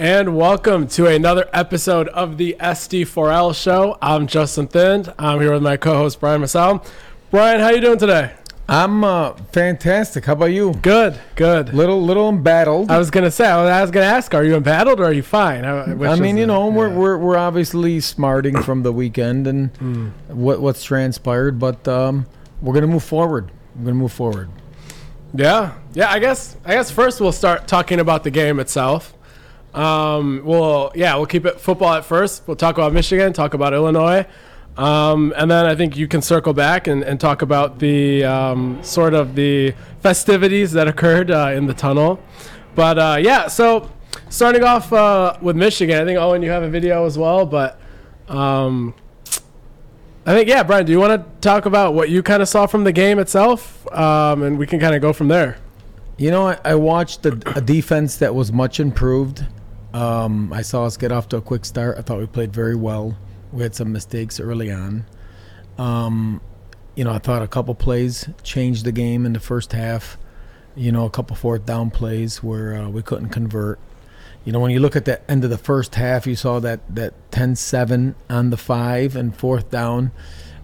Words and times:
And 0.00 0.34
welcome 0.34 0.88
to 0.88 1.08
another 1.08 1.46
episode 1.52 2.08
of 2.08 2.38
the 2.38 2.56
SD4L 2.58 3.54
show. 3.54 3.98
I'm 4.00 4.26
Justin 4.26 4.66
Thind. 4.66 5.12
I'm 5.18 5.42
here 5.42 5.52
with 5.52 5.62
my 5.62 5.76
co-host 5.76 6.20
Brian 6.20 6.40
Masal. 6.40 6.82
Brian, 7.30 7.60
how 7.60 7.68
you 7.68 7.82
doing 7.82 7.98
today? 7.98 8.32
I'm 8.66 9.04
uh, 9.04 9.34
fantastic. 9.52 10.24
How 10.24 10.32
about 10.32 10.46
you? 10.46 10.72
Good, 10.80 11.20
good. 11.36 11.74
Little, 11.74 12.02
little 12.02 12.30
embattled. 12.30 12.90
I 12.90 12.96
was 12.96 13.10
gonna 13.10 13.30
say, 13.30 13.46
I 13.46 13.82
was 13.82 13.90
gonna 13.90 14.06
ask, 14.06 14.32
are 14.32 14.42
you 14.42 14.56
embattled 14.56 15.00
or 15.00 15.04
are 15.04 15.12
you 15.12 15.22
fine? 15.22 15.66
I, 15.66 15.92
I 15.92 16.16
mean, 16.16 16.38
you 16.38 16.46
know, 16.46 16.68
we're, 16.68 16.88
we're 16.88 17.18
we're 17.18 17.36
obviously 17.36 18.00
smarting 18.00 18.62
from 18.62 18.82
the 18.82 18.92
weekend 18.92 19.46
and 19.46 19.74
mm. 19.74 20.12
what 20.28 20.62
what's 20.62 20.82
transpired, 20.82 21.58
but 21.58 21.86
um, 21.86 22.24
we're 22.62 22.72
gonna 22.72 22.86
move 22.86 23.04
forward. 23.04 23.52
We're 23.76 23.84
gonna 23.84 23.96
move 23.96 24.12
forward. 24.12 24.48
Yeah, 25.34 25.74
yeah. 25.92 26.10
I 26.10 26.20
guess 26.20 26.56
I 26.64 26.72
guess 26.72 26.90
first 26.90 27.20
we'll 27.20 27.32
start 27.32 27.68
talking 27.68 28.00
about 28.00 28.24
the 28.24 28.30
game 28.30 28.58
itself. 28.60 29.14
Um, 29.74 30.42
well, 30.44 30.92
yeah, 30.94 31.14
we'll 31.16 31.26
keep 31.26 31.46
it 31.46 31.60
football 31.60 31.94
at 31.94 32.04
first. 32.04 32.42
We'll 32.46 32.56
talk 32.56 32.76
about 32.76 32.92
Michigan, 32.92 33.32
talk 33.32 33.54
about 33.54 33.72
Illinois. 33.72 34.26
Um, 34.76 35.34
and 35.36 35.50
then 35.50 35.66
I 35.66 35.74
think 35.74 35.96
you 35.96 36.08
can 36.08 36.22
circle 36.22 36.54
back 36.54 36.86
and, 36.86 37.02
and 37.02 37.20
talk 37.20 37.42
about 37.42 37.78
the 37.78 38.24
um, 38.24 38.82
sort 38.82 39.14
of 39.14 39.34
the 39.34 39.74
festivities 40.00 40.72
that 40.72 40.88
occurred 40.88 41.30
uh, 41.30 41.52
in 41.54 41.66
the 41.66 41.74
tunnel. 41.74 42.20
But 42.74 42.98
uh, 42.98 43.18
yeah, 43.20 43.48
so 43.48 43.90
starting 44.28 44.64
off 44.64 44.92
uh, 44.92 45.36
with 45.40 45.56
Michigan, 45.56 46.00
I 46.00 46.04
think 46.04 46.18
Owen, 46.18 46.42
you 46.42 46.50
have 46.50 46.62
a 46.62 46.70
video 46.70 47.04
as 47.04 47.18
well. 47.18 47.44
But 47.44 47.80
um, 48.28 48.94
I 50.24 50.34
think 50.34 50.48
yeah, 50.48 50.62
Brian, 50.62 50.86
do 50.86 50.92
you 50.92 51.00
want 51.00 51.20
to 51.20 51.40
talk 51.40 51.66
about 51.66 51.94
what 51.94 52.08
you 52.08 52.22
kind 52.22 52.42
of 52.42 52.48
saw 52.48 52.66
from 52.66 52.84
the 52.84 52.92
game 52.92 53.18
itself, 53.18 53.86
um, 53.92 54.42
and 54.42 54.58
we 54.58 54.66
can 54.66 54.78
kind 54.78 54.94
of 54.94 55.02
go 55.02 55.12
from 55.12 55.28
there. 55.28 55.58
You 56.16 56.30
know, 56.30 56.48
I, 56.48 56.58
I 56.64 56.74
watched 56.74 57.24
a, 57.24 57.32
a, 57.56 57.62
defense 57.62 58.16
that 58.16 58.34
was 58.34 58.52
much 58.52 58.78
improved. 58.78 59.46
Um, 59.92 60.52
I 60.52 60.62
saw 60.62 60.84
us 60.84 60.96
get 60.96 61.12
off 61.12 61.28
to 61.30 61.36
a 61.36 61.40
quick 61.40 61.64
start. 61.64 61.98
I 61.98 62.02
thought 62.02 62.18
we 62.18 62.26
played 62.26 62.52
very 62.52 62.76
well. 62.76 63.16
We 63.52 63.62
had 63.62 63.74
some 63.74 63.92
mistakes 63.92 64.38
early 64.38 64.70
on. 64.70 65.04
Um, 65.78 66.40
you 66.94 67.04
know, 67.04 67.12
I 67.12 67.18
thought 67.18 67.42
a 67.42 67.48
couple 67.48 67.74
plays 67.74 68.28
changed 68.42 68.84
the 68.84 68.92
game 68.92 69.26
in 69.26 69.32
the 69.32 69.40
first 69.40 69.72
half. 69.72 70.18
You 70.76 70.92
know, 70.92 71.04
a 71.04 71.10
couple 71.10 71.34
fourth 71.34 71.66
down 71.66 71.90
plays 71.90 72.42
where 72.42 72.74
uh, 72.74 72.88
we 72.88 73.02
couldn't 73.02 73.30
convert. 73.30 73.80
You 74.44 74.52
know, 74.52 74.60
when 74.60 74.70
you 74.70 74.80
look 74.80 74.96
at 74.96 75.04
the 75.04 75.28
end 75.30 75.44
of 75.44 75.50
the 75.50 75.58
first 75.58 75.96
half, 75.96 76.26
you 76.26 76.36
saw 76.36 76.60
that 76.60 76.80
that 76.94 77.14
10-7 77.30 78.14
on 78.28 78.50
the 78.50 78.56
five 78.56 79.16
and 79.16 79.34
fourth 79.36 79.70
down. 79.70 80.12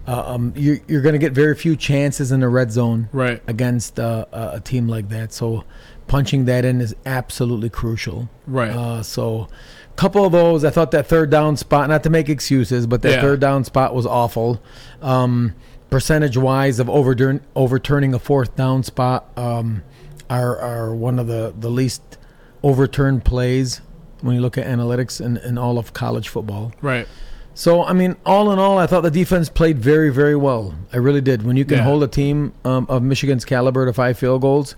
Uh, 0.07 0.23
um, 0.25 0.53
you're, 0.55 0.79
you're 0.87 1.01
going 1.01 1.13
to 1.13 1.19
get 1.19 1.33
very 1.33 1.53
few 1.53 1.75
chances 1.75 2.31
in 2.31 2.39
the 2.39 2.47
red 2.47 2.71
zone 2.71 3.09
right. 3.11 3.43
against 3.45 3.99
uh, 3.99 4.25
a 4.31 4.61
team 4.61 4.87
like 4.87 5.09
that. 5.09 5.33
So 5.33 5.65
punching 6.07 6.45
that 6.45 6.65
in 6.65 6.81
is 6.81 6.95
absolutely 7.05 7.69
crucial. 7.69 8.29
Right. 8.45 8.71
Uh, 8.71 9.03
so 9.03 9.47
couple 9.97 10.23
of 10.23 10.31
those. 10.31 10.63
I 10.63 10.69
thought 10.69 10.91
that 10.91 11.07
third 11.07 11.29
down 11.29 11.57
spot, 11.57 11.89
not 11.89 12.03
to 12.03 12.09
make 12.09 12.29
excuses, 12.29 12.87
but 12.87 13.01
that 13.01 13.13
yeah. 13.13 13.21
third 13.21 13.41
down 13.41 13.65
spot 13.65 13.93
was 13.93 14.05
awful. 14.05 14.61
Um, 15.01 15.55
percentage 15.89 16.37
wise 16.37 16.79
of 16.79 16.89
overturn, 16.89 17.41
overturning 17.55 18.13
a 18.13 18.19
fourth 18.19 18.55
down 18.55 18.83
spot 18.83 19.29
um, 19.35 19.83
are, 20.29 20.57
are 20.57 20.95
one 20.95 21.19
of 21.19 21.27
the, 21.27 21.53
the 21.57 21.69
least 21.69 22.17
overturned 22.63 23.25
plays 23.25 23.81
when 24.21 24.35
you 24.35 24.41
look 24.41 24.57
at 24.57 24.65
analytics 24.65 25.19
in, 25.19 25.37
in 25.37 25.57
all 25.57 25.77
of 25.77 25.93
college 25.93 26.29
football. 26.29 26.71
Right. 26.81 27.07
So, 27.53 27.83
I 27.83 27.93
mean, 27.93 28.15
all 28.23 28.51
in 28.51 28.59
all, 28.59 28.77
I 28.77 28.85
thought 28.85 29.01
the 29.01 29.09
defense 29.09 29.49
played 29.49 29.79
very, 29.79 30.11
very 30.11 30.35
well. 30.35 30.75
I 30.93 30.97
really 30.97 31.21
did. 31.21 31.41
When 31.41 31.57
you 31.57 31.65
can 31.65 31.77
yeah. 31.77 31.83
hold 31.83 32.03
a 32.03 32.07
team 32.07 32.53
um, 32.63 32.85
of 32.87 33.01
Michigan's 33.01 33.45
caliber 33.45 33.83
to 33.87 33.93
five 33.93 34.19
field 34.19 34.41
goals, 34.41 34.75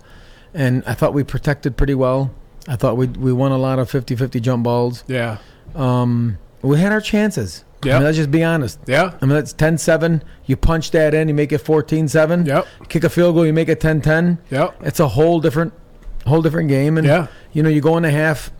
and 0.54 0.82
I 0.86 0.94
thought 0.94 1.14
we 1.14 1.24
protected 1.24 1.76
pretty 1.76 1.94
well. 1.94 2.32
I 2.68 2.76
thought 2.76 2.96
we 2.96 3.06
we 3.06 3.32
won 3.32 3.52
a 3.52 3.58
lot 3.58 3.78
of 3.78 3.90
50-50 3.90 4.40
jump 4.40 4.64
balls. 4.64 5.04
Yeah. 5.06 5.38
Um, 5.74 6.38
we 6.62 6.78
had 6.78 6.92
our 6.92 7.00
chances. 7.00 7.64
Yeah. 7.84 7.94
I 7.94 7.98
mean, 7.98 8.04
let's 8.04 8.16
just 8.18 8.30
be 8.30 8.44
honest. 8.44 8.78
Yeah. 8.86 9.16
I 9.20 9.24
mean, 9.24 9.34
that's 9.34 9.54
10-7. 9.54 10.22
You 10.44 10.56
punch 10.56 10.90
that 10.90 11.14
in, 11.14 11.28
you 11.28 11.34
make 11.34 11.52
it 11.52 11.64
14-7. 11.64 12.46
Yep. 12.46 12.66
Kick 12.88 13.04
a 13.04 13.08
field 13.08 13.34
goal, 13.34 13.46
you 13.46 13.54
make 13.54 13.70
it 13.70 13.80
10-10. 13.80 14.38
Yep. 14.50 14.76
It's 14.82 15.00
a 15.00 15.08
whole 15.08 15.40
different 15.40 15.72
whole 16.26 16.42
different 16.42 16.68
game. 16.68 16.98
And, 16.98 17.06
yeah. 17.06 17.28
you 17.52 17.62
know, 17.62 17.70
you 17.70 17.80
go 17.80 17.96
in 17.96 18.04
a 18.04 18.10
half 18.10 18.52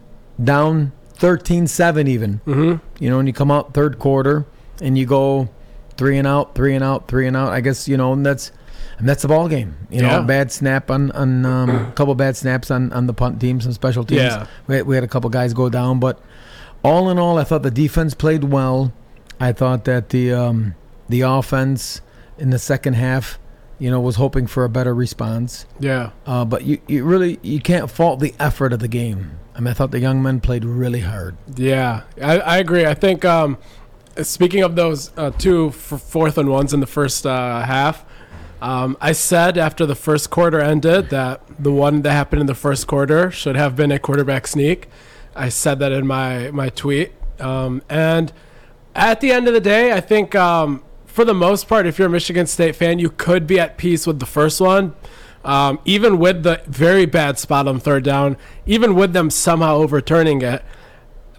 down 0.42 0.92
13-7 1.18 2.08
even. 2.08 2.40
Mm-hmm. 2.46 3.04
You 3.04 3.10
know, 3.10 3.18
and 3.18 3.28
you 3.28 3.34
come 3.34 3.50
out 3.50 3.74
third 3.74 3.98
quarter 3.98 4.46
and 4.80 4.96
you 4.96 5.04
go 5.04 5.50
three 5.98 6.16
and 6.16 6.26
out, 6.26 6.54
three 6.54 6.74
and 6.74 6.82
out, 6.82 7.06
three 7.06 7.26
and 7.26 7.36
out. 7.36 7.52
I 7.52 7.60
guess, 7.60 7.86
you 7.86 7.98
know, 7.98 8.14
and 8.14 8.24
that's– 8.24 8.52
and 9.00 9.08
that's 9.08 9.22
the 9.22 9.28
ball 9.28 9.48
game. 9.48 9.74
You 9.90 10.02
know, 10.02 10.22
bad 10.22 10.52
snap 10.52 10.90
on 10.90 11.10
on 11.12 11.46
um, 11.46 11.70
a 11.70 11.92
couple 11.94 12.14
bad 12.14 12.36
snaps 12.36 12.70
on 12.70 12.92
on 12.92 13.06
the 13.06 13.14
punt 13.14 13.40
teams 13.40 13.64
and 13.64 13.74
special 13.74 14.04
teams. 14.04 14.20
Yeah. 14.20 14.46
We 14.66 14.76
had, 14.76 14.86
we 14.86 14.94
had 14.94 15.04
a 15.04 15.08
couple 15.08 15.30
guys 15.30 15.54
go 15.54 15.70
down, 15.70 15.98
but 16.00 16.20
all 16.84 17.10
in 17.10 17.18
all, 17.18 17.38
I 17.38 17.44
thought 17.44 17.62
the 17.62 17.70
defense 17.70 18.14
played 18.14 18.44
well. 18.44 18.92
I 19.40 19.52
thought 19.52 19.84
that 19.86 20.10
the 20.10 20.32
um, 20.32 20.74
the 21.08 21.22
offense 21.22 22.02
in 22.38 22.50
the 22.50 22.58
second 22.58 22.94
half, 22.94 23.38
you 23.78 23.90
know, 23.90 24.00
was 24.00 24.16
hoping 24.16 24.46
for 24.46 24.64
a 24.64 24.68
better 24.68 24.94
response. 24.94 25.64
Yeah. 25.78 26.10
Uh, 26.26 26.44
but 26.44 26.64
you, 26.64 26.78
you 26.86 27.04
really 27.04 27.38
you 27.42 27.60
can't 27.60 27.90
fault 27.90 28.20
the 28.20 28.34
effort 28.38 28.74
of 28.74 28.80
the 28.80 28.88
game. 28.88 29.38
I 29.54 29.60
mean, 29.60 29.68
I 29.68 29.72
thought 29.72 29.92
the 29.92 30.00
young 30.00 30.22
men 30.22 30.40
played 30.40 30.64
really 30.64 31.00
hard. 31.00 31.36
Yeah, 31.56 32.02
I, 32.20 32.38
I 32.38 32.58
agree. 32.58 32.84
I 32.84 32.94
think 32.94 33.24
um, 33.24 33.56
speaking 34.22 34.62
of 34.62 34.76
those 34.76 35.10
uh, 35.16 35.30
two 35.30 35.70
fourth 35.70 36.36
and 36.38 36.50
ones 36.50 36.74
in 36.74 36.80
the 36.80 36.86
first 36.86 37.26
uh, 37.26 37.62
half, 37.62 38.04
um, 38.60 38.96
I 39.00 39.12
said 39.12 39.56
after 39.56 39.86
the 39.86 39.94
first 39.94 40.30
quarter 40.30 40.60
ended 40.60 41.10
that 41.10 41.40
the 41.58 41.72
one 41.72 42.02
that 42.02 42.12
happened 42.12 42.40
in 42.40 42.46
the 42.46 42.54
first 42.54 42.86
quarter 42.86 43.30
should 43.30 43.56
have 43.56 43.74
been 43.74 43.90
a 43.90 43.98
quarterback 43.98 44.46
sneak. 44.46 44.88
I 45.34 45.48
said 45.48 45.78
that 45.78 45.92
in 45.92 46.06
my 46.06 46.50
my 46.50 46.68
tweet. 46.68 47.12
Um, 47.38 47.82
and 47.88 48.32
at 48.94 49.20
the 49.20 49.32
end 49.32 49.48
of 49.48 49.54
the 49.54 49.60
day, 49.60 49.92
I 49.92 50.00
think 50.00 50.34
um, 50.34 50.82
for 51.06 51.24
the 51.24 51.34
most 51.34 51.68
part, 51.68 51.86
if 51.86 51.98
you're 51.98 52.08
a 52.08 52.10
Michigan 52.10 52.46
State 52.46 52.76
fan, 52.76 52.98
you 52.98 53.10
could 53.10 53.46
be 53.46 53.58
at 53.58 53.78
peace 53.78 54.06
with 54.06 54.20
the 54.20 54.26
first 54.26 54.60
one. 54.60 54.94
Um, 55.42 55.78
even 55.86 56.18
with 56.18 56.42
the 56.42 56.62
very 56.66 57.06
bad 57.06 57.38
spot 57.38 57.66
on 57.66 57.80
third 57.80 58.04
down, 58.04 58.36
even 58.66 58.94
with 58.94 59.14
them 59.14 59.30
somehow 59.30 59.76
overturning 59.76 60.42
it. 60.42 60.62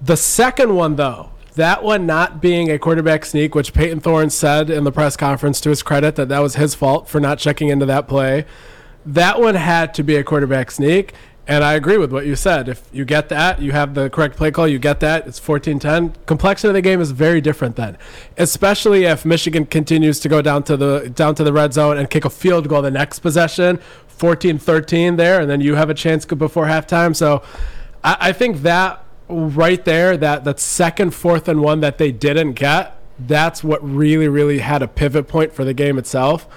The 0.01 0.17
second 0.17 0.75
one, 0.75 0.95
though, 0.95 1.31
that 1.61 1.83
one 1.83 2.07
not 2.07 2.41
being 2.41 2.71
a 2.71 2.79
quarterback 2.79 3.23
sneak, 3.23 3.53
which 3.53 3.71
Payton 3.71 3.99
Thorne 3.99 4.31
said 4.31 4.71
in 4.71 4.83
the 4.83 4.91
press 4.91 5.15
conference 5.15 5.61
to 5.61 5.69
his 5.69 5.83
credit 5.83 6.15
that 6.15 6.27
that 6.27 6.39
was 6.39 6.55
his 6.55 6.73
fault 6.73 7.07
for 7.07 7.19
not 7.19 7.37
checking 7.37 7.67
into 7.67 7.85
that 7.85 8.07
play. 8.07 8.47
That 9.05 9.39
one 9.39 9.53
had 9.53 9.93
to 9.93 10.03
be 10.03 10.15
a 10.15 10.23
quarterback 10.23 10.71
sneak. 10.71 11.13
And 11.47 11.63
I 11.63 11.73
agree 11.73 11.97
with 11.97 12.11
what 12.11 12.25
you 12.25 12.35
said. 12.35 12.67
If 12.67 12.89
you 12.91 13.05
get 13.05 13.29
that, 13.29 13.61
you 13.61 13.73
have 13.73 13.93
the 13.93 14.09
correct 14.09 14.37
play 14.37 14.49
call, 14.49 14.67
you 14.67 14.79
get 14.79 15.01
that, 15.01 15.27
it's 15.27 15.37
14 15.37 15.77
10. 15.77 16.15
Complexion 16.25 16.71
of 16.71 16.73
the 16.73 16.81
game 16.81 16.99
is 16.99 17.11
very 17.11 17.41
different 17.41 17.75
then. 17.75 17.95
Especially 18.39 19.03
if 19.03 19.23
Michigan 19.23 19.67
continues 19.67 20.19
to 20.21 20.29
go 20.29 20.41
down 20.41 20.63
to 20.63 20.75
the 20.75 21.11
down 21.13 21.35
to 21.35 21.43
the 21.43 21.53
red 21.53 21.73
zone 21.73 21.95
and 21.95 22.09
kick 22.09 22.25
a 22.25 22.31
field 22.31 22.69
goal 22.69 22.81
the 22.81 22.89
next 22.89 23.19
possession, 23.19 23.79
14 24.07 24.57
13 24.57 25.15
there, 25.17 25.39
and 25.39 25.47
then 25.47 25.61
you 25.61 25.75
have 25.75 25.91
a 25.91 25.95
chance 25.95 26.25
before 26.25 26.65
halftime. 26.65 27.15
So 27.15 27.43
I, 28.03 28.17
I 28.19 28.31
think 28.31 28.63
that 28.63 29.05
right 29.31 29.83
there, 29.85 30.17
that 30.17 30.43
that 30.43 30.59
second 30.59 31.11
fourth 31.11 31.47
and 31.47 31.61
one 31.61 31.79
that 31.81 31.97
they 31.97 32.11
didn't 32.11 32.53
get, 32.53 32.97
that's 33.17 33.63
what 33.63 33.83
really, 33.87 34.27
really 34.27 34.59
had 34.59 34.81
a 34.81 34.87
pivot 34.87 35.27
point 35.27 35.53
for 35.53 35.63
the 35.63 35.73
game 35.73 35.97
itself. 35.97 36.47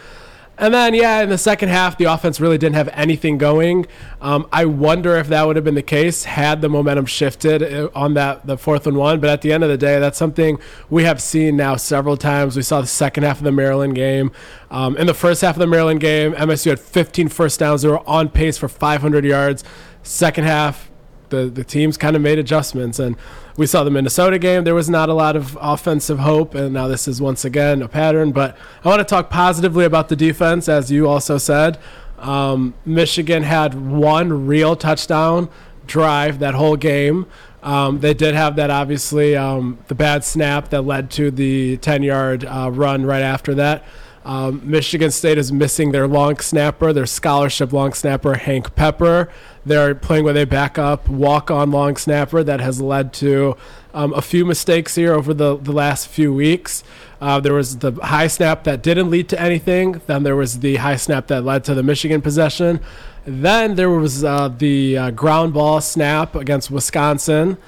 And 0.56 0.72
then, 0.72 0.94
yeah, 0.94 1.20
in 1.20 1.30
the 1.30 1.38
second 1.38 1.70
half, 1.70 1.98
the 1.98 2.04
offense 2.04 2.38
really 2.38 2.58
didn't 2.58 2.76
have 2.76 2.88
anything 2.92 3.38
going. 3.38 3.86
Um, 4.20 4.46
I 4.52 4.66
wonder 4.66 5.16
if 5.16 5.26
that 5.28 5.44
would 5.44 5.56
have 5.56 5.64
been 5.64 5.74
the 5.74 5.82
case 5.82 6.24
had 6.24 6.60
the 6.60 6.68
momentum 6.68 7.06
shifted 7.06 7.60
uh, 7.60 7.88
on 7.92 8.14
that 8.14 8.46
the 8.46 8.56
fourth 8.56 8.86
and 8.86 8.96
one. 8.96 9.18
But 9.18 9.30
at 9.30 9.42
the 9.42 9.52
end 9.52 9.64
of 9.64 9.70
the 9.70 9.76
day, 9.76 9.98
that's 9.98 10.16
something 10.16 10.60
we 10.88 11.02
have 11.04 11.20
seen 11.20 11.56
now 11.56 11.74
several 11.74 12.16
times. 12.16 12.56
We 12.56 12.62
saw 12.62 12.80
the 12.80 12.86
second 12.86 13.24
half 13.24 13.38
of 13.38 13.44
the 13.44 13.52
Maryland 13.52 13.96
game. 13.96 14.30
Um, 14.70 14.96
in 14.96 15.08
the 15.08 15.14
first 15.14 15.40
half 15.40 15.56
of 15.56 15.60
the 15.60 15.66
Maryland 15.66 16.00
game, 16.00 16.34
MSU 16.34 16.70
had 16.70 16.78
15 16.78 17.28
first 17.30 17.58
downs. 17.58 17.82
They 17.82 17.88
were 17.88 18.08
on 18.08 18.28
pace 18.28 18.56
for 18.56 18.68
500 18.68 19.24
yards. 19.24 19.64
Second 20.04 20.44
half, 20.44 20.88
the 21.34 21.50
the 21.50 21.64
teams 21.64 21.96
kind 21.96 22.16
of 22.16 22.22
made 22.22 22.38
adjustments, 22.38 22.98
and 22.98 23.16
we 23.56 23.66
saw 23.66 23.84
the 23.84 23.90
Minnesota 23.90 24.38
game. 24.38 24.64
There 24.64 24.74
was 24.74 24.90
not 24.90 25.08
a 25.08 25.14
lot 25.14 25.36
of 25.36 25.58
offensive 25.60 26.20
hope, 26.20 26.54
and 26.54 26.72
now 26.74 26.88
this 26.88 27.08
is 27.08 27.20
once 27.20 27.44
again 27.44 27.82
a 27.82 27.88
pattern. 27.88 28.32
But 28.32 28.56
I 28.84 28.88
want 28.88 29.00
to 29.00 29.04
talk 29.04 29.30
positively 29.30 29.84
about 29.84 30.08
the 30.08 30.16
defense, 30.16 30.68
as 30.68 30.90
you 30.90 31.08
also 31.08 31.38
said. 31.38 31.78
Um, 32.18 32.74
Michigan 32.86 33.42
had 33.42 33.74
one 33.74 34.46
real 34.46 34.76
touchdown 34.76 35.48
drive 35.86 36.38
that 36.38 36.54
whole 36.54 36.76
game. 36.76 37.26
Um, 37.62 38.00
they 38.00 38.12
did 38.12 38.34
have 38.34 38.56
that, 38.56 38.70
obviously, 38.70 39.36
um, 39.36 39.78
the 39.88 39.94
bad 39.94 40.22
snap 40.22 40.68
that 40.68 40.82
led 40.82 41.10
to 41.12 41.30
the 41.30 41.78
10 41.78 42.02
yard 42.02 42.44
uh, 42.44 42.70
run 42.70 43.06
right 43.06 43.22
after 43.22 43.54
that. 43.54 43.84
Um, 44.24 44.62
Michigan 44.64 45.10
State 45.10 45.36
is 45.36 45.52
missing 45.52 45.92
their 45.92 46.08
long 46.08 46.38
snapper, 46.38 46.92
their 46.92 47.06
scholarship 47.06 47.72
long 47.72 47.92
snapper, 47.92 48.34
Hank 48.34 48.74
Pepper. 48.74 49.28
They're 49.66 49.94
playing 49.94 50.24
with 50.24 50.36
a 50.36 50.46
backup 50.46 51.08
walk 51.08 51.50
on 51.50 51.70
long 51.70 51.96
snapper 51.96 52.42
that 52.42 52.60
has 52.60 52.80
led 52.80 53.12
to 53.14 53.56
um, 53.92 54.14
a 54.14 54.22
few 54.22 54.44
mistakes 54.46 54.94
here 54.94 55.12
over 55.12 55.34
the, 55.34 55.56
the 55.56 55.72
last 55.72 56.08
few 56.08 56.32
weeks. 56.32 56.84
Uh, 57.20 57.40
there 57.40 57.54
was 57.54 57.78
the 57.78 57.92
high 57.92 58.26
snap 58.26 58.64
that 58.64 58.82
didn't 58.82 59.10
lead 59.10 59.28
to 59.28 59.40
anything. 59.40 60.00
Then 60.06 60.22
there 60.22 60.36
was 60.36 60.60
the 60.60 60.76
high 60.76 60.96
snap 60.96 61.26
that 61.28 61.44
led 61.44 61.64
to 61.64 61.74
the 61.74 61.82
Michigan 61.82 62.22
possession. 62.22 62.80
Then 63.26 63.74
there 63.76 63.90
was 63.90 64.24
uh, 64.24 64.48
the 64.48 64.98
uh, 64.98 65.10
ground 65.10 65.54
ball 65.54 65.80
snap 65.80 66.34
against 66.34 66.70
Wisconsin. 66.70 67.58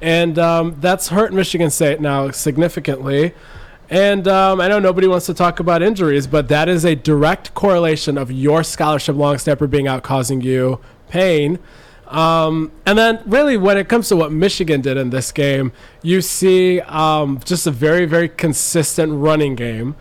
And 0.00 0.38
um, 0.38 0.76
that's 0.80 1.08
hurt 1.08 1.32
Michigan 1.32 1.70
State 1.70 2.00
now 2.00 2.30
significantly. 2.30 3.34
And 3.90 4.26
um, 4.26 4.60
I 4.60 4.68
know 4.68 4.78
nobody 4.78 5.06
wants 5.06 5.26
to 5.26 5.34
talk 5.34 5.60
about 5.60 5.82
injuries, 5.82 6.26
but 6.26 6.48
that 6.48 6.68
is 6.68 6.84
a 6.84 6.94
direct 6.94 7.54
correlation 7.54 8.16
of 8.16 8.32
your 8.32 8.62
scholarship 8.62 9.16
long 9.16 9.38
snapper 9.38 9.66
being 9.66 9.86
out 9.86 10.02
causing 10.02 10.40
you 10.40 10.80
pain. 11.08 11.58
Um, 12.06 12.72
and 12.86 12.98
then, 12.98 13.20
really, 13.26 13.56
when 13.56 13.76
it 13.76 13.88
comes 13.88 14.08
to 14.08 14.16
what 14.16 14.32
Michigan 14.32 14.80
did 14.80 14.96
in 14.96 15.10
this 15.10 15.32
game, 15.32 15.72
you 16.02 16.20
see 16.20 16.80
um, 16.82 17.40
just 17.44 17.66
a 17.66 17.70
very, 17.70 18.06
very 18.06 18.28
consistent 18.28 19.12
running 19.12 19.54
game. 19.54 19.96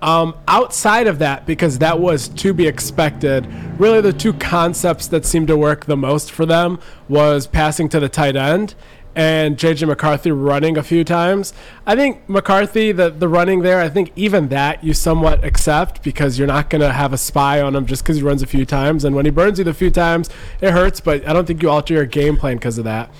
Um, 0.00 0.36
outside 0.46 1.08
of 1.08 1.18
that, 1.18 1.44
because 1.44 1.78
that 1.78 1.98
was 1.98 2.28
to 2.28 2.54
be 2.54 2.68
expected, 2.68 3.48
really 3.78 4.00
the 4.00 4.12
two 4.12 4.32
concepts 4.32 5.08
that 5.08 5.26
seemed 5.26 5.48
to 5.48 5.56
work 5.56 5.86
the 5.86 5.96
most 5.96 6.30
for 6.30 6.46
them 6.46 6.78
was 7.08 7.48
passing 7.48 7.88
to 7.88 7.98
the 7.98 8.08
tight 8.08 8.36
end 8.36 8.76
and 9.18 9.56
JJ 9.56 9.88
McCarthy 9.88 10.30
running 10.30 10.78
a 10.78 10.82
few 10.84 11.02
times. 11.02 11.52
I 11.84 11.96
think 11.96 12.28
McCarthy, 12.28 12.92
the, 12.92 13.10
the 13.10 13.26
running 13.26 13.62
there, 13.62 13.80
I 13.80 13.88
think 13.88 14.12
even 14.14 14.46
that 14.50 14.84
you 14.84 14.94
somewhat 14.94 15.44
accept 15.44 16.04
because 16.04 16.38
you're 16.38 16.46
not 16.46 16.70
going 16.70 16.82
to 16.82 16.92
have 16.92 17.12
a 17.12 17.18
spy 17.18 17.60
on 17.60 17.74
him 17.74 17.84
just 17.84 18.04
because 18.04 18.18
he 18.18 18.22
runs 18.22 18.42
a 18.42 18.46
few 18.46 18.64
times. 18.64 19.04
And 19.04 19.16
when 19.16 19.24
he 19.24 19.32
burns 19.32 19.58
you 19.58 19.64
the 19.64 19.74
few 19.74 19.90
times, 19.90 20.30
it 20.60 20.70
hurts, 20.70 21.00
but 21.00 21.28
I 21.28 21.32
don't 21.32 21.46
think 21.46 21.64
you 21.64 21.68
alter 21.68 21.94
your 21.94 22.06
game 22.06 22.36
plan 22.36 22.58
because 22.58 22.78
of 22.78 22.84
that. 22.84 23.10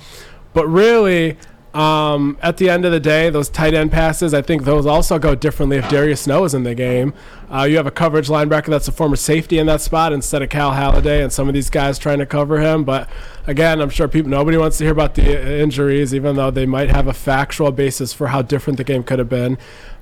But 0.53 0.67
really, 0.67 1.37
um, 1.73 2.37
at 2.41 2.57
the 2.57 2.69
end 2.69 2.83
of 2.85 2.91
the 2.91 2.99
day, 2.99 3.29
those 3.29 3.47
tight 3.47 3.73
end 3.73 3.91
passes, 3.91 4.33
I 4.33 4.41
think 4.41 4.63
those 4.63 4.85
also 4.85 5.19
go 5.19 5.35
differently 5.35 5.77
if 5.77 5.87
Darius 5.89 6.21
Snow 6.21 6.43
is 6.43 6.53
in 6.53 6.63
the 6.63 6.73
game. 6.73 7.13
Uh, 7.49 7.63
you 7.63 7.77
have 7.77 7.85
a 7.85 7.91
coverage 7.91 8.27
linebacker 8.27 8.67
that's 8.67 8.87
a 8.87 8.91
former 8.91 9.15
safety 9.15 9.59
in 9.59 9.67
that 9.67 9.81
spot 9.81 10.11
instead 10.11 10.41
of 10.41 10.49
Cal 10.49 10.71
Haladay 10.71 11.21
and 11.21 11.31
some 11.31 11.47
of 11.47 11.53
these 11.53 11.69
guys 11.69 11.99
trying 11.99 12.19
to 12.19 12.25
cover 12.25 12.59
him. 12.59 12.83
But 12.83 13.07
again, 13.45 13.81
I'm 13.81 13.89
sure 13.89 14.07
people 14.07 14.31
nobody 14.31 14.57
wants 14.57 14.79
to 14.79 14.83
hear 14.83 14.93
about 14.93 15.15
the 15.15 15.61
injuries, 15.61 16.13
even 16.13 16.35
though 16.35 16.49
they 16.51 16.65
might 16.65 16.89
have 16.89 17.07
a 17.07 17.13
factual 17.13 17.71
basis 17.71 18.13
for 18.13 18.27
how 18.27 18.41
different 18.41 18.77
the 18.77 18.83
game 18.83 19.03
could 19.03 19.19
have 19.19 19.29
been. 19.29 19.57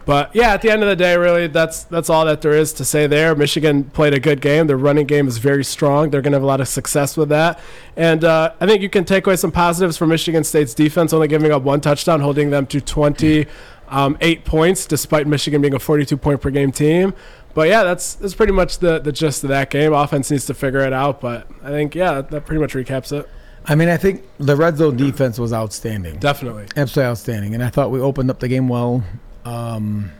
But 0.08 0.34
yeah, 0.34 0.54
at 0.54 0.62
the 0.62 0.72
end 0.72 0.84
of 0.84 0.88
the 0.88 0.96
day, 0.96 1.18
really, 1.18 1.48
that's 1.48 1.84
that's 1.84 2.10
all 2.10 2.24
that 2.28 2.40
there 2.42 2.54
is 2.54 2.72
to 2.74 2.86
say 2.86 3.08
there. 3.08 3.36
Michigan 3.36 3.84
played 3.84 4.14
a 4.14 4.22
good 4.22 4.40
game. 4.40 4.68
Their 4.68 4.78
running 4.78 5.06
game 5.06 5.28
is 5.28 5.38
very 5.38 5.66
strong. 5.66 6.12
They're 6.12 6.22
going 6.22 6.32
to 6.32 6.38
have 6.38 6.44
a 6.44 6.48
lot 6.48 6.62
of 6.62 6.70
success 6.70 7.18
with 7.18 7.28
that. 7.28 7.60
And 7.98 8.24
uh, 8.24 8.54
I 8.62 8.66
think 8.66 8.82
you 8.82 8.90
can 8.90 9.04
take 9.04 9.28
away 9.28 9.36
some 9.36 9.52
positives 9.52 9.98
from 9.98 10.08
Michigan 10.08 10.46
State's 10.46 10.74
defense, 10.74 11.12
only 11.12 11.28
giving 11.28 11.52
up 11.52 11.64
one 11.64 11.82
touchdown, 11.82 12.22
holding 12.22 12.52
them 12.52 12.66
to 12.68 12.80
28 12.80 13.50
um, 13.90 14.18
points, 14.46 14.86
despite 14.86 15.28
Michigan 15.28 15.60
being 15.60 15.74
a 15.74 15.80
42 15.80 16.16
point 16.16 16.40
per 16.40 16.52
game 16.52 16.72
team. 16.72 17.14
But 17.54 17.68
yeah, 17.68 17.84
that's 17.84 18.14
that's 18.14 18.34
pretty 18.34 18.54
much 18.54 18.80
the, 18.80 19.00
the 19.00 19.12
gist 19.12 19.44
of 19.44 19.50
that 19.50 19.70
game. 19.70 19.92
Offense 19.92 20.32
needs 20.32 20.46
to 20.46 20.54
figure 20.54 20.80
it 20.80 20.94
out, 20.94 21.20
but 21.20 21.50
I 21.62 21.68
think 21.68 21.96
yeah, 21.96 22.22
that 22.22 22.46
pretty 22.46 22.62
much 22.62 22.74
recaps 22.76 23.12
it. 23.12 23.28
I 23.66 23.76
mean, 23.76 23.90
I 23.90 23.98
think 23.98 24.24
the 24.38 24.56
red 24.56 24.78
zone 24.78 24.96
defense 24.96 25.38
was 25.38 25.52
outstanding. 25.52 26.18
Definitely. 26.20 26.68
Absolutely 26.78 27.10
outstanding. 27.10 27.54
And 27.54 27.62
I 27.62 27.68
thought 27.68 27.92
we 27.92 28.00
opened 28.00 28.30
up 28.30 28.40
the 28.40 28.48
game 28.48 28.70
well. 28.70 29.04
Um, 29.48 30.12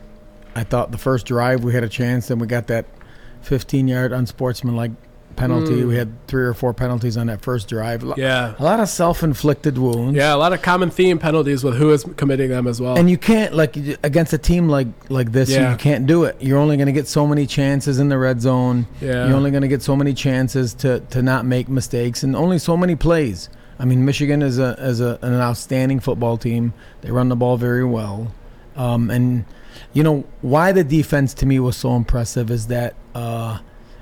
I 0.54 0.64
thought 0.64 0.90
the 0.90 0.98
first 0.98 1.26
drive 1.26 1.62
we 1.64 1.72
had 1.72 1.84
a 1.84 1.88
chance, 1.88 2.28
then 2.28 2.38
we 2.38 2.46
got 2.46 2.66
that 2.68 2.86
15 3.42 3.86
yard 3.88 4.12
unsportsmanlike 4.12 4.92
penalty. 5.36 5.82
Mm. 5.82 5.88
We 5.88 5.96
had 5.96 6.26
three 6.26 6.44
or 6.44 6.52
four 6.54 6.74
penalties 6.74 7.16
on 7.16 7.28
that 7.28 7.42
first 7.42 7.68
drive. 7.68 8.04
Yeah. 8.16 8.54
A 8.58 8.64
lot 8.64 8.80
of 8.80 8.88
self 8.88 9.22
inflicted 9.22 9.78
wounds. 9.78 10.16
Yeah, 10.16 10.34
a 10.34 10.36
lot 10.36 10.52
of 10.52 10.62
common 10.62 10.90
theme 10.90 11.18
penalties 11.18 11.62
with 11.62 11.76
who 11.76 11.92
is 11.92 12.04
committing 12.16 12.50
them 12.50 12.66
as 12.66 12.80
well. 12.80 12.98
And 12.98 13.08
you 13.08 13.16
can't 13.18 13.54
like 13.54 13.76
against 14.02 14.32
a 14.32 14.38
team 14.38 14.68
like 14.68 14.88
like 15.08 15.30
this, 15.32 15.48
Yeah. 15.50 15.70
you 15.70 15.76
can't 15.78 16.06
do 16.06 16.24
it. 16.24 16.36
You're 16.40 16.58
only 16.58 16.76
going 16.76 16.86
to 16.86 16.92
get 16.92 17.06
so 17.06 17.26
many 17.26 17.46
chances 17.46 17.98
in 18.00 18.08
the 18.08 18.18
red 18.18 18.40
zone. 18.40 18.86
Yeah. 19.00 19.28
You're 19.28 19.36
only 19.36 19.50
going 19.50 19.62
to 19.62 19.68
get 19.68 19.82
so 19.82 19.94
many 19.94 20.12
chances 20.12 20.74
to 20.74 21.00
to 21.10 21.22
not 21.22 21.44
make 21.44 21.68
mistakes, 21.68 22.22
and 22.24 22.34
only 22.34 22.58
so 22.58 22.76
many 22.76 22.96
plays. 22.96 23.48
I 23.78 23.84
mean, 23.84 24.04
Michigan 24.04 24.42
is 24.42 24.58
a 24.58 24.74
is 24.80 25.00
a, 25.00 25.20
an 25.22 25.34
outstanding 25.34 26.00
football 26.00 26.36
team. 26.36 26.72
They 27.02 27.12
run 27.12 27.28
the 27.28 27.36
ball 27.36 27.56
very 27.56 27.84
well, 27.84 28.32
um, 28.78 29.10
and 29.10 29.44
you 29.92 30.02
know 30.02 30.24
why 30.40 30.72
the 30.72 30.84
defense 30.84 31.34
to 31.34 31.44
me 31.46 31.58
was 31.60 31.76
so 31.76 31.94
impressive 31.96 32.50
is 32.50 32.68
that 32.68 32.94
uh, 33.14 33.58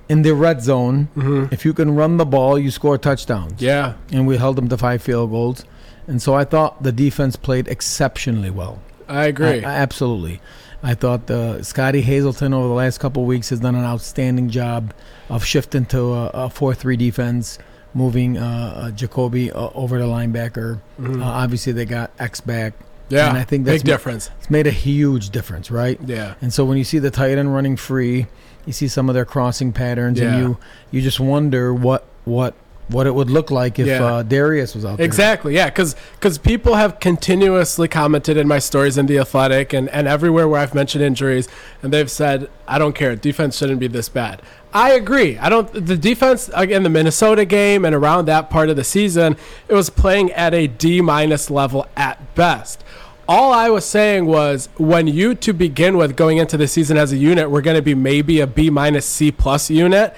in 0.08 0.22
the 0.22 0.34
red 0.34 0.62
zone, 0.62 1.08
Mhm. 1.16 1.52
if 1.52 1.64
you 1.64 1.72
can 1.74 1.96
run 1.96 2.16
the 2.16 2.24
ball, 2.26 2.58
you 2.58 2.70
score 2.70 2.96
touchdowns 2.98 3.60
Yeah. 3.60 3.94
and 4.12 4.26
we 4.26 4.36
held 4.36 4.54
them 4.56 4.68
to 4.68 4.76
five 4.76 5.02
field 5.02 5.30
goals. 5.30 5.64
And 6.06 6.22
so 6.22 6.34
I 6.34 6.44
thought 6.44 6.82
the 6.84 6.92
defense 6.92 7.34
played 7.34 7.66
exceptionally 7.66 8.50
well. 8.50 8.78
I 9.08 9.24
agree. 9.26 9.64
I- 9.64 9.70
I- 9.72 9.76
absolutely. 9.78 10.40
I 10.82 10.94
thought 10.94 11.28
uh, 11.30 11.62
Scottie 11.62 12.02
Hazelton 12.02 12.54
over 12.54 12.68
the 12.68 12.74
last 12.74 12.98
couple 12.98 13.22
of 13.22 13.26
weeks 13.28 13.48
has 13.50 13.58
done 13.60 13.74
an 13.74 13.84
outstanding 13.84 14.50
job 14.50 14.92
of 15.28 15.44
shifting 15.44 15.84
to 15.86 16.12
a, 16.14 16.48
4-3 16.50 16.96
defense, 16.96 17.58
moving 17.94 18.36
uh, 18.38 18.74
uh, 18.76 18.90
Jacoby 18.92 19.50
uh, 19.50 19.70
over 19.74 19.98
to 19.98 20.04
linebacker. 20.04 20.78
Mhm. 21.00 21.20
Uh, 21.20 21.24
obviously, 21.24 21.72
they 21.72 21.86
got 21.86 22.10
X 22.20 22.40
back. 22.40 22.74
Yeah. 23.08 23.28
and 23.28 23.36
I 23.38 23.44
think 23.44 23.64
that's 23.64 23.82
big 23.82 23.88
ma- 23.88 23.94
difference. 23.94 24.30
It's 24.38 24.50
made 24.50 24.66
a 24.66 24.70
huge 24.72 25.30
difference, 25.30 25.70
right? 25.70 25.98
Yeah. 26.04 26.34
And 26.40 26.52
so 26.52 26.64
when 26.64 26.78
you 26.78 26.84
see 26.84 26.98
the 26.98 27.10
tight 27.10 27.38
end 27.38 27.54
running 27.54 27.76
free, 27.76 28.26
you 28.66 28.72
see 28.72 28.88
some 28.88 29.08
of 29.08 29.14
their 29.14 29.24
crossing 29.24 29.72
patterns, 29.72 30.18
Yeah. 30.18 30.34
and 30.34 30.42
you 30.42 30.58
you 30.90 31.00
just 31.02 31.20
wonder 31.20 31.72
what 31.72 32.04
what 32.24 32.54
what 32.88 33.04
it 33.08 33.12
would 33.14 33.28
look 33.30 33.50
like 33.50 33.80
if 33.80 33.86
Yeah. 33.88 34.04
uh, 34.04 34.22
Darius 34.22 34.72
was 34.76 34.84
out 34.84 34.98
there. 34.98 35.04
Exactly. 35.06 35.54
Yeah, 35.56 35.66
Because 35.66 35.96
because 36.14 36.38
people 36.38 36.74
have 36.76 37.00
continuously 37.00 37.88
commented 37.88 38.36
in 38.36 38.46
my 38.46 38.60
stories 38.60 38.96
in 38.96 39.06
the 39.06 39.18
Athletic 39.18 39.72
and, 39.72 39.88
and 39.90 40.06
everywhere 40.06 40.46
where 40.46 40.60
I've 40.60 40.72
mentioned 40.74 41.02
injuries, 41.02 41.48
and 41.82 41.92
they've 41.92 42.10
said, 42.10 42.48
"I 42.68 42.78
don't 42.78 42.94
care. 42.94 43.16
Defense 43.16 43.56
shouldn't 43.56 43.80
be 43.80 43.88
this 43.88 44.08
bad." 44.08 44.40
I 44.76 44.90
agree. 44.90 45.38
I 45.38 45.48
don't. 45.48 45.72
The 45.72 45.96
defense 45.96 46.50
again, 46.52 46.82
the 46.82 46.90
Minnesota 46.90 47.46
game 47.46 47.86
and 47.86 47.94
around 47.94 48.26
that 48.26 48.50
part 48.50 48.68
of 48.68 48.76
the 48.76 48.84
season, 48.84 49.38
it 49.68 49.72
was 49.72 49.88
playing 49.88 50.32
at 50.32 50.52
a 50.52 50.66
D 50.66 51.00
minus 51.00 51.48
level 51.48 51.86
at 51.96 52.34
best. 52.34 52.84
All 53.26 53.54
I 53.54 53.70
was 53.70 53.86
saying 53.86 54.26
was 54.26 54.68
when 54.76 55.06
you 55.06 55.34
to 55.34 55.54
begin 55.54 55.96
with 55.96 56.14
going 56.14 56.36
into 56.36 56.58
the 56.58 56.68
season 56.68 56.98
as 56.98 57.10
a 57.10 57.16
unit, 57.16 57.50
we're 57.50 57.62
going 57.62 57.76
to 57.76 57.82
be 57.82 57.94
maybe 57.94 58.38
a 58.40 58.46
B 58.46 58.68
minus 58.68 59.06
C 59.06 59.32
plus 59.32 59.70
unit 59.70 60.14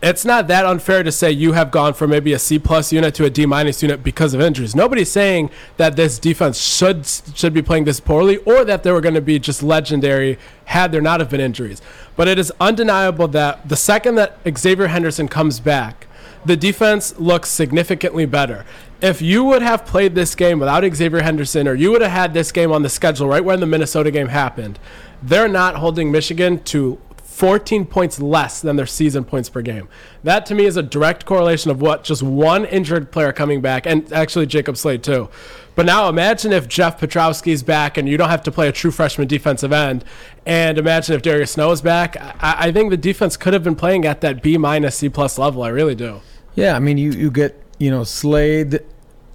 it's 0.00 0.24
not 0.24 0.46
that 0.46 0.64
unfair 0.64 1.02
to 1.02 1.10
say 1.10 1.30
you 1.30 1.52
have 1.52 1.70
gone 1.70 1.92
from 1.92 2.10
maybe 2.10 2.32
a 2.32 2.38
C 2.38 2.58
plus 2.58 2.92
unit 2.92 3.14
to 3.16 3.24
a 3.24 3.30
D 3.30 3.46
minus 3.46 3.82
unit 3.82 4.04
because 4.04 4.32
of 4.32 4.40
injuries. 4.40 4.74
Nobody's 4.74 5.10
saying 5.10 5.50
that 5.76 5.96
this 5.96 6.18
defense 6.18 6.60
should 6.60 7.04
should 7.06 7.52
be 7.52 7.62
playing 7.62 7.84
this 7.84 7.98
poorly 7.98 8.36
or 8.38 8.64
that 8.64 8.84
they 8.84 8.92
were 8.92 9.00
going 9.00 9.16
to 9.16 9.20
be 9.20 9.38
just 9.38 9.62
legendary 9.62 10.38
had 10.66 10.92
there 10.92 11.00
not 11.00 11.18
have 11.18 11.30
been 11.30 11.40
injuries. 11.40 11.82
But 12.16 12.28
it 12.28 12.38
is 12.38 12.52
undeniable 12.60 13.28
that 13.28 13.68
the 13.68 13.76
second 13.76 14.14
that 14.16 14.38
Xavier 14.56 14.86
Henderson 14.86 15.26
comes 15.26 15.58
back, 15.58 16.06
the 16.44 16.56
defense 16.56 17.18
looks 17.18 17.48
significantly 17.48 18.26
better. 18.26 18.64
If 19.00 19.20
you 19.20 19.44
would 19.44 19.62
have 19.62 19.84
played 19.84 20.14
this 20.14 20.34
game 20.34 20.60
without 20.60 20.84
Xavier 20.94 21.22
Henderson, 21.22 21.66
or 21.66 21.74
you 21.74 21.90
would 21.90 22.02
have 22.02 22.10
had 22.10 22.34
this 22.34 22.52
game 22.52 22.72
on 22.72 22.82
the 22.82 22.88
schedule 22.88 23.28
right 23.28 23.44
when 23.44 23.60
the 23.60 23.66
Minnesota 23.66 24.10
game 24.10 24.28
happened, 24.28 24.78
they're 25.22 25.48
not 25.48 25.76
holding 25.76 26.10
Michigan 26.12 26.62
to 26.64 27.00
14 27.38 27.86
points 27.86 28.20
less 28.20 28.60
than 28.60 28.74
their 28.74 28.84
season 28.84 29.22
points 29.22 29.48
per 29.48 29.62
game. 29.62 29.88
That 30.24 30.44
to 30.46 30.56
me 30.56 30.66
is 30.66 30.76
a 30.76 30.82
direct 30.82 31.24
correlation 31.24 31.70
of 31.70 31.80
what 31.80 32.02
just 32.02 32.20
one 32.20 32.64
injured 32.64 33.12
player 33.12 33.32
coming 33.32 33.60
back, 33.60 33.86
and 33.86 34.12
actually 34.12 34.46
Jacob 34.46 34.76
Slade 34.76 35.04
too. 35.04 35.28
But 35.76 35.86
now 35.86 36.08
imagine 36.08 36.52
if 36.52 36.66
Jeff 36.66 37.00
Pietrowski's 37.00 37.62
back 37.62 37.96
and 37.96 38.08
you 38.08 38.16
don't 38.16 38.28
have 38.28 38.42
to 38.42 38.50
play 38.50 38.66
a 38.66 38.72
true 38.72 38.90
freshman 38.90 39.28
defensive 39.28 39.72
end. 39.72 40.04
And 40.46 40.78
imagine 40.78 41.14
if 41.14 41.22
Darius 41.22 41.52
Snow 41.52 41.70
is 41.70 41.80
back. 41.80 42.16
I, 42.16 42.56
I 42.58 42.72
think 42.72 42.90
the 42.90 42.96
defense 42.96 43.36
could 43.36 43.52
have 43.52 43.62
been 43.62 43.76
playing 43.76 44.04
at 44.04 44.20
that 44.22 44.42
B 44.42 44.58
minus 44.58 44.96
C 44.96 45.08
plus 45.08 45.38
level. 45.38 45.62
I 45.62 45.68
really 45.68 45.94
do. 45.94 46.20
Yeah, 46.56 46.74
I 46.74 46.80
mean, 46.80 46.98
you, 46.98 47.12
you 47.12 47.30
get, 47.30 47.62
you 47.78 47.92
know, 47.92 48.02
Slade, 48.02 48.80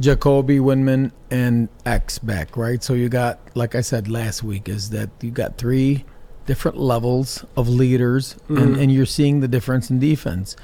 Jacoby, 0.02 0.58
Windmon, 0.58 1.14
and 1.32 1.70
X 1.86 2.20
back, 2.20 2.58
right? 2.58 2.84
So 2.84 2.96
you 2.96 3.08
got, 3.08 3.40
like 3.56 3.76
I 3.76 3.82
said 3.82 4.10
last 4.10 4.44
week, 4.44 4.68
is 4.68 4.90
that 4.90 5.10
you 5.22 5.32
got 5.32 5.58
three 5.58 6.04
different 6.46 6.78
levels 6.78 7.46
of 7.56 7.70
leaders, 7.70 8.36
and, 8.50 8.76
and 8.78 8.92
you're 8.92 9.06
seeing 9.06 9.40
the 9.40 9.48
difference 9.48 9.90
in 9.90 10.00
defense. 10.00 10.56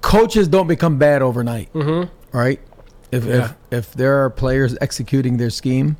Coaches 0.00 0.46
don't 0.48 0.66
become 0.68 0.98
bad 0.98 1.22
overnight, 1.22 1.72
Mm-hmm. 1.72 2.36
right? 2.36 2.60
If, 3.12 3.24
Yeah. 3.24 3.34
if 3.34 3.54
if 3.88 3.92
there 3.94 4.24
are 4.24 4.30
players 4.30 4.76
executing 4.80 5.36
their 5.36 5.50
scheme, 5.50 5.96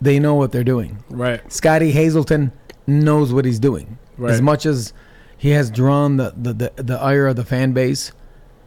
they 0.00 0.18
know 0.18 0.34
what 0.34 0.52
they're 0.52 0.64
doing. 0.64 0.98
Right. 1.10 1.40
Scottie 1.52 1.90
Hazelton 1.92 2.52
knows 2.86 3.32
what 3.32 3.44
he's 3.44 3.58
doing. 3.58 3.98
Right. 4.18 4.32
As 4.32 4.40
much 4.42 4.66
as 4.66 4.92
he 5.36 5.50
has 5.50 5.70
drawn 5.70 6.16
the, 6.16 6.32
the, 6.36 6.52
the, 6.52 6.82
the 6.82 6.98
ire 7.00 7.26
of 7.26 7.36
the 7.36 7.44
fan 7.44 7.72
base, 7.72 8.12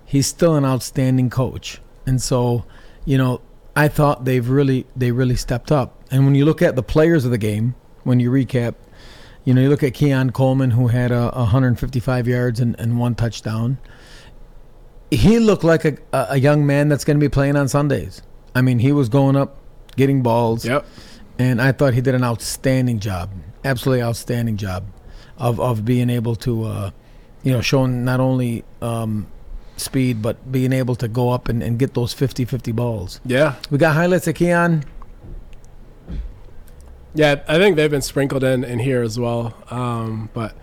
he's 0.06 0.28
still 0.28 0.56
an 0.56 0.66
outstanding 0.66 1.30
coach. 1.30 1.82
And 2.06 2.22
so, 2.22 2.66
you 3.06 3.18
know, 3.18 3.42
I 3.76 3.88
thought 3.88 4.26
they've 4.26 4.48
really 4.48 4.86
they 4.96 5.12
really 5.12 5.36
stepped 5.36 5.72
up. 5.72 6.02
And 6.12 6.26
when 6.26 6.36
you 6.36 6.46
look 6.46 6.62
at 6.62 6.76
the 6.76 6.84
players 6.84 7.26
of 7.26 7.32
the 7.32 7.38
game, 7.38 7.76
when 8.04 8.20
you 8.20 8.32
recap, 8.32 8.76
you 9.48 9.54
know 9.54 9.62
you 9.62 9.70
look 9.70 9.82
at 9.82 9.94
Keon 9.94 10.32
Coleman 10.32 10.72
who 10.72 10.88
had 10.88 11.10
a, 11.10 11.30
155 11.30 12.28
yards 12.28 12.60
and, 12.60 12.78
and 12.78 13.00
one 13.00 13.16
touchdown. 13.16 13.78
He 15.10 15.40
looked 15.40 15.64
like 15.64 15.86
a, 15.86 15.98
a 16.12 16.38
young 16.38 16.66
man 16.66 16.90
that's 16.90 17.06
going 17.06 17.18
to 17.18 17.24
be 17.24 17.30
playing 17.30 17.56
on 17.56 17.70
Sundays. 17.70 18.22
I 18.54 18.62
mean, 18.62 18.80
he 18.80 18.92
was 18.92 19.08
going 19.08 19.38
up, 19.38 19.58
getting 19.96 20.22
balls. 20.22 20.66
Yep. 20.66 20.86
And 21.40 21.62
I 21.62 21.72
thought 21.72 21.94
he 21.94 22.02
did 22.02 22.14
an 22.14 22.26
outstanding 22.26 23.00
job, 23.00 23.30
absolutely 23.64 24.04
outstanding 24.04 24.58
job, 24.58 24.84
of 25.38 25.62
of 25.62 25.86
being 25.86 26.10
able 26.10 26.36
to, 26.36 26.66
uh, 26.66 26.92
you 27.44 27.54
know, 27.54 27.62
showing 27.62 28.04
not 28.04 28.20
only 28.20 28.66
um, 28.82 29.28
speed, 29.78 30.22
but 30.22 30.52
being 30.52 30.74
able 30.74 30.96
to 30.96 31.08
go 31.08 31.30
up 31.30 31.48
and, 31.48 31.64
and 31.64 31.80
get 31.80 31.94
those 31.94 32.14
50-50 32.14 32.76
balls. 32.76 33.22
Yeah. 33.24 33.56
We 33.70 33.78
got 33.78 33.96
highlights 33.96 34.28
of 34.28 34.36
Keon. 34.36 34.84
Yeah, 37.18 37.42
I 37.48 37.58
think 37.58 37.76
they've 37.76 37.90
been 37.92 38.02
sprinkled 38.02 38.44
in 38.44 38.64
in 38.64 38.80
here 38.80 39.02
as 39.02 39.20
well. 39.20 39.54
Um, 39.72 40.30
but 40.34 40.56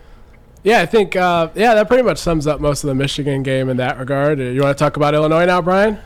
yeah, 0.63 0.79
I 0.81 0.85
think 0.85 1.15
uh, 1.15 1.49
yeah, 1.53 1.75
that 1.75 1.87
pretty 1.87 2.03
much 2.03 2.17
sums 2.17 2.47
up 2.47 2.59
most 2.61 2.83
of 2.83 2.87
the 2.87 2.95
Michigan 2.95 3.43
game 3.43 3.69
in 3.69 3.77
that 3.77 3.99
regard. 3.99 4.39
You 4.39 4.61
want 4.61 4.77
to 4.77 4.81
talk 4.83 4.95
about 4.97 5.13
Illinois 5.13 5.45
now, 5.45 5.61
Brian? 5.61 5.99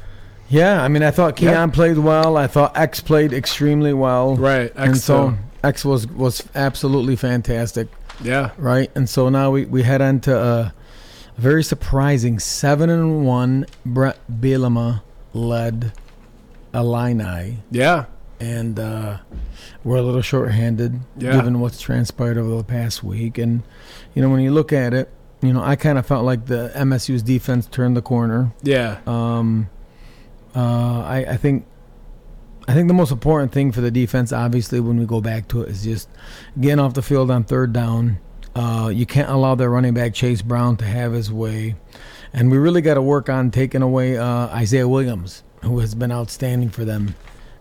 Yeah, 0.50 0.82
I 0.82 0.88
mean, 0.88 1.04
I 1.04 1.12
thought 1.12 1.36
Keon 1.36 1.54
Yeah. 1.54 1.68
played 1.68 2.00
well. 2.00 2.36
I 2.36 2.48
thought 2.48 2.76
X 2.76 3.00
played 3.00 3.32
extremely 3.34 3.94
well. 3.94 4.36
Right. 4.36 4.72
And 4.76 4.92
X 4.96 5.04
so 5.04 5.30
two. 5.32 5.38
X 5.64 5.86
was 5.86 6.08
was 6.08 6.44
absolutely 6.56 7.16
fantastic. 7.16 7.88
Yeah. 8.24 8.50
right? 8.58 8.90
And 8.96 9.08
so 9.08 9.30
now 9.30 9.52
we, 9.52 9.66
we 9.66 9.84
head 9.84 10.02
on 10.02 10.20
to 10.22 10.36
a 10.38 10.74
very 11.38 11.64
surprising 11.64 12.40
seven 12.40 12.90
and 12.90 13.26
one 13.26 13.66
Bret 13.86 14.18
Bielema 14.30 15.02
led 15.34 15.94
Illini, 16.74 17.60
Yeah. 17.72 18.06
And 18.40 18.80
uh, 18.80 19.18
we're 19.84 19.98
a 19.98 20.02
little 20.02 20.22
short-handed 20.22 21.00
Yeah. 21.18 21.34
given 21.36 21.60
what's 21.60 21.80
transpired 21.82 22.38
over 22.38 22.56
the 22.58 22.64
past 22.64 23.04
week. 23.04 23.38
And 23.38 23.64
you 24.14 24.22
know 24.22 24.30
when 24.30 24.42
you 24.42 24.52
look 24.52 24.72
at 24.74 24.94
it, 24.94 25.10
you 25.42 25.54
know 25.54 25.62
I 25.62 25.76
kind 25.76 25.98
of 25.98 26.06
felt 26.06 26.26
like 26.26 26.46
the 26.46 26.72
MSU's 26.76 27.22
defense 27.24 27.68
turned 27.68 27.96
the 27.98 28.02
corner. 28.02 28.52
Yeah. 28.64 29.00
Um, 29.06 29.70
uh, 30.56 31.02
I, 31.06 31.26
I 31.30 31.38
think 31.38 31.66
I 32.68 32.74
think 32.74 32.88
the 32.88 32.94
most 32.94 33.12
important 33.12 33.52
thing 33.52 33.72
for 33.72 33.82
the 33.82 33.90
defense, 33.92 34.32
obviously, 34.32 34.80
when 34.80 35.00
we 35.00 35.06
go 35.06 35.22
back 35.22 35.48
to 35.50 35.62
it, 35.64 35.70
is 35.70 35.84
just 35.84 36.08
getting 36.60 36.80
off 36.80 36.94
the 36.94 37.02
field 37.02 37.32
on 37.32 37.44
third 37.44 37.74
down. 37.74 38.20
Uh, 38.56 38.92
you 38.94 39.06
can't 39.06 39.30
allow 39.30 39.56
their 39.56 39.70
running 39.70 39.94
back 39.94 40.14
Chase 40.14 40.42
Brown 40.42 40.76
to 40.78 40.86
have 40.86 41.14
his 41.14 41.32
way, 41.32 41.76
and 42.34 42.52
we 42.52 42.58
really 42.58 42.82
got 42.82 42.96
to 42.96 43.02
work 43.02 43.30
on 43.30 43.52
taking 43.52 43.82
away 43.82 44.18
uh, 44.18 44.48
Isaiah 44.48 44.88
Williams, 44.88 45.44
who 45.62 45.80
has 45.80 45.96
been 45.96 46.12
outstanding 46.12 46.70
for 46.70 46.84
them. 46.86 47.16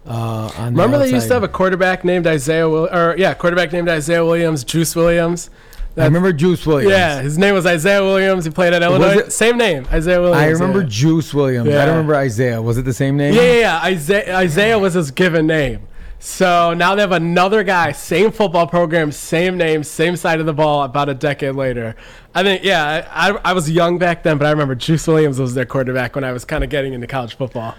Uh, 0.06 0.50
on 0.56 0.74
the 0.74 0.82
Remember 0.82 0.98
they 0.98 1.10
used 1.12 1.28
to 1.28 1.34
have 1.34 1.42
a 1.42 1.48
quarterback 1.48 2.04
named 2.04 2.26
Isaiah 2.26 2.68
Will 2.68 2.88
or 2.88 3.14
yeah, 3.18 3.34
quarterback 3.34 3.72
named 3.72 3.88
Isaiah 3.88 4.24
Williams, 4.24 4.64
Juice 4.64 4.96
Williams. 4.96 5.50
I 5.96 6.04
remember 6.04 6.32
Juice 6.32 6.64
Williams. 6.64 6.92
Yeah, 6.92 7.20
his 7.20 7.36
name 7.38 7.54
was 7.54 7.66
Isaiah 7.66 8.02
Williams. 8.02 8.44
He 8.44 8.52
played 8.52 8.72
at 8.72 8.82
Illinois. 8.82 9.28
Same 9.30 9.58
name, 9.58 9.84
Isaiah 9.90 10.20
Williams. 10.20 10.40
I 10.40 10.46
remember 10.46 10.82
Yeah. 10.82 10.88
Juice 10.88 11.34
Williams. 11.34 11.68
I 11.68 11.72
don't 11.84 11.88
remember 11.88 12.14
Isaiah. 12.14 12.62
Was 12.62 12.78
it 12.78 12.84
the 12.84 12.92
same 12.94 13.16
name? 13.16 13.34
Yeah, 13.34 13.42
yeah, 13.42 13.52
yeah. 13.58 13.80
Isaiah, 13.82 14.36
Isaiah 14.36 14.78
was 14.78 14.94
his 14.94 15.10
given 15.10 15.46
name. 15.48 15.80
So 16.20 16.74
now 16.74 16.94
they 16.94 17.00
have 17.00 17.12
another 17.12 17.62
guy, 17.62 17.92
same 17.92 18.32
football 18.32 18.66
program, 18.66 19.12
same 19.12 19.56
name, 19.56 19.84
same 19.84 20.16
side 20.16 20.40
of 20.40 20.46
the 20.46 20.52
ball. 20.52 20.82
About 20.84 21.08
a 21.08 21.14
decade 21.14 21.54
later, 21.54 21.94
I 22.34 22.42
think. 22.42 22.64
Yeah, 22.64 23.08
I, 23.12 23.30
I 23.44 23.52
was 23.52 23.70
young 23.70 23.98
back 23.98 24.22
then, 24.24 24.36
but 24.38 24.46
I 24.46 24.50
remember 24.50 24.74
Juice 24.74 25.06
Williams 25.06 25.38
was 25.40 25.54
their 25.54 25.66
quarterback 25.66 26.14
when 26.14 26.24
I 26.24 26.32
was 26.32 26.44
kind 26.44 26.62
of 26.64 26.70
getting 26.70 26.92
into 26.92 27.06
college 27.06 27.36
football. 27.36 27.74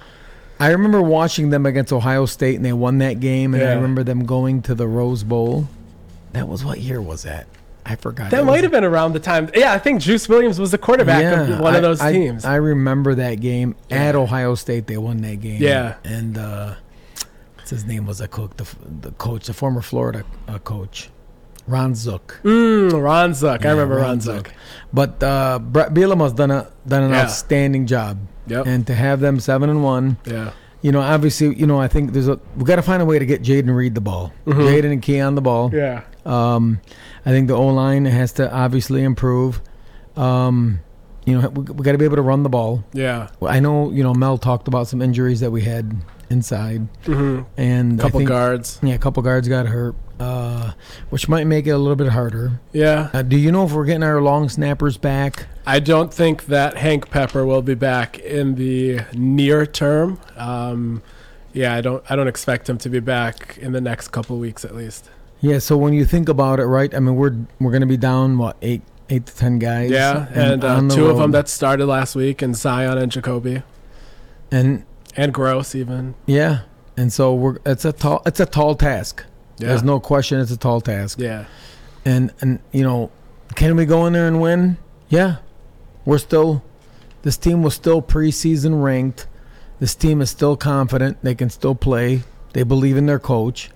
I 0.59 0.71
remember 0.71 1.01
watching 1.01 1.49
them 1.51 1.65
against 1.65 1.93
Ohio 1.93 2.25
State, 2.25 2.55
and 2.57 2.65
they 2.65 2.73
won 2.73 2.97
that 2.99 3.19
game. 3.19 3.53
And 3.53 3.63
I 3.63 3.73
remember 3.75 4.03
them 4.03 4.25
going 4.25 4.61
to 4.63 4.75
the 4.75 4.87
Rose 4.87 5.23
Bowl. 5.23 5.67
That 6.33 6.47
was 6.47 6.63
what 6.65 6.79
year 6.79 7.01
was 7.01 7.23
that? 7.23 7.47
I 7.85 7.95
forgot. 7.95 8.29
That 8.31 8.41
It 8.41 8.45
might 8.45 8.61
have 8.63 8.71
been 8.71 8.83
around 8.83 9.13
the 9.13 9.19
time. 9.19 9.49
Yeah, 9.55 9.73
I 9.73 9.79
think 9.79 10.01
Juice 10.01 10.27
Williams 10.29 10.59
was 10.59 10.71
the 10.71 10.77
quarterback 10.77 11.23
of 11.49 11.59
one 11.59 11.75
of 11.75 11.81
those 11.81 12.01
I, 12.01 12.11
teams. 12.11 12.45
I 12.45 12.55
remember 12.57 13.15
that 13.15 13.35
game 13.39 13.75
at 13.89 14.15
Ohio 14.15 14.53
State. 14.55 14.85
They 14.85 14.97
won 14.97 15.21
that 15.21 15.37
game. 15.37 15.61
Yeah. 15.61 15.95
and 16.03 16.37
uh, 16.37 16.75
what's 17.55 17.69
his 17.71 17.85
name 17.85 18.05
was 18.05 18.21
a 18.21 18.27
cook, 18.27 18.57
the, 18.57 18.67
the 19.01 19.11
coach, 19.11 19.47
the 19.47 19.53
former 19.53 19.81
Florida 19.81 20.23
uh, 20.47 20.59
coach, 20.59 21.09
Ron 21.67 21.95
Zook. 21.95 22.39
mm, 22.43 23.01
Ron 23.01 23.33
Zook. 23.33 23.65
I 23.65 23.69
remember 23.71 23.95
Ron, 23.95 24.03
Ron 24.05 24.21
Zook. 24.21 24.47
Zook. 24.49 24.55
But 24.93 25.23
uh, 25.23 25.57
Bret 25.59 25.91
Bielema's 25.93 26.33
done 26.33 26.51
a 26.51 26.71
done 26.87 27.03
an 27.03 27.11
Yeah. 27.11 27.23
outstanding 27.23 27.87
job. 27.87 28.19
Yep. 28.49 28.65
And 28.67 28.87
to 28.87 28.95
have 28.95 29.19
them 29.19 29.39
seven 29.39 29.69
and 29.69 29.83
one, 29.83 30.17
Yeah. 30.25 30.51
you 30.81 30.91
know, 30.91 31.01
obviously, 31.01 31.55
you 31.55 31.67
know, 31.67 31.79
I 31.79 31.87
think 31.87 32.13
there's 32.13 32.27
a 32.27 32.39
we 32.57 32.63
got 32.65 32.77
to 32.77 32.81
find 32.81 33.01
a 33.01 33.05
way 33.05 33.19
to 33.19 33.25
get 33.25 33.41
Jayden 33.41 33.73
Reed 33.75 33.95
the 33.95 34.01
ball. 34.01 34.33
Jaden 34.47 34.91
and 34.91 35.01
Keon 35.01 35.35
the 35.35 35.41
ball. 35.41 35.69
Mm-hmm. 35.69 35.77
Yeah. 35.77 36.03
Um, 36.25 36.81
I 37.25 37.31
think 37.31 37.47
the 37.47 37.55
O 37.55 37.67
line 37.67 38.05
has 38.05 38.33
to 38.33 38.51
obviously 38.53 39.03
improve. 39.03 39.61
Um, 40.15 40.79
you 41.25 41.39
know, 41.39 41.49
we, 41.49 41.63
we 41.63 41.83
got 41.83 41.91
to 41.93 41.97
be 41.97 42.05
able 42.05 42.15
to 42.17 42.21
run 42.21 42.43
the 42.43 42.49
ball. 42.49 42.83
Yeah. 42.93 43.29
I 43.45 43.59
know, 43.59 43.91
you 43.91 44.03
know, 44.03 44.13
Mel 44.13 44.37
talked 44.37 44.67
about 44.67 44.87
some 44.87 45.01
injuries 45.01 45.39
that 45.41 45.51
we 45.51 45.61
had 45.61 45.95
inside, 46.29 46.87
hmm 47.05 47.41
and 47.57 47.99
I 47.99 48.03
Couple 48.03 48.19
think- 48.19 48.29
guards. 48.29 48.79
Yeah, 48.83 48.93
a 48.95 48.97
couple 48.99 49.23
guards 49.23 49.47
got 49.47 49.65
hurt, 49.67 49.95
uh, 50.19 50.71
which 51.09 51.27
might 51.27 51.45
make 51.47 51.65
it 51.67 51.71
a 51.71 51.77
little 51.77 51.95
bit 51.95 52.09
harder. 52.09 52.59
Yeah. 52.71 53.09
Uh, 53.13 53.21
do 53.23 53.37
you 53.37 53.51
know 53.51 53.65
if 53.65 53.71
we're 53.71 53.85
getting 53.85 54.03
our 54.03 54.21
long 54.21 54.47
snappers 54.49 54.97
back? 54.97 55.47
I 55.65 55.79
don't 55.79 56.13
think 56.13 56.45
that 56.47 56.77
Hank 56.77 57.09
Pepper 57.09 57.45
will 57.45 57.61
be 57.61 57.75
back 57.75 58.19
in 58.19 58.55
the 58.55 59.01
near 59.13 59.65
term. 59.65 60.19
Um, 60.37 61.01
yeah, 61.53 61.73
I 61.75 61.81
don't. 61.81 62.03
I 62.09 62.15
don't 62.15 62.27
expect 62.27 62.69
him 62.69 62.77
to 62.79 62.89
be 62.89 62.99
back 62.99 63.57
in 63.59 63.71
the 63.71 63.81
next 63.81 64.09
couple 64.09 64.37
weeks 64.37 64.63
at 64.63 64.75
least. 64.75 65.09
Yeah. 65.41 65.59
So 65.59 65.77
when 65.77 65.93
you 65.93 66.05
think 66.05 66.29
about 66.29 66.59
it, 66.59 66.65
right? 66.65 66.93
I 66.93 66.99
mean, 66.99 67.15
we're 67.15 67.35
we're 67.59 67.71
going 67.71 67.81
to 67.81 67.87
be 67.87 67.97
down 67.97 68.37
what 68.37 68.55
eight 68.61 68.81
eight 69.09 69.25
to 69.25 69.35
ten 69.35 69.57
guys. 69.57 69.89
Yeah, 69.89 70.27
and, 70.33 70.63
uh, 70.63 70.75
on 70.75 70.87
the 70.89 70.95
two 70.95 71.07
of 71.07 71.17
them 71.17 71.31
that 71.31 71.47
started 71.49 71.87
last 71.87 72.15
week, 72.15 72.41
and 72.43 72.55
Zion 72.55 72.97
and 72.99 73.11
Jacoby, 73.11 73.63
and 74.51 74.85
and 75.19 75.33
Grose 75.33 75.75
even. 75.75 76.15
yeah, 76.25 76.61
and 76.95 77.11
so 77.11 77.33
we're 77.35 77.57
it's 77.65 77.83
a 77.85 77.91
tall 77.91 78.21
it's 78.25 78.39
a 78.39 78.45
tall 78.45 78.75
task. 78.75 79.25
Yeah. 79.57 79.67
There's 79.69 79.83
no 79.83 79.99
question 79.99 80.39
it's 80.39 80.51
a 80.51 80.57
tall 80.57 80.79
task. 80.81 81.19
Yeah. 81.19 81.45
And 82.05 82.33
and 82.39 82.59
you 82.71 82.83
know, 82.83 83.11
can 83.55 83.75
we 83.75 83.85
go 83.85 84.05
in 84.05 84.13
there 84.13 84.27
and 84.27 84.39
win? 84.41 84.77
Yeah. 85.09 85.37
We're 86.05 86.17
still 86.19 86.63
this 87.23 87.35
team 87.35 87.61
was 87.61 87.73
still 87.73 88.01
preseason 88.01 88.81
ranked. 88.81 89.27
This 89.79 89.95
team 89.95 90.21
is 90.21 90.29
still 90.29 90.55
confident. 90.55 91.17
They 91.21 91.35
can 91.35 91.49
still 91.49 91.75
play. 91.75 92.23
They 92.53 92.63
believe 92.63 92.95
in 92.95 93.05
their 93.05 93.19
coach 93.19 93.69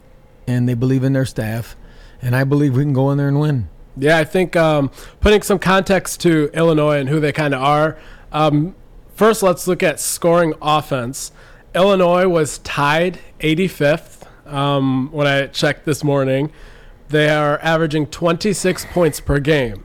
and 0.48 0.68
they 0.68 0.74
believe 0.74 1.04
in 1.04 1.12
their 1.14 1.26
staff. 1.26 1.76
And 2.22 2.36
I 2.36 2.46
believe 2.46 2.76
we 2.78 2.84
can 2.84 2.94
go 2.94 3.12
in 3.12 3.18
there 3.18 3.28
and 3.28 3.40
win. 3.40 3.68
Yeah, 3.98 4.18
I 4.18 4.24
think 4.24 4.56
um, 4.56 4.90
putting 5.20 5.42
some 5.42 5.60
context 5.60 6.22
to 6.22 6.50
Illinois 6.54 7.00
and 7.00 7.10
who 7.10 7.20
they 7.20 7.32
kind 7.34 7.54
of 7.54 7.62
are. 7.62 7.98
Um, 8.32 8.76
first, 9.16 9.44
let's 9.44 9.68
look 9.68 9.84
at 9.84 10.00
scoring 10.00 10.54
offense. 10.62 11.32
Illinois 11.76 12.28
was 12.28 12.60
tied 12.60 13.20
85th 13.40 14.28
um, 14.46 15.10
when 15.12 15.28
I 15.28 15.48
checked 15.48 15.86
this 15.86 16.04
morning. 16.04 16.52
They 17.10 17.30
are 17.30 17.60
averaging 17.60 18.08
26 18.08 18.86
points 18.86 19.20
per 19.20 19.40
game. 19.40 19.84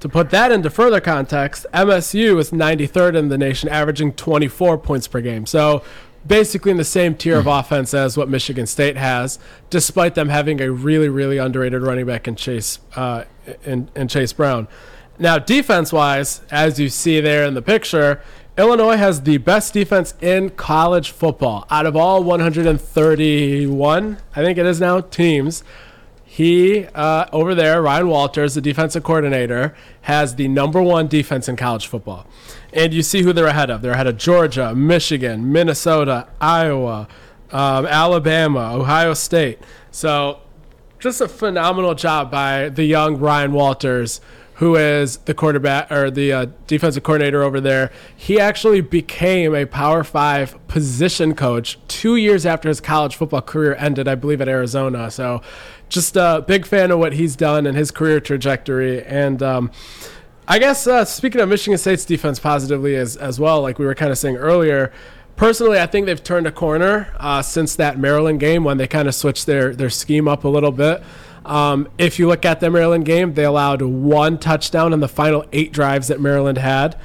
To 0.00 0.08
put 0.08 0.30
that 0.30 0.52
into 0.52 0.70
further 0.70 1.00
context, 1.00 1.66
MSU 1.72 2.38
is 2.38 2.50
93rd 2.50 3.16
in 3.16 3.28
the 3.30 3.38
nation, 3.38 3.68
averaging 3.68 4.12
24 4.12 4.78
points 4.78 5.08
per 5.08 5.20
game. 5.20 5.46
So 5.46 5.82
basically 6.26 6.70
in 6.70 6.76
the 6.76 6.84
same 6.84 7.14
tier 7.14 7.38
of 7.38 7.46
offense 7.46 7.94
as 7.94 8.16
what 8.16 8.28
Michigan 8.28 8.66
State 8.66 8.96
has, 8.96 9.38
despite 9.70 10.14
them 10.14 10.28
having 10.28 10.60
a 10.60 10.70
really, 10.70 11.08
really 11.08 11.38
underrated 11.38 11.82
running 11.82 12.06
back 12.06 12.26
in 12.28 12.36
Chase 12.36 12.78
uh, 12.96 13.24
in, 13.64 13.88
in 13.94 14.08
Chase 14.08 14.32
Brown. 14.32 14.68
Now, 15.18 15.38
defense-wise, 15.38 16.42
as 16.50 16.80
you 16.80 16.88
see 16.88 17.20
there 17.20 17.44
in 17.44 17.54
the 17.54 17.62
picture, 17.62 18.20
Illinois 18.56 18.96
has 18.96 19.22
the 19.22 19.38
best 19.38 19.74
defense 19.74 20.14
in 20.20 20.50
college 20.50 21.10
football. 21.10 21.66
Out 21.70 21.86
of 21.86 21.96
all 21.96 22.22
131, 22.22 24.18
I 24.36 24.42
think 24.42 24.58
it 24.58 24.66
is 24.66 24.80
now, 24.80 25.00
teams, 25.00 25.64
he 26.24 26.86
uh, 26.94 27.26
over 27.32 27.54
there, 27.54 27.82
Ryan 27.82 28.08
Walters, 28.08 28.54
the 28.54 28.60
defensive 28.60 29.02
coordinator, 29.02 29.74
has 30.02 30.36
the 30.36 30.46
number 30.48 30.80
one 30.82 31.08
defense 31.08 31.48
in 31.48 31.56
college 31.56 31.86
football. 31.88 32.26
And 32.72 32.94
you 32.94 33.02
see 33.02 33.22
who 33.22 33.32
they're 33.32 33.46
ahead 33.46 33.70
of. 33.70 33.82
They're 33.82 33.92
ahead 33.92 34.06
of 34.06 34.18
Georgia, 34.18 34.74
Michigan, 34.74 35.50
Minnesota, 35.52 36.28
Iowa, 36.40 37.08
um, 37.50 37.86
Alabama, 37.86 38.72
Ohio 38.74 39.14
State. 39.14 39.60
So 39.90 40.40
just 40.98 41.20
a 41.20 41.28
phenomenal 41.28 41.94
job 41.94 42.30
by 42.30 42.68
the 42.68 42.84
young 42.84 43.16
Ryan 43.18 43.52
Walters, 43.52 44.20
who 44.54 44.76
is 44.76 45.16
the 45.18 45.34
quarterback 45.34 45.90
or 45.90 46.10
the 46.10 46.32
uh, 46.32 46.46
defensive 46.66 47.02
coordinator 47.02 47.42
over 47.42 47.60
there. 47.60 47.90
He 48.14 48.38
actually 48.38 48.80
became 48.80 49.54
a 49.54 49.66
Power 49.66 50.04
Five 50.04 50.56
position 50.68 51.34
coach 51.34 51.78
two 51.88 52.16
years 52.16 52.46
after 52.46 52.68
his 52.68 52.80
college 52.80 53.16
football 53.16 53.42
career 53.42 53.74
ended, 53.76 54.06
I 54.06 54.14
believe, 54.14 54.40
at 54.40 54.48
Arizona. 54.48 55.10
So, 55.10 55.42
just 55.88 56.16
a 56.16 56.44
big 56.46 56.66
fan 56.66 56.90
of 56.90 56.98
what 56.98 57.14
he's 57.14 57.36
done 57.36 57.66
and 57.66 57.76
his 57.76 57.90
career 57.90 58.20
trajectory. 58.20 59.04
And 59.04 59.42
um, 59.42 59.70
I 60.46 60.58
guess 60.58 60.86
uh, 60.86 61.04
speaking 61.04 61.40
of 61.40 61.48
Michigan 61.48 61.78
State's 61.78 62.04
defense 62.04 62.38
positively 62.38 62.96
as 62.96 63.16
as 63.16 63.40
well, 63.40 63.60
like 63.60 63.78
we 63.78 63.86
were 63.86 63.94
kind 63.94 64.12
of 64.12 64.18
saying 64.18 64.36
earlier. 64.36 64.92
personally, 65.36 65.80
I 65.80 65.86
think 65.86 66.06
they've 66.06 66.22
turned 66.22 66.46
a 66.46 66.52
corner 66.52 67.12
uh, 67.18 67.42
since 67.42 67.74
that 67.76 67.98
Maryland 67.98 68.38
game 68.38 68.62
when 68.62 68.76
they 68.76 68.86
kind 68.86 69.08
of 69.08 69.14
switched 69.14 69.46
their 69.46 69.74
their 69.74 69.90
scheme 69.90 70.28
up 70.28 70.44
a 70.44 70.48
little 70.48 70.72
bit. 70.72 71.02
Um, 71.44 71.88
if 71.98 72.18
you 72.18 72.26
look 72.26 72.44
at 72.44 72.60
the 72.60 72.70
Maryland 72.70 73.04
game, 73.04 73.34
they 73.34 73.44
allowed 73.44 73.82
one 73.82 74.38
touchdown 74.38 74.92
in 74.92 75.00
the 75.00 75.08
final 75.08 75.44
eight 75.52 75.72
drives 75.72 76.08
that 76.08 76.20
Maryland 76.20 76.58
had. 76.58 76.98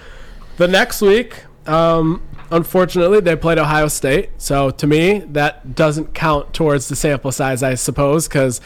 The 0.58 0.67
next 0.67 1.01
week, 1.01 1.43
um, 1.67 2.22
unfortunately, 2.51 3.19
they 3.19 3.36
played 3.36 3.58
Ohio 3.58 3.88
State. 3.88 4.29
So 4.38 4.69
to 4.72 4.88
me, 4.88 5.19
that 5.19 5.75
doesn't 5.75 6.13
count 6.13 6.53
towards 6.53 6.88
the 6.88 6.96
sample 6.96 7.31
size, 7.31 7.63
I 7.63 7.75
suppose, 7.75 8.27
because 8.27 8.62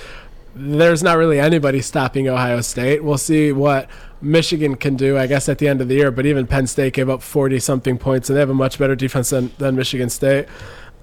there's 0.56 1.02
not 1.02 1.18
really 1.18 1.40
anybody 1.40 1.82
stopping 1.82 2.28
Ohio 2.28 2.62
State. 2.62 3.04
We'll 3.04 3.18
see 3.18 3.52
what 3.52 3.90
Michigan 4.22 4.76
can 4.76 4.96
do, 4.96 5.18
I 5.18 5.28
guess, 5.28 5.50
at 5.50 5.58
the 5.58 5.68
end 5.68 5.82
of 5.82 5.88
the 5.88 5.96
year. 5.96 6.12
But 6.12 6.26
even 6.26 6.46
Penn 6.48 6.68
State 6.68 6.94
gave 6.94 7.10
up 7.10 7.22
40 7.22 7.60
something 7.60 7.98
points, 7.98 8.30
and 8.30 8.36
they 8.36 8.40
have 8.40 8.50
a 8.50 8.56
much 8.56 8.78
better 8.78 8.96
defense 8.96 9.32
than, 9.32 9.52
than 9.58 9.76
Michigan 9.76 10.10
State. 10.10 10.48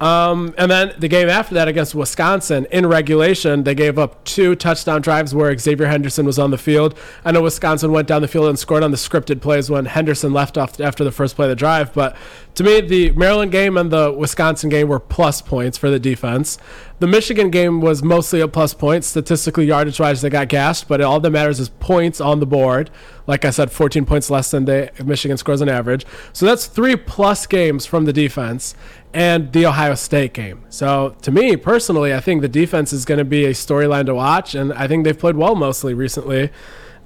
Um, 0.01 0.55
and 0.57 0.71
then 0.71 0.95
the 0.99 1.09
game 1.09 1.29
after 1.29 1.55
that 1.55 1.69
against 1.69 1.95
Wisconsin 1.95 2.67
in 2.71 2.87
regulation, 2.87 3.65
they 3.65 3.75
gave 3.75 3.99
up 3.99 4.25
two 4.25 4.55
touchdown 4.55 5.03
drives 5.03 5.35
where 5.35 5.57
Xavier 5.57 5.89
Henderson 5.89 6.25
was 6.25 6.39
on 6.39 6.51
the 6.51 6.59
field. 6.59 6.99
I 7.25 7.33
know 7.33 7.43
Wisconsin 7.43 7.93
went 7.93 8.09
down 8.09 8.23
the 8.23 8.29
field 8.29 8.49
and 8.49 8.59
scored 8.59 8.83
on 8.83 8.93
the 8.93 8.97
scripted 8.97 9.43
plays 9.43 9.69
when 9.69 9.85
Henderson 9.85 10.33
left 10.33 10.57
off 10.57 10.81
after 10.81 11.05
the 11.05 11.13
first 11.13 11.37
play 11.37 11.45
of 11.45 11.51
the 11.51 11.57
drive. 11.57 11.93
But 11.93 12.17
to 12.55 12.65
me, 12.65 12.81
the 12.81 13.11
Maryland 13.13 13.53
game 13.53 13.77
and 13.77 13.91
the 13.91 14.13
Wisconsin 14.13 14.69
game 14.71 14.89
were 14.89 14.99
plus 14.99 15.41
points 15.41 15.79
for 15.79 15.89
the 15.89 15.99
defense. 15.99 16.59
The 16.99 17.07
Michigan 17.07 17.51
game 17.51 17.81
was 17.81 18.03
mostly 18.03 18.41
a 18.41 18.49
plus 18.49 18.75
point. 18.75 19.05
Statistically, 19.05 19.67
yardage 19.67 20.01
wise, 20.01 20.21
they 20.21 20.31
got 20.31 20.49
gassed, 20.49 20.89
but 20.89 21.01
all 21.01 21.21
that 21.21 21.31
matters 21.31 21.61
is 21.61 21.69
points 21.69 22.21
on 22.21 22.41
the 22.41 22.47
board. 22.47 22.91
Like 23.27 23.45
I 23.45 23.51
said, 23.51 23.71
14 23.71 24.05
points 24.05 24.31
less 24.31 24.51
than 24.51 24.65
they, 24.65 24.91
Michigan 25.03 25.37
scores 25.37 25.63
on 25.63 25.69
average. 25.69 26.05
So 26.33 26.45
that's 26.45 26.67
three 26.67 26.97
plus 26.97 27.47
games 27.47 27.87
from 27.87 28.05
the 28.05 28.13
defense 28.13 28.75
and 29.15 29.53
the 29.53 29.67
Ohio 29.67 29.95
State 29.95 30.35
game. 30.35 30.65
So 30.69 31.17
to 31.23 31.31
me 31.31 31.57
personally, 31.57 32.13
I 32.13 32.21
think 32.21 32.43
the 32.43 32.49
defense 32.49 32.93
is 32.93 33.05
going 33.05 33.19
to 33.19 33.25
be 33.25 33.45
a 33.47 33.51
storyline 33.51 34.07
to 34.07 34.15
watch, 34.15 34.55
and 34.55 34.73
I 34.73 34.89
think 34.89 35.05
they've 35.05 35.19
played 35.19 35.37
well 35.37 35.55
mostly 35.55 35.95
recently. 35.95 36.51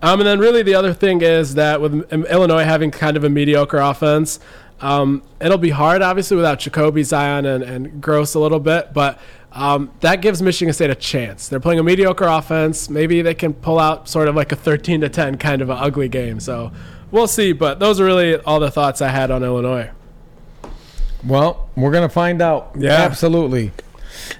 Um, 0.02 0.20
and 0.20 0.26
then 0.26 0.38
really 0.38 0.62
the 0.62 0.74
other 0.74 0.92
thing 0.92 1.22
is 1.22 1.54
that 1.54 1.80
with 1.80 2.12
Illinois 2.12 2.64
having 2.64 2.90
kind 2.90 3.16
of 3.16 3.24
a 3.24 3.30
mediocre 3.30 3.78
offense, 3.78 4.38
um, 4.84 5.22
it'll 5.40 5.58
be 5.58 5.70
hard 5.70 6.02
obviously 6.02 6.36
without 6.36 6.58
Jacoby, 6.58 7.02
Zion, 7.02 7.46
and, 7.46 7.64
and 7.64 8.02
Grose 8.02 8.34
a 8.34 8.38
little 8.38 8.60
bit, 8.60 8.92
but 8.92 9.18
um, 9.52 9.90
that 10.00 10.20
gives 10.20 10.42
Michigan 10.42 10.74
State 10.74 10.90
a 10.90 10.94
chance. 10.94 11.48
They're 11.48 11.60
playing 11.60 11.78
a 11.78 11.82
mediocre 11.82 12.26
offense. 12.26 12.90
Maybe 12.90 13.22
they 13.22 13.34
can 13.34 13.54
pull 13.54 13.78
out 13.78 14.08
sort 14.08 14.28
of 14.28 14.34
like 14.34 14.52
a 14.52 14.56
13 14.56 15.00
to 15.02 15.08
10 15.08 15.38
kind 15.38 15.62
of 15.62 15.70
an 15.70 15.78
ugly 15.78 16.08
game. 16.08 16.40
So 16.40 16.72
we'll 17.10 17.28
see. 17.28 17.52
But 17.52 17.78
those 17.78 18.00
are 18.00 18.04
really 18.04 18.36
all 18.36 18.58
the 18.60 18.70
thoughts 18.70 19.00
I 19.00 19.08
had 19.08 19.30
on 19.30 19.42
Illinois. 19.42 19.90
Well, 21.24 21.70
we're 21.76 21.92
gonna 21.92 22.08
find 22.08 22.42
out. 22.42 22.72
Yeah. 22.76 22.90
absolutely. 22.92 23.72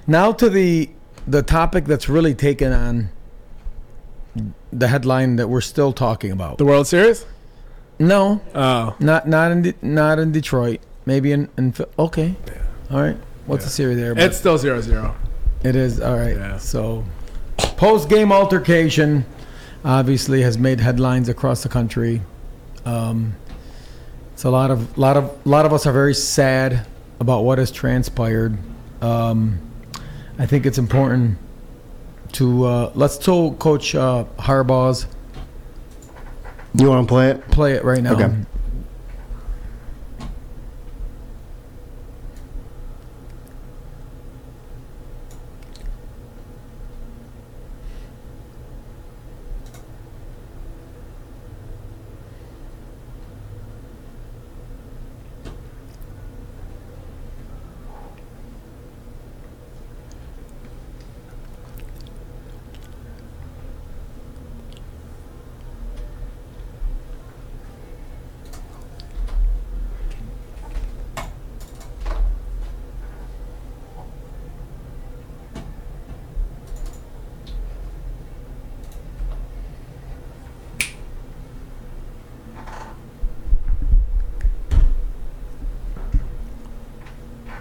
Now 0.05 0.31
to 0.33 0.49
the 0.49 0.89
the 1.25 1.41
topic 1.41 1.85
that's 1.85 2.07
really 2.07 2.35
taken 2.35 2.71
on 2.71 3.09
the 4.71 4.89
headline 4.89 5.37
that 5.37 5.47
we're 5.47 5.61
still 5.61 5.93
talking 5.93 6.31
about. 6.31 6.57
The 6.57 6.65
World 6.65 6.87
Series? 6.87 7.25
No, 7.99 8.41
Oh, 8.53 8.95
not 8.99 9.27
not 9.27 9.51
in 9.51 9.61
De- 9.61 9.73
not 9.81 10.19
in 10.19 10.31
Detroit. 10.31 10.81
Maybe 11.05 11.31
in, 11.31 11.49
in 11.57 11.73
okay. 11.99 12.35
All 12.91 13.01
right. 13.01 13.17
What's 13.45 13.63
the 13.63 13.69
series 13.69 13.97
there? 13.97 14.13
It's 14.17 14.37
still 14.37 14.57
0 14.57 14.81
0. 14.81 15.15
it 15.63 15.75
is 15.75 16.01
all 16.01 16.17
right. 16.17 16.35
Yeah. 16.35 16.57
So 16.57 17.03
post 17.77 18.09
game 18.09 18.31
altercation 18.31 19.25
obviously 19.83 20.41
has 20.41 20.57
made 20.57 20.79
headlines 20.79 21.29
across 21.29 21.63
the 21.63 21.69
country. 21.69 22.21
Um, 22.85 23.35
it's 24.33 24.43
a 24.43 24.49
lot 24.49 24.71
of 24.71 24.97
lot 24.97 25.15
of 25.15 25.45
lot 25.45 25.65
of 25.65 25.71
us 25.73 25.85
are 25.85 25.93
very 25.93 26.13
sad 26.15 26.85
about 27.19 27.41
what 27.43 27.59
has 27.59 27.71
transpired. 27.71 28.57
Um, 29.01 29.59
I 30.37 30.45
think 30.45 30.65
it's 30.65 30.77
important 30.77 31.37
to 32.33 32.65
uh, 32.65 32.91
let's 32.95 33.17
tell 33.17 33.53
Coach 33.53 33.95
uh, 33.95 34.25
Harbaugh's 34.39 35.05
You 36.77 36.89
want 36.89 37.07
to 37.07 37.11
play 37.11 37.29
it? 37.29 37.51
play 37.51 37.73
it 37.73 37.83
right 37.83 38.01
now. 38.01 38.13
Okay. 38.13 38.33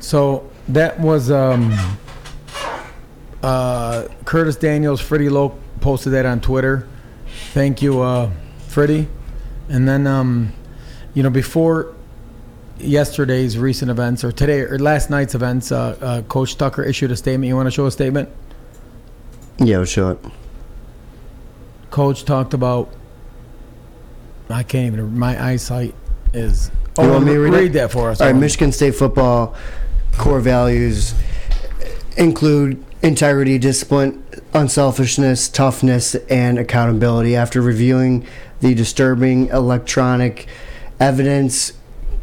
So 0.05 0.51
that 0.69 1.01
was 1.01 1.31
um, 1.31 1.73
uh, 3.43 4.07
Curtis 4.27 4.57
Daniels. 4.57 5.01
Freddie 5.01 5.31
Loke 5.31 5.59
posted 5.81 6.13
that 6.13 6.27
on 6.27 6.43
Twitter. 6.43 6.87
Thank 7.55 7.81
you, 7.81 8.03
uh, 8.03 8.31
Freddie. 8.69 9.09
And 9.71 9.89
then, 9.89 10.07
um, 10.07 10.53
you 11.15 11.23
know, 11.23 11.31
before 11.31 11.95
yesterday's 12.79 13.57
recent 13.57 13.91
events 13.91 14.25
or 14.25 14.31
today 14.31 14.61
or 14.61 14.79
last 14.79 15.09
night's 15.09 15.35
events, 15.35 15.73
uh, 15.73 15.97
uh, 16.03 16.23
Coach 16.23 16.59
Tucker 16.59 16.83
issued 16.83 17.11
a 17.11 17.17
statement. 17.17 17.49
You 17.49 17.57
want 17.57 17.69
to 17.69 17.71
show 17.71 17.87
a 17.87 17.91
statement? 17.91 18.29
Yeah, 19.59 19.79
we'll 19.79 19.87
show 19.87 20.11
it. 20.11 20.19
Coach 21.91 22.27
talked 22.27 22.53
about. 22.53 22.93
I 24.51 24.65
can't 24.65 24.93
even. 24.93 25.19
My 25.19 25.43
eyesight 25.43 25.95
is. 26.35 26.71
You 26.99 27.09
want 27.09 27.25
me 27.25 27.33
to 27.33 27.41
read 27.41 27.73
that 27.73 27.91
for 27.91 28.11
us. 28.11 28.21
All 28.21 28.27
right, 28.27 28.37
Michigan 28.37 28.71
State 28.71 28.95
football 28.95 29.57
core 30.19 30.41
values 30.41 31.15
include 32.17 32.85
integrity, 33.03 33.59
discipline, 33.59 34.25
unselfishness, 34.53 35.49
toughness, 35.49 36.15
and 36.31 36.59
accountability. 36.59 37.37
After 37.37 37.61
reviewing 37.61 38.27
the 38.61 38.75
disturbing 38.75 39.49
electronic 39.49 40.47
evidence 41.01 41.73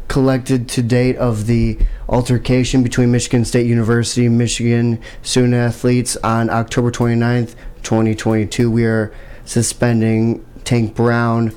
collected 0.08 0.68
to 0.68 0.82
date 0.82 1.16
of 1.18 1.46
the 1.48 1.78
altercation 2.10 2.84
between 2.84 3.12
Michigan 3.12 3.46
State 3.46 3.66
University 3.66 4.26
and 4.26 4.38
Michigan 4.38 5.00
student 5.22 5.54
athletes 5.54 6.18
on 6.18 6.50
October 6.50 6.92
29th, 6.92 7.56
2022, 7.84 8.70
we 8.70 8.86
are 8.86 9.14
suspending 9.46 10.46
Tank 10.64 10.96
Brown, 10.96 11.54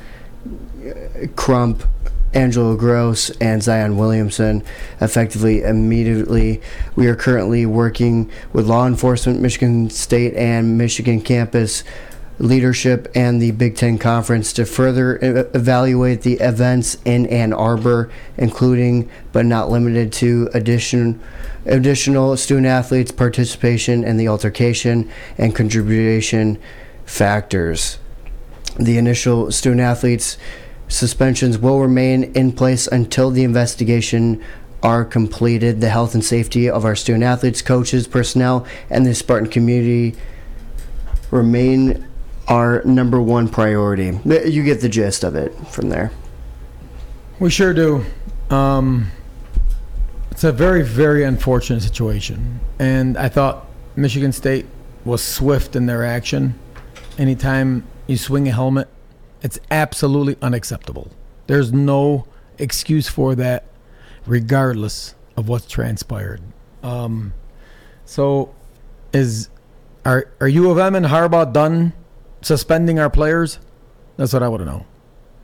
Crump, 1.35 1.83
Angelo 2.35 2.77
Grose, 2.77 3.31
and 3.41 3.63
Zion 3.63 3.97
Williamson 3.97 4.63
effectively 5.01 5.63
immediately. 5.63 6.61
We 6.97 7.07
are 7.07 7.15
currently 7.15 7.65
working 7.65 8.31
with 8.53 8.67
law 8.67 8.87
enforcement, 8.87 9.41
Michigan 9.41 9.91
State 9.91 10.35
and 10.35 10.77
Michigan 10.77 11.21
campus 11.21 11.85
leadership, 12.41 13.11
and 13.15 13.41
the 13.41 13.53
Big 13.53 13.77
Ten 13.77 13.97
Conference 13.97 14.53
to 14.55 14.65
further 14.65 15.19
evaluate 15.55 16.23
the 16.23 16.35
events 16.35 16.97
in 17.05 17.27
Ann 17.27 17.53
Arbor, 17.53 18.11
including 18.37 19.09
but 19.33 19.47
not 19.47 19.71
limited 19.71 20.13
to 20.15 20.51
addition. 20.53 21.21
Additional 21.65 22.37
student 22.37 22.67
athletes' 22.67 23.13
participation 23.13 24.03
in 24.03 24.17
the 24.17 24.27
altercation 24.27 25.09
and 25.39 25.55
contribution 25.55 26.59
factors. 27.07 27.99
The 28.79 28.99
initial 28.99 29.53
student 29.53 29.81
athletes 29.81 30.37
suspensions 30.89 31.59
will 31.59 31.81
remain 31.81 32.25
in 32.35 32.53
place 32.53 32.87
until 32.87 33.31
the 33.31 33.45
investigation 33.45 34.43
are 34.83 35.05
completed. 35.05 35.81
The 35.81 35.89
health 35.89 36.15
and 36.15 36.25
safety 36.25 36.69
of 36.69 36.85
our 36.85 36.95
student 36.95 37.25
athletes, 37.25 37.63
coaches, 37.63 38.07
personnel, 38.07 38.67
and 38.91 39.07
the 39.07 39.15
Spartan 39.15 39.49
community 39.49 40.15
remain 41.31 42.07
our 42.49 42.83
number 42.85 43.21
one 43.21 43.49
priority. 43.49 44.19
You 44.25 44.63
get 44.63 44.81
the 44.81 44.89
gist 44.89 45.25
of 45.25 45.35
it 45.35 45.55
from 45.69 45.89
there. 45.89 46.13
We 47.41 47.51
sure 47.51 47.73
do. 47.73 48.05
Um, 48.51 49.11
it's 50.31 50.45
a 50.45 50.53
very, 50.53 50.83
very 50.83 51.25
unfortunate 51.25 51.81
situation. 51.83 52.61
And 52.79 53.17
I 53.17 53.29
thought 53.29 53.67
Michigan 53.97 54.33
State 54.33 54.67
was 55.05 55.23
swift 55.23 55.75
in 55.75 55.87
their 55.87 56.05
action. 56.05 56.59
Anytime 57.17 57.87
you 58.07 58.17
swing 58.17 58.49
a 58.49 58.53
helmet, 58.53 58.89
it's 59.45 59.61
absolutely 59.71 60.37
unacceptable. 60.41 61.11
There's 61.47 61.71
no 61.73 62.27
excuse 62.59 63.09
for 63.09 63.35
that, 63.35 63.67
regardless 64.27 65.15
of 65.37 65.49
what's 65.49 65.67
transpired. 65.67 66.41
Um, 66.83 67.35
so, 68.07 68.55
is 69.13 69.51
are 70.05 70.33
are 70.41 70.49
U 70.49 70.71
of 70.71 70.79
M 70.79 70.95
and 70.95 71.07
Harbaugh 71.07 71.53
done 71.53 71.93
suspending 72.41 72.99
our 72.99 73.11
players? 73.11 73.59
That's 74.17 74.33
what 74.33 74.43
I 74.43 74.49
want 74.49 74.63
to 74.63 74.67
know. 74.67 74.87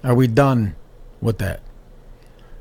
Are 0.02 0.14
we 0.14 0.26
done 0.26 0.76
with 1.20 1.38
that? 1.38 1.60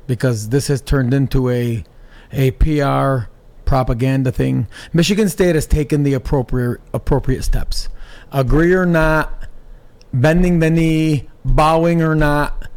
Because 0.06 0.50
this 0.50 0.68
has 0.68 0.82
turned 0.82 1.14
into 1.14 1.48
a 1.48 1.84
a 2.32 2.50
PR 2.52 3.30
propaganda 3.64 4.30
thing. 4.30 4.66
Michigan 4.92 5.30
State 5.30 5.54
has 5.54 5.66
taken 5.66 6.02
the 6.02 6.12
appropriate 6.12 6.82
appropriate 6.92 7.44
steps. 7.44 7.88
Agree 8.30 8.74
or 8.74 8.84
not, 8.84 9.39
bending 10.12 10.58
the 10.58 10.70
knee, 10.70 11.28
bowing 11.44 12.02
or 12.02 12.14
not 12.14 12.68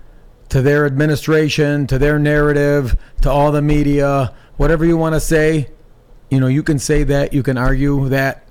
to 0.50 0.62
their 0.62 0.86
administration, 0.86 1.88
to 1.88 1.98
their 1.98 2.20
narrative, 2.20 2.96
to 3.22 3.30
all 3.30 3.52
the 3.52 3.62
media, 3.62 4.34
whatever 4.58 4.86
you 4.86 4.98
want 4.98 5.16
to 5.16 5.20
say, 5.20 5.70
you 6.30 6.40
know, 6.40 6.48
you 6.48 6.64
can 6.64 6.80
say 6.80 7.04
that, 7.04 7.34
you 7.34 7.44
can 7.44 7.58
argue 7.58 8.10
that. 8.10 8.48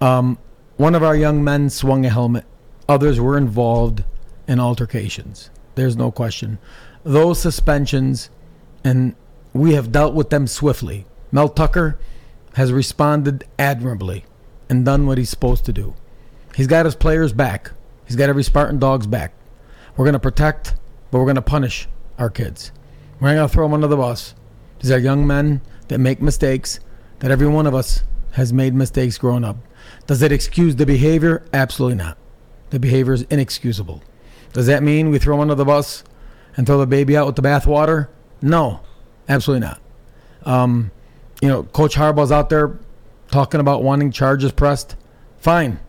Um, 0.00 0.38
one 0.76 0.94
of 0.94 1.02
our 1.02 1.14
young 1.14 1.44
men 1.44 1.70
swung 1.70 2.04
a 2.04 2.10
helmet. 2.10 2.44
Others 2.88 3.20
were 3.20 3.36
involved 3.36 4.04
in 4.48 4.58
altercations. 4.58 5.50
There's 5.74 5.96
no 5.96 6.10
question. 6.10 6.58
Those 7.04 7.40
suspensions, 7.40 8.30
and 8.84 9.14
we 9.52 9.74
have 9.74 9.92
dealt 9.92 10.14
with 10.14 10.30
them 10.30 10.46
swiftly. 10.46 11.06
Mel 11.30 11.48
Tucker 11.48 11.98
has 12.54 12.72
responded 12.72 13.44
admirably 13.58 14.24
and 14.68 14.84
done 14.84 15.06
what 15.06 15.18
he's 15.18 15.30
supposed 15.30 15.64
to 15.66 15.72
do. 15.72 15.94
He's 16.54 16.66
got 16.66 16.84
his 16.84 16.94
players 16.94 17.32
back. 17.32 17.72
He's 18.06 18.16
got 18.16 18.28
every 18.28 18.42
Spartan 18.42 18.78
dog's 18.78 19.06
back. 19.06 19.32
We're 19.96 20.04
going 20.04 20.14
to 20.14 20.18
protect, 20.20 20.74
but 21.10 21.18
we're 21.18 21.26
going 21.26 21.36
to 21.36 21.42
punish 21.42 21.88
our 22.18 22.30
kids. 22.30 22.72
We're 23.20 23.28
not 23.28 23.34
going 23.34 23.48
to 23.48 23.54
throw 23.54 23.64
them 23.66 23.74
under 23.74 23.86
the 23.86 23.96
bus. 23.96 24.34
These 24.80 24.90
are 24.90 24.98
young 24.98 25.26
men 25.26 25.60
that 25.88 25.98
make 25.98 26.20
mistakes, 26.20 26.80
that 27.20 27.30
every 27.30 27.46
one 27.46 27.66
of 27.66 27.74
us 27.74 28.02
has 28.32 28.52
made 28.52 28.74
mistakes 28.74 29.18
growing 29.18 29.44
up. 29.44 29.56
Does 30.06 30.22
it 30.22 30.32
excuse 30.32 30.76
the 30.76 30.86
behavior? 30.86 31.44
Absolutely 31.52 31.96
not. 31.96 32.18
The 32.70 32.80
behavior 32.80 33.12
is 33.12 33.22
inexcusable. 33.22 34.02
Does 34.52 34.66
that 34.66 34.82
mean 34.82 35.10
we 35.10 35.18
throw 35.18 35.36
them 35.36 35.42
under 35.42 35.54
the 35.54 35.64
bus 35.64 36.04
and 36.56 36.66
throw 36.66 36.78
the 36.78 36.86
baby 36.86 37.16
out 37.16 37.26
with 37.26 37.36
the 37.36 37.42
bathwater? 37.42 38.08
No, 38.40 38.80
absolutely 39.28 39.66
not. 39.66 39.80
Um, 40.44 40.90
you 41.40 41.48
know, 41.48 41.62
Coach 41.62 41.94
Harbaugh's 41.94 42.32
out 42.32 42.50
there 42.50 42.78
talking 43.30 43.60
about 43.60 43.82
wanting 43.82 44.10
charges 44.10 44.52
pressed. 44.52 44.96
Fine. 45.38 45.80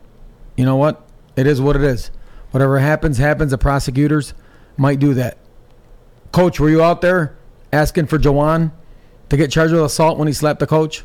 You 0.56 0.64
know 0.64 0.76
what? 0.76 1.03
It 1.36 1.46
is 1.46 1.60
what 1.60 1.76
it 1.76 1.82
is. 1.82 2.10
Whatever 2.50 2.78
happens, 2.78 3.18
happens. 3.18 3.50
The 3.50 3.58
prosecutors 3.58 4.34
might 4.76 4.98
do 4.98 5.14
that. 5.14 5.38
Coach, 6.32 6.60
were 6.60 6.70
you 6.70 6.82
out 6.82 7.00
there 7.00 7.36
asking 7.72 8.06
for 8.06 8.18
Juwan 8.18 8.72
to 9.28 9.36
get 9.36 9.50
charged 9.50 9.72
with 9.72 9.82
assault 9.82 10.18
when 10.18 10.28
he 10.28 10.34
slapped 10.34 10.60
the 10.60 10.66
coach? 10.66 11.04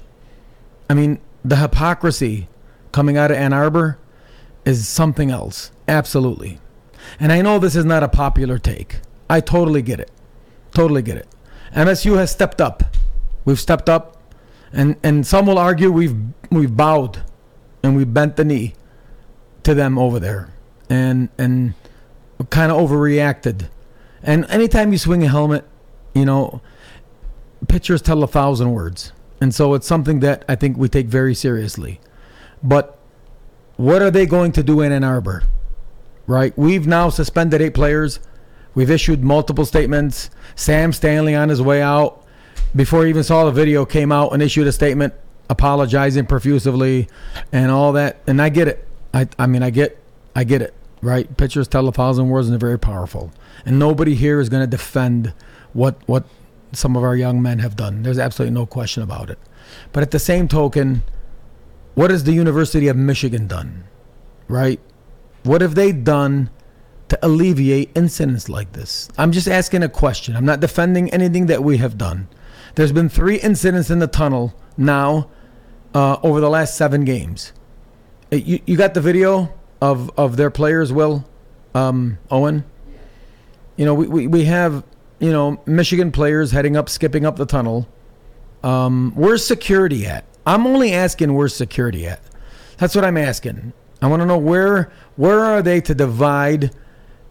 I 0.89 0.93
mean, 0.93 1.19
the 1.43 1.55
hypocrisy 1.57 2.47
coming 2.91 3.17
out 3.17 3.31
of 3.31 3.37
Ann 3.37 3.53
Arbor 3.53 3.97
is 4.65 4.87
something 4.87 5.31
else. 5.31 5.71
Absolutely. 5.87 6.59
And 7.19 7.31
I 7.31 7.41
know 7.41 7.59
this 7.59 7.75
is 7.75 7.85
not 7.85 8.03
a 8.03 8.07
popular 8.07 8.57
take. 8.57 8.99
I 9.29 9.41
totally 9.41 9.81
get 9.81 9.99
it. 9.99 10.11
Totally 10.73 11.01
get 11.01 11.17
it. 11.17 11.27
MSU 11.75 12.17
has 12.17 12.31
stepped 12.31 12.61
up. 12.61 12.83
We've 13.45 13.59
stepped 13.59 13.89
up, 13.89 14.21
and 14.71 14.95
and 15.03 15.25
some 15.25 15.45
will 15.45 15.57
argue 15.57 15.91
we've 15.91 16.15
we've 16.51 16.75
bowed, 16.75 17.23
and 17.81 17.95
we 17.95 18.03
bent 18.03 18.35
the 18.35 18.43
knee 18.43 18.73
to 19.69 19.75
them 19.75 19.97
over 19.97 20.19
there, 20.19 20.49
and 20.89 21.29
and 21.37 21.73
kind 22.49 22.71
of 22.71 22.77
overreacted. 22.77 23.69
And 24.23 24.45
anytime 24.49 24.91
you 24.91 24.97
swing 24.97 25.23
a 25.23 25.27
helmet, 25.27 25.63
you 26.13 26.25
know, 26.25 26.61
pictures 27.67 28.01
tell 28.01 28.23
a 28.23 28.27
thousand 28.27 28.71
words, 28.71 29.13
and 29.39 29.53
so 29.53 29.75
it's 29.75 29.87
something 29.87 30.21
that 30.21 30.43
I 30.49 30.55
think 30.55 30.77
we 30.77 30.89
take 30.89 31.05
very 31.05 31.35
seriously. 31.35 32.01
But 32.63 32.97
what 33.77 34.01
are 34.01 34.11
they 34.11 34.25
going 34.25 34.51
to 34.53 34.63
do 34.63 34.81
in 34.81 34.91
Ann 34.91 35.03
Arbor? 35.03 35.43
Right? 36.25 36.57
We've 36.57 36.85
now 36.85 37.09
suspended 37.09 37.61
eight 37.61 37.73
players. 37.73 38.19
We've 38.75 38.89
issued 38.89 39.23
multiple 39.23 39.65
statements. 39.65 40.29
Sam 40.55 40.91
Stanley 40.91 41.35
on 41.35 41.49
his 41.49 41.61
way 41.61 41.81
out, 41.81 42.25
before 42.75 43.03
he 43.03 43.09
even 43.09 43.23
saw 43.23 43.45
the 43.45 43.51
video, 43.51 43.85
came 43.85 44.11
out 44.11 44.33
and 44.33 44.41
issued 44.41 44.67
a 44.67 44.71
statement 44.71 45.13
apologizing 45.49 46.25
profusely 46.25 47.07
and 47.51 47.71
all 47.71 47.93
that. 47.93 48.21
And 48.27 48.41
I 48.41 48.49
get 48.49 48.67
it. 48.67 48.88
I, 49.13 49.27
I 49.37 49.47
mean, 49.47 49.63
I 49.63 49.69
get, 49.69 49.97
I 50.35 50.43
get 50.43 50.61
it. 50.61 50.73
Right? 51.01 51.37
Pictures 51.37 51.69
tell 51.69 51.87
a 51.87 51.93
thousand 51.93 52.29
words 52.29 52.49
and 52.49 52.53
they're 52.53 52.67
very 52.67 52.79
powerful. 52.79 53.31
And 53.65 53.79
nobody 53.79 54.15
here 54.15 54.41
is 54.41 54.49
going 54.49 54.63
to 54.63 54.67
defend 54.67 55.33
what 55.71 55.95
what 56.07 56.25
some 56.73 56.95
of 56.95 57.03
our 57.03 57.15
young 57.15 57.41
men 57.41 57.59
have 57.59 57.75
done. 57.75 58.03
There's 58.03 58.19
absolutely 58.19 58.53
no 58.53 58.65
question 58.65 59.01
about 59.01 59.29
it. 59.29 59.39
But 59.91 60.03
at 60.03 60.11
the 60.11 60.19
same 60.19 60.47
token, 60.47 61.03
what 61.95 62.11
has 62.11 62.25
the 62.25 62.33
University 62.33 62.87
of 62.87 62.97
Michigan 62.97 63.47
done? 63.47 63.85
Right? 64.47 64.79
What 65.43 65.61
have 65.61 65.75
they 65.75 65.91
done 65.91 66.49
to 67.07 67.17
alleviate 67.25 67.91
incidents 67.95 68.49
like 68.49 68.73
this? 68.73 69.09
I'm 69.17 69.31
just 69.31 69.47
asking 69.47 69.83
a 69.83 69.89
question. 69.89 70.35
I'm 70.35 70.45
not 70.45 70.59
defending 70.59 71.09
anything 71.11 71.45
that 71.45 71.63
we 71.63 71.77
have 71.77 71.97
done. 71.97 72.27
There's 72.75 72.91
been 72.91 73.09
three 73.09 73.37
incidents 73.37 73.89
in 73.89 73.99
the 73.99 74.07
tunnel 74.07 74.53
now 74.77 75.29
uh, 75.93 76.17
over 76.23 76.39
the 76.39 76.49
last 76.49 76.77
seven 76.77 77.05
games. 77.05 77.53
You, 78.31 78.59
you 78.65 78.77
got 78.77 78.93
the 78.93 79.01
video 79.01 79.53
of, 79.81 80.11
of 80.17 80.37
their 80.37 80.51
players, 80.51 80.93
Will? 80.93 81.27
Um, 81.73 82.17
Owen? 82.29 82.63
You 83.75 83.85
know, 83.85 83.93
we, 83.93 84.07
we, 84.07 84.27
we 84.27 84.45
have, 84.45 84.83
you 85.19 85.31
know, 85.31 85.61
Michigan 85.65 86.11
players 86.11 86.51
heading 86.51 86.77
up, 86.77 86.89
skipping 86.89 87.25
up 87.25 87.37
the 87.37 87.45
tunnel. 87.45 87.87
Um, 88.63 89.13
where's 89.15 89.45
security 89.45 90.05
at? 90.05 90.25
I'm 90.45 90.67
only 90.67 90.93
asking 90.93 91.33
where's 91.33 91.55
security 91.55 92.05
at. 92.05 92.21
That's 92.77 92.95
what 92.95 93.05
I'm 93.05 93.17
asking. 93.17 93.73
I 94.01 94.07
want 94.07 94.21
to 94.21 94.25
know 94.25 94.37
where 94.37 94.91
where 95.15 95.39
are 95.43 95.61
they 95.61 95.81
to 95.81 95.93
divide 95.93 96.71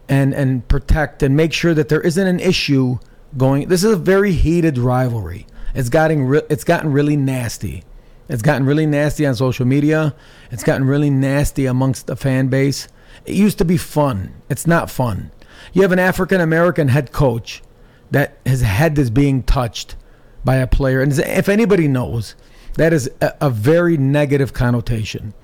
and 0.09 0.35
and 0.35 0.67
protect 0.69 1.23
and 1.23 1.37
make 1.37 1.53
sure 1.53 1.75
that 1.75 1.89
there 1.89 2.01
isn't 2.01 2.27
an 2.27 2.41
issue 2.41 2.99
going. 3.37 3.69
This 3.69 3.85
is 3.85 3.93
a 3.93 3.97
very 3.97 4.33
heated 4.33 4.77
rivalry. 4.79 5.47
It's 5.75 5.89
gotten 5.89 6.25
re- 6.25 6.43
it's 6.51 6.65
gotten 6.65 6.93
really 6.93 7.17
nasty. 7.17 7.85
It's 8.29 8.43
gotten 8.43 8.67
really 8.67 8.87
nasty 8.87 9.27
on 9.27 9.35
social 9.35 9.67
media. 9.67 10.15
It's 10.51 10.65
gotten 10.65 10.87
really 10.87 11.11
nasty 11.11 11.67
amongst 11.67 12.07
the 12.07 12.17
fan 12.17 12.49
base. 12.49 12.89
It 13.25 13.35
used 13.35 13.59
to 13.59 13.65
be 13.65 13.77
fun. 13.77 14.35
It's 14.49 14.67
not 14.67 14.91
fun. 14.91 15.31
You 15.73 15.83
have 15.83 15.93
an 15.93 15.99
African 15.99 16.41
American 16.41 16.89
head 16.89 17.13
coach 17.13 17.63
that 18.11 18.39
his 18.45 18.63
head 18.63 18.99
is 18.99 19.11
being 19.11 19.43
touched 19.43 19.97
by 20.45 20.57
a 20.57 20.67
player, 20.67 21.01
and 21.01 21.13
if 21.19 21.49
anybody 21.49 21.89
knows, 21.89 22.35
that 22.75 22.93
is 22.93 23.11
a, 23.21 23.51
very 23.51 23.97
negative 23.97 24.53
connotation. 24.53 25.35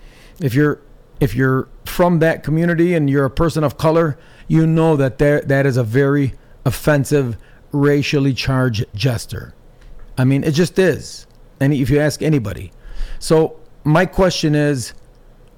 If 0.41 0.55
you're 0.55 0.81
if 1.21 1.35
you're 1.35 1.69
from 1.85 2.21
that 2.21 2.43
community 2.43 2.95
and 2.95 3.11
you're 3.11 3.25
a 3.25 3.31
person 3.31 3.65
of 3.65 3.77
color, 3.77 4.17
you 4.47 4.67
know 4.67 4.97
that 4.97 5.19
there 5.19 5.41
that 5.43 5.67
is 5.67 5.77
a 5.77 5.85
very 5.85 6.35
offensive, 6.65 7.37
racially 7.73 8.33
charged 8.33 8.87
gesture. 8.95 9.55
I 10.17 10.25
mean, 10.25 10.45
it 10.45 10.53
just 10.53 10.79
is. 10.79 11.27
If 11.73 11.91
you 11.91 12.01
ask 12.01 12.23
anybody, 12.23 12.73
so 13.19 13.59
my 13.85 14.07
question 14.07 14.55
is, 14.55 14.93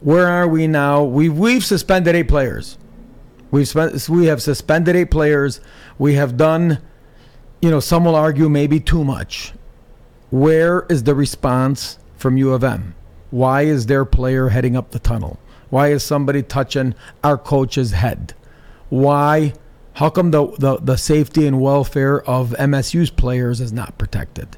where 0.01 0.27
are 0.27 0.47
we 0.47 0.67
now? 0.67 1.03
We 1.05 1.29
we've 1.29 1.65
suspended 1.65 2.15
eight 2.15 2.29
players. 2.29 2.79
We've 3.51 3.69
spent, 3.69 4.09
we 4.09 4.27
have 4.27 4.43
suspended 4.43 4.97
eight 4.97 5.11
players. 5.11 5.61
We 5.99 6.15
have 6.15 6.37
done, 6.37 6.83
you 7.63 7.71
know, 7.71 7.81
some 7.81 8.05
will 8.05 8.17
argue 8.17 8.49
maybe 8.49 8.81
too 8.81 9.05
much. 9.05 9.53
Where 10.31 10.85
is 10.89 11.05
the 11.05 11.15
response 11.15 11.99
from 12.17 12.37
U 12.37 12.53
of 12.53 12.65
M? 12.65 12.95
Why 13.31 13.63
is 13.63 13.87
their 13.87 14.05
player 14.05 14.49
heading 14.49 14.77
up 14.77 14.91
the 14.91 14.99
tunnel? 14.99 15.39
Why 15.71 15.89
is 15.89 16.03
somebody 16.03 16.43
touching 16.43 16.95
our 17.25 17.39
coach's 17.39 17.93
head? 17.93 18.35
Why? 18.89 19.55
How 19.95 20.11
come 20.11 20.31
the, 20.31 20.49
the, 20.59 20.77
the 20.77 20.97
safety 20.97 21.47
and 21.47 21.61
welfare 21.61 22.23
of 22.29 22.51
MSU's 22.51 23.11
players 23.11 23.61
is 23.61 23.73
not 23.73 23.97
protected? 23.97 24.57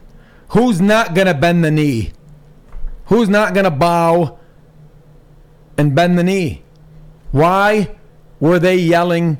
Who's 0.51 0.81
not 0.81 1.15
going 1.15 1.27
to 1.27 1.35
bend 1.35 1.65
the 1.65 1.71
knee? 1.71 2.13
Who's 3.07 3.29
not 3.29 3.55
going 3.55 3.65
to 3.65 3.71
bow 3.71 4.39
and 5.77 5.95
bend 5.95 6.19
the 6.19 6.25
knee? 6.25 6.63
Why 7.33 7.97
were 8.41 8.59
they 8.59 8.77
yelling? 8.77 9.39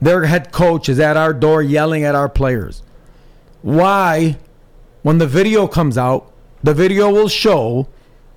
Their 0.00 0.24
head 0.24 0.52
coach 0.52 0.88
is 0.88 1.00
at 1.00 1.16
our 1.16 1.34
door 1.34 1.62
yelling 1.62 2.04
at 2.04 2.14
our 2.14 2.28
players. 2.28 2.82
Why, 3.62 4.38
when 5.02 5.18
the 5.18 5.26
video 5.26 5.66
comes 5.66 5.98
out, 5.98 6.32
the 6.62 6.74
video 6.74 7.10
will 7.10 7.28
show 7.28 7.88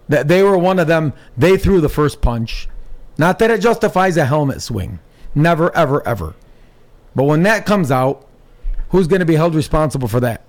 that 0.09 0.27
they 0.27 0.43
were 0.43 0.57
one 0.57 0.79
of 0.79 0.87
them, 0.87 1.13
they 1.37 1.57
threw 1.57 1.79
the 1.79 1.89
first 1.89 2.21
punch. 2.21 2.67
Not 3.17 3.39
that 3.39 3.51
it 3.51 3.61
justifies 3.61 4.17
a 4.17 4.25
helmet 4.25 4.61
swing. 4.61 4.99
Never, 5.35 5.75
ever, 5.75 6.05
ever. 6.07 6.35
But 7.15 7.23
when 7.23 7.43
that 7.43 7.65
comes 7.65 7.91
out, 7.91 8.27
who's 8.89 9.07
going 9.07 9.21
to 9.21 9.25
be 9.25 9.35
held 9.35 9.55
responsible 9.55 10.07
for 10.07 10.19
that? 10.19 10.43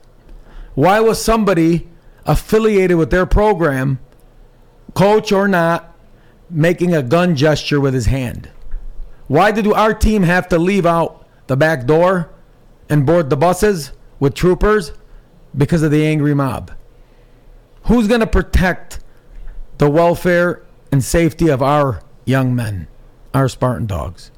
Why 0.74 1.00
was 1.00 1.22
somebody 1.22 1.88
affiliated 2.24 2.96
with 2.96 3.10
their 3.10 3.26
program, 3.26 3.98
coach 4.94 5.32
or 5.32 5.48
not, 5.48 5.94
making 6.50 6.94
a 6.94 7.02
gun 7.02 7.36
gesture 7.36 7.80
with 7.80 7.94
his 7.94 8.06
hand? 8.06 8.50
Why 9.26 9.52
did 9.52 9.66
our 9.66 9.94
team 9.94 10.22
have 10.24 10.48
to 10.48 10.58
leave 10.58 10.86
out 10.86 11.26
the 11.46 11.56
back 11.56 11.86
door 11.86 12.30
and 12.88 13.06
board 13.06 13.30
the 13.30 13.36
buses 13.36 13.92
with 14.18 14.34
troopers 14.34 14.92
because 15.56 15.82
of 15.82 15.90
the 15.90 16.04
angry 16.06 16.34
mob. 16.34 16.72
Who's 17.84 18.08
going 18.08 18.20
to 18.20 18.26
protect 18.26 19.00
the 19.78 19.90
welfare 19.90 20.62
and 20.90 21.02
safety 21.02 21.48
of 21.48 21.62
our 21.62 22.00
young 22.24 22.54
men, 22.54 22.88
our 23.32 23.48
Spartan 23.48 23.86
dogs? 23.86 24.30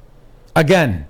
Again, 0.55 1.07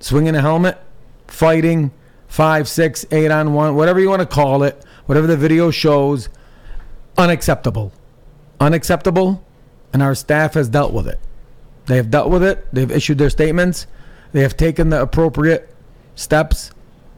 swinging 0.00 0.34
a 0.34 0.40
helmet, 0.40 0.78
fighting, 1.26 1.92
five, 2.32 2.66
six, 2.66 3.04
eight 3.10 3.30
on 3.30 3.52
one, 3.52 3.76
whatever 3.76 4.00
you 4.00 4.08
want 4.08 4.20
to 4.20 4.26
call 4.26 4.62
it, 4.62 4.82
whatever 5.04 5.26
the 5.26 5.36
video 5.36 5.70
shows, 5.70 6.30
unacceptable. 7.18 7.92
Unacceptable, 8.58 9.44
and 9.92 10.02
our 10.02 10.14
staff 10.14 10.54
has 10.54 10.70
dealt 10.70 10.94
with 10.94 11.06
it. 11.06 11.20
They 11.84 11.96
have 11.96 12.10
dealt 12.10 12.30
with 12.30 12.42
it, 12.42 12.66
they've 12.72 12.90
issued 12.90 13.18
their 13.18 13.28
statements, 13.28 13.86
they 14.32 14.40
have 14.40 14.56
taken 14.56 14.88
the 14.88 15.02
appropriate 15.02 15.74
steps 16.14 16.70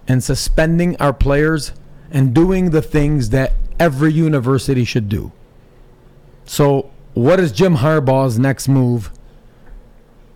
in 0.08 0.20
suspending 0.20 0.96
our 0.96 1.12
players 1.12 1.70
and 2.10 2.34
doing 2.34 2.70
the 2.70 2.82
things 2.82 3.30
that 3.30 3.52
every 3.78 4.12
university 4.12 4.84
should 4.84 5.08
do. 5.08 5.30
So, 6.44 6.90
what 7.12 7.38
is 7.38 7.52
Jim 7.52 7.76
Harbaugh's 7.76 8.36
next 8.36 8.66
move 8.66 9.12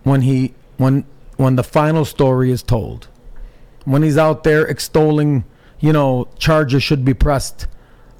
when 0.03 0.21
he 0.21 0.53
when 0.77 1.03
when 1.35 1.57
the 1.57 1.63
final 1.65 2.05
story 2.05 2.49
is 2.49 2.63
told? 2.63 3.09
When 3.85 4.03
he's 4.03 4.17
out 4.17 4.43
there 4.43 4.65
extolling, 4.67 5.43
you 5.79 5.93
know, 5.93 6.27
charges 6.37 6.83
should 6.83 7.05
be 7.05 7.13
pressed 7.13 7.67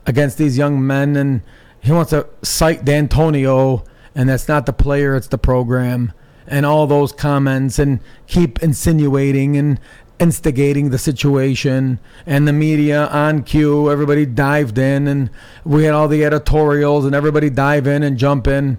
against 0.06 0.38
these 0.38 0.58
young 0.58 0.86
men 0.86 1.16
and 1.16 1.42
he 1.82 1.92
wants 1.92 2.12
to 2.12 2.28
cite 2.42 2.86
Dantonio 2.86 3.86
and 4.16 4.28
that's 4.28 4.48
not 4.48 4.66
the 4.66 4.74
player, 4.74 5.16
it's 5.16 5.28
the 5.28 5.38
program 5.38 6.14
and 6.48 6.66
all 6.66 6.88
those 6.88 7.12
comments 7.12 7.78
and 7.80 8.00
keep 8.28 8.62
insinuating 8.64 9.56
and 9.56 9.80
instigating 10.20 10.90
the 10.90 10.98
situation 10.98 12.00
and 12.26 12.48
the 12.48 12.52
media 12.52 13.08
on 13.08 13.42
cue 13.42 13.90
everybody 13.90 14.26
dived 14.26 14.78
in 14.78 15.08
and 15.08 15.30
we 15.64 15.86
had 15.86 15.94
all 15.94 16.08
the 16.08 16.26
editorials 16.26 17.06
and 17.06 17.16
everybody 17.16 17.50
dive 17.50 17.88
in 17.88 18.04
and 18.04 18.18
jump 18.18 18.48
in. 18.48 18.78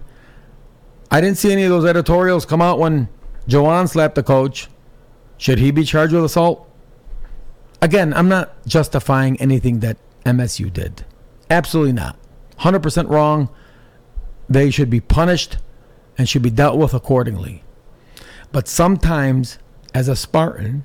I 1.09 1.19
didn't 1.19 1.37
see 1.37 1.51
any 1.51 1.63
of 1.63 1.69
those 1.69 1.85
editorials 1.85 2.45
come 2.45 2.61
out 2.61 2.77
when 2.77 3.09
Juwan 3.47 3.89
slapped 3.89 4.15
the 4.15 4.23
coach. 4.23 4.67
Should 5.37 5.57
he 5.57 5.71
be 5.71 5.83
charged 5.83 6.13
with 6.13 6.23
assault 6.23 6.69
again 7.81 8.13
i'm 8.13 8.29
not 8.29 8.65
justifying 8.65 9.39
anything 9.41 9.79
that 9.79 9.97
msu 10.25 10.71
did 10.71 11.05
absolutely 11.49 11.93
not 11.93 12.17
100% 12.59 13.09
wrong 13.09 13.49
they 14.47 14.69
should 14.69 14.89
be 14.89 14.99
punished 14.99 15.57
and 16.17 16.29
should 16.29 16.43
be 16.43 16.49
dealt 16.49 16.77
with 16.77 16.93
accordingly 16.93 17.63
but 18.51 18.67
sometimes 18.67 19.57
as 19.93 20.07
a 20.07 20.15
spartan 20.15 20.83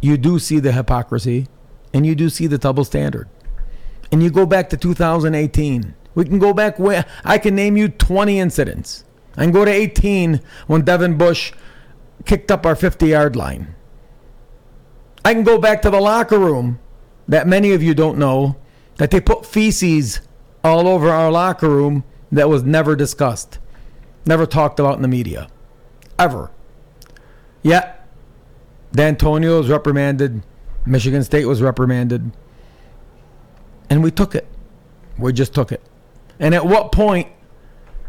you 0.00 0.16
do 0.16 0.38
see 0.38 0.58
the 0.58 0.72
hypocrisy 0.72 1.48
and 1.92 2.04
you 2.04 2.14
do 2.14 2.28
see 2.28 2.46
the 2.46 2.58
double 2.58 2.84
standard. 2.84 3.28
And 4.12 4.22
you 4.22 4.30
go 4.30 4.46
back 4.46 4.68
to 4.70 4.76
2018. 4.76 5.94
We 6.14 6.24
can 6.24 6.38
go 6.38 6.52
back 6.52 6.78
where 6.78 7.06
I 7.24 7.38
can 7.38 7.54
name 7.54 7.76
you 7.76 7.88
20 7.88 8.38
incidents. 8.38 9.04
I 9.36 9.44
can 9.44 9.52
go 9.52 9.64
to 9.64 9.70
18 9.70 10.40
when 10.66 10.82
Devin 10.82 11.18
Bush 11.18 11.52
kicked 12.24 12.50
up 12.50 12.66
our 12.66 12.76
50 12.76 13.06
yard 13.06 13.34
line. 13.34 13.74
I 15.26 15.34
can 15.34 15.42
go 15.42 15.58
back 15.58 15.82
to 15.82 15.90
the 15.90 16.00
locker 16.00 16.38
room 16.38 16.78
that 17.26 17.48
many 17.48 17.72
of 17.72 17.82
you 17.82 17.94
don't 17.94 18.16
know 18.16 18.54
that 18.98 19.10
they 19.10 19.20
put 19.20 19.44
feces 19.44 20.20
all 20.62 20.86
over 20.86 21.10
our 21.10 21.32
locker 21.32 21.68
room 21.68 22.04
that 22.30 22.48
was 22.48 22.62
never 22.62 22.94
discussed, 22.94 23.58
never 24.24 24.46
talked 24.46 24.78
about 24.78 24.94
in 24.94 25.02
the 25.02 25.08
media, 25.08 25.48
ever. 26.16 26.52
Yet 27.64 28.06
Dantonio 28.92 29.58
was 29.58 29.68
reprimanded. 29.68 30.44
Michigan 30.86 31.24
State 31.24 31.46
was 31.46 31.60
reprimanded. 31.60 32.30
And 33.90 34.04
we 34.04 34.12
took 34.12 34.36
it. 34.36 34.46
We 35.18 35.32
just 35.32 35.52
took 35.52 35.72
it. 35.72 35.82
And 36.38 36.54
at 36.54 36.64
what 36.64 36.92
point, 36.92 37.26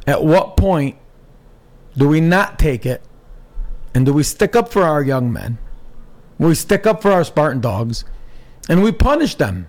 at 0.05 0.23
what 0.23 0.55
point 0.55 0.97
do 1.97 2.07
we 2.07 2.21
not 2.21 2.59
take 2.59 2.85
it? 2.85 3.01
And 3.95 4.05
do 4.05 4.13
we 4.13 4.21
stick 4.21 4.55
up 4.55 4.71
for 4.71 4.83
our 4.83 5.01
young 5.01 5.33
men? 5.33 5.57
We 6.37 6.55
stick 6.55 6.85
up 6.85 7.01
for 7.01 7.11
our 7.11 7.23
Spartan 7.23 7.61
dogs 7.61 8.05
and 8.69 8.83
we 8.83 8.91
punish 8.91 9.35
them. 9.35 9.67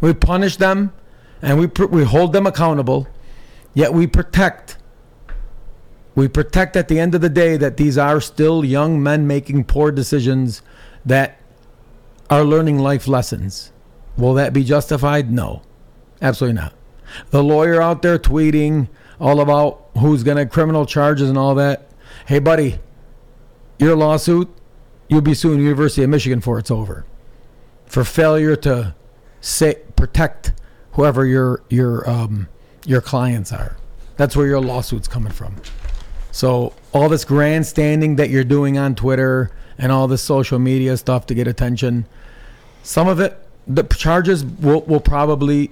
We 0.00 0.14
punish 0.14 0.56
them 0.56 0.92
and 1.42 1.58
we, 1.58 1.66
we 1.86 2.04
hold 2.04 2.32
them 2.32 2.46
accountable, 2.46 3.08
yet 3.74 3.92
we 3.92 4.06
protect 4.06 4.78
we 6.18 6.26
protect 6.26 6.74
at 6.74 6.88
the 6.88 6.98
end 6.98 7.14
of 7.14 7.20
the 7.20 7.28
day 7.28 7.56
that 7.56 7.76
these 7.76 7.96
are 7.96 8.20
still 8.20 8.64
young 8.64 9.00
men 9.00 9.28
making 9.28 9.62
poor 9.62 9.92
decisions 9.92 10.62
that 11.06 11.40
are 12.28 12.42
learning 12.42 12.80
life 12.80 13.06
lessons. 13.06 13.70
Will 14.16 14.34
that 14.34 14.52
be 14.52 14.64
justified? 14.64 15.30
No, 15.30 15.62
absolutely 16.20 16.60
not. 16.60 16.74
The 17.30 17.44
lawyer 17.44 17.80
out 17.80 18.02
there 18.02 18.18
tweeting 18.18 18.88
all 19.20 19.40
about 19.40 19.90
who's 19.96 20.24
going 20.24 20.38
to 20.38 20.46
criminal 20.46 20.86
charges 20.86 21.28
and 21.28 21.38
all 21.38 21.54
that. 21.54 21.88
Hey, 22.26 22.40
buddy, 22.40 22.80
your 23.78 23.94
lawsuit, 23.94 24.48
you'll 25.08 25.20
be 25.20 25.34
suing 25.34 25.60
University 25.60 26.02
of 26.02 26.10
Michigan 26.10 26.40
for 26.40 26.58
it's 26.58 26.70
over 26.70 27.04
for 27.86 28.04
failure 28.04 28.54
to 28.54 28.94
say 29.40 29.76
protect 29.96 30.52
whoever 30.92 31.26
your 31.26 31.62
your 31.70 32.08
um, 32.08 32.48
your 32.84 33.00
clients 33.00 33.52
are. 33.52 33.76
That's 34.16 34.36
where 34.36 34.46
your 34.46 34.60
lawsuit's 34.60 35.08
coming 35.08 35.32
from. 35.32 35.56
So 36.32 36.72
all 36.92 37.08
this 37.08 37.24
grandstanding 37.24 38.16
that 38.16 38.30
you're 38.30 38.44
doing 38.44 38.78
on 38.78 38.94
Twitter 38.94 39.50
and 39.78 39.90
all 39.90 40.08
this 40.08 40.22
social 40.22 40.58
media 40.58 40.96
stuff 40.96 41.26
to 41.26 41.34
get 41.34 41.46
attention, 41.46 42.06
some 42.82 43.08
of 43.08 43.20
it, 43.20 43.38
the 43.66 43.82
charges 43.84 44.44
will, 44.44 44.82
will 44.82 45.00
probably, 45.00 45.70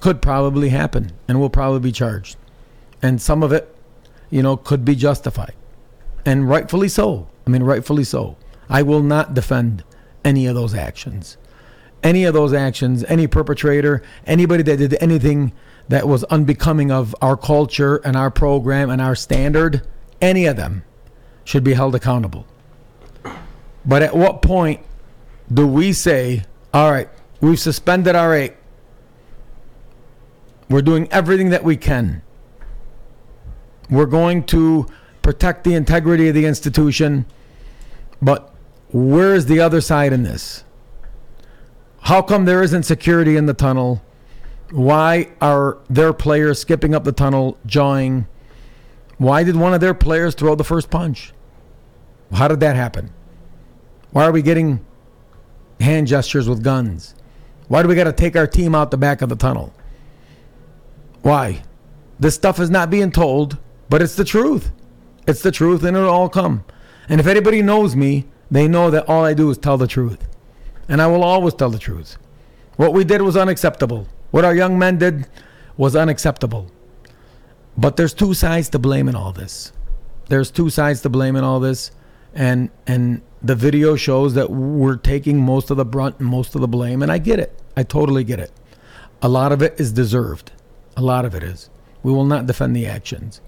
could 0.00 0.20
probably 0.20 0.68
happen 0.68 1.12
and 1.26 1.40
will 1.40 1.50
probably 1.50 1.80
be 1.80 1.92
charged. 1.92 2.36
And 3.02 3.20
some 3.22 3.42
of 3.42 3.52
it, 3.52 3.74
you 4.30 4.42
know, 4.42 4.56
could 4.56 4.84
be 4.84 4.94
justified. 4.94 5.54
And 6.24 6.48
rightfully 6.48 6.88
so. 6.88 7.28
I 7.46 7.50
mean, 7.50 7.62
rightfully 7.62 8.04
so. 8.04 8.36
I 8.68 8.82
will 8.82 9.02
not 9.02 9.34
defend 9.34 9.84
any 10.24 10.46
of 10.46 10.54
those 10.54 10.74
actions. 10.74 11.36
Any 12.02 12.24
of 12.24 12.34
those 12.34 12.52
actions, 12.52 13.04
any 13.08 13.26
perpetrator, 13.26 14.02
anybody 14.26 14.62
that 14.62 14.76
did 14.76 14.96
anything 15.00 15.52
that 15.88 16.06
was 16.06 16.22
unbecoming 16.24 16.92
of 16.92 17.14
our 17.20 17.36
culture 17.36 17.96
and 17.96 18.16
our 18.16 18.30
program 18.30 18.90
and 18.90 19.00
our 19.00 19.14
standard, 19.14 19.86
any 20.20 20.46
of 20.46 20.56
them 20.56 20.84
should 21.44 21.64
be 21.64 21.72
held 21.72 21.94
accountable. 21.94 22.46
But 23.84 24.02
at 24.02 24.14
what 24.14 24.42
point 24.42 24.80
do 25.52 25.66
we 25.66 25.92
say, 25.92 26.44
all 26.74 26.90
right, 26.90 27.08
we've 27.40 27.58
suspended 27.58 28.14
our 28.14 28.34
eight, 28.34 28.54
we're 30.68 30.82
doing 30.82 31.08
everything 31.10 31.50
that 31.50 31.64
we 31.64 31.76
can, 31.76 32.22
we're 33.88 34.06
going 34.06 34.44
to 34.44 34.86
protect 35.22 35.64
the 35.64 35.74
integrity 35.74 36.28
of 36.28 36.34
the 36.34 36.44
institution, 36.44 37.24
but 38.20 38.54
where 38.90 39.34
is 39.34 39.46
the 39.46 39.60
other 39.60 39.80
side 39.80 40.12
in 40.12 40.22
this? 40.22 40.64
How 42.00 42.22
come 42.22 42.44
there 42.44 42.62
isn't 42.62 42.84
security 42.84 43.36
in 43.36 43.46
the 43.46 43.54
tunnel? 43.54 44.02
Why 44.70 45.30
are 45.40 45.78
their 45.88 46.12
players 46.12 46.58
skipping 46.58 46.94
up 46.94 47.04
the 47.04 47.12
tunnel, 47.12 47.58
jawing? 47.66 48.26
Why 49.18 49.42
did 49.42 49.56
one 49.56 49.74
of 49.74 49.80
their 49.80 49.94
players 49.94 50.34
throw 50.34 50.54
the 50.54 50.64
first 50.64 50.90
punch? 50.90 51.32
How 52.32 52.48
did 52.48 52.60
that 52.60 52.76
happen? 52.76 53.10
Why 54.10 54.24
are 54.24 54.32
we 54.32 54.42
getting 54.42 54.84
hand 55.80 56.06
gestures 56.06 56.48
with 56.48 56.62
guns? 56.62 57.14
Why 57.68 57.82
do 57.82 57.88
we 57.88 57.94
got 57.94 58.04
to 58.04 58.12
take 58.12 58.36
our 58.36 58.46
team 58.46 58.74
out 58.74 58.90
the 58.90 58.96
back 58.96 59.20
of 59.22 59.28
the 59.28 59.36
tunnel? 59.36 59.72
Why? 61.22 61.62
This 62.18 62.34
stuff 62.34 62.58
is 62.58 62.70
not 62.70 62.90
being 62.90 63.10
told, 63.10 63.58
but 63.88 64.00
it's 64.02 64.16
the 64.16 64.24
truth. 64.24 64.70
It's 65.26 65.42
the 65.42 65.52
truth, 65.52 65.84
and 65.84 65.96
it'll 65.96 66.08
all 66.08 66.28
come. 66.28 66.64
And 67.08 67.20
if 67.20 67.26
anybody 67.26 67.60
knows 67.60 67.94
me, 67.94 68.26
they 68.50 68.68
know 68.68 68.90
that 68.90 69.08
all 69.08 69.24
I 69.24 69.34
do 69.34 69.50
is 69.50 69.58
tell 69.58 69.76
the 69.76 69.86
truth. 69.86 70.26
And 70.88 71.02
I 71.02 71.06
will 71.06 71.22
always 71.22 71.54
tell 71.54 71.70
the 71.70 71.78
truth. 71.78 72.16
What 72.76 72.92
we 72.92 73.04
did 73.04 73.22
was 73.22 73.36
unacceptable. 73.36 74.08
What 74.30 74.44
our 74.44 74.54
young 74.54 74.78
men 74.78 74.98
did 74.98 75.26
was 75.76 75.94
unacceptable. 75.94 76.70
But 77.76 77.96
there's 77.96 78.14
two 78.14 78.34
sides 78.34 78.68
to 78.70 78.78
blame 78.78 79.08
in 79.08 79.14
all 79.14 79.32
this. 79.32 79.72
There's 80.28 80.50
two 80.50 80.70
sides 80.70 81.00
to 81.02 81.08
blame 81.08 81.36
in 81.36 81.44
all 81.44 81.60
this. 81.60 81.90
And 82.34 82.70
and 82.86 83.22
the 83.42 83.54
video 83.54 83.96
shows 83.96 84.34
that 84.34 84.50
we're 84.50 84.96
taking 84.96 85.40
most 85.40 85.70
of 85.70 85.76
the 85.76 85.84
brunt 85.84 86.18
and 86.18 86.28
most 86.28 86.54
of 86.54 86.60
the 86.60 86.68
blame. 86.68 87.02
And 87.02 87.12
I 87.12 87.18
get 87.18 87.38
it. 87.38 87.60
I 87.76 87.82
totally 87.82 88.24
get 88.24 88.40
it. 88.40 88.52
A 89.22 89.28
lot 89.28 89.52
of 89.52 89.62
it 89.62 89.78
is 89.78 89.92
deserved. 89.92 90.52
A 90.96 91.02
lot 91.02 91.24
of 91.24 91.34
it 91.34 91.42
is. 91.42 91.70
We 92.02 92.12
will 92.12 92.24
not 92.24 92.46
defend 92.46 92.74
the 92.74 92.86
actions. 92.86 93.40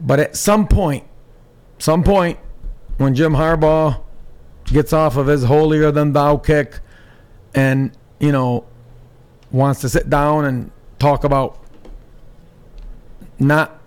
But 0.00 0.20
at 0.20 0.36
some 0.36 0.66
point, 0.66 1.04
some 1.78 2.02
point, 2.02 2.38
when 2.98 3.14
Jim 3.14 3.32
Harbaugh 3.32 4.00
gets 4.64 4.92
off 4.92 5.16
of 5.16 5.26
his 5.26 5.44
holier 5.44 5.90
than 5.90 6.12
thou 6.12 6.36
kick 6.36 6.80
and, 7.54 7.92
you 8.18 8.32
know, 8.32 8.64
wants 9.50 9.80
to 9.82 9.88
sit 9.88 10.08
down 10.08 10.44
and 10.44 10.70
talk 10.98 11.24
about 11.24 11.58
not 13.38 13.82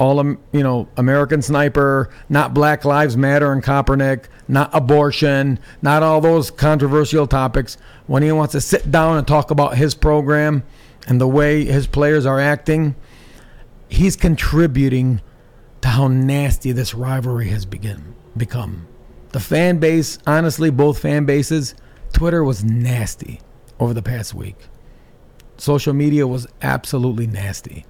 all 0.00 0.18
um, 0.18 0.38
you 0.50 0.62
know, 0.62 0.88
American 0.96 1.42
Sniper, 1.42 2.08
not 2.30 2.54
Black 2.54 2.86
Lives 2.86 3.18
Matter 3.18 3.52
and 3.52 3.62
Kaepernick, 3.62 4.24
not 4.48 4.70
abortion, 4.72 5.58
not 5.82 6.02
all 6.02 6.22
those 6.22 6.50
controversial 6.50 7.26
topics. 7.26 7.76
When 8.06 8.22
he 8.22 8.32
wants 8.32 8.52
to 8.52 8.62
sit 8.62 8.90
down 8.90 9.18
and 9.18 9.28
talk 9.28 9.50
about 9.50 9.76
his 9.76 9.94
program 9.94 10.62
and 11.06 11.20
the 11.20 11.28
way 11.28 11.66
his 11.66 11.86
players 11.86 12.24
are 12.24 12.40
acting, 12.40 12.96
he's 13.90 14.16
contributing 14.16 15.20
to 15.82 15.88
how 15.88 16.08
nasty 16.08 16.72
this 16.72 16.94
rivalry 16.94 17.48
has 17.48 17.66
begin, 17.66 18.14
become. 18.34 18.86
The 19.30 19.40
fan 19.40 19.78
base, 19.78 20.18
honestly, 20.26 20.70
both 20.70 20.98
fan 21.00 21.24
bases, 21.24 21.74
Twitter 22.12 22.42
was 22.42 22.64
nasty 22.64 23.40
over 23.78 23.94
the 23.94 24.02
past 24.02 24.34
week. 24.34 24.56
Social 25.56 25.92
media 25.92 26.26
was 26.26 26.46
absolutely 26.62 27.26
nasty. 27.26 27.84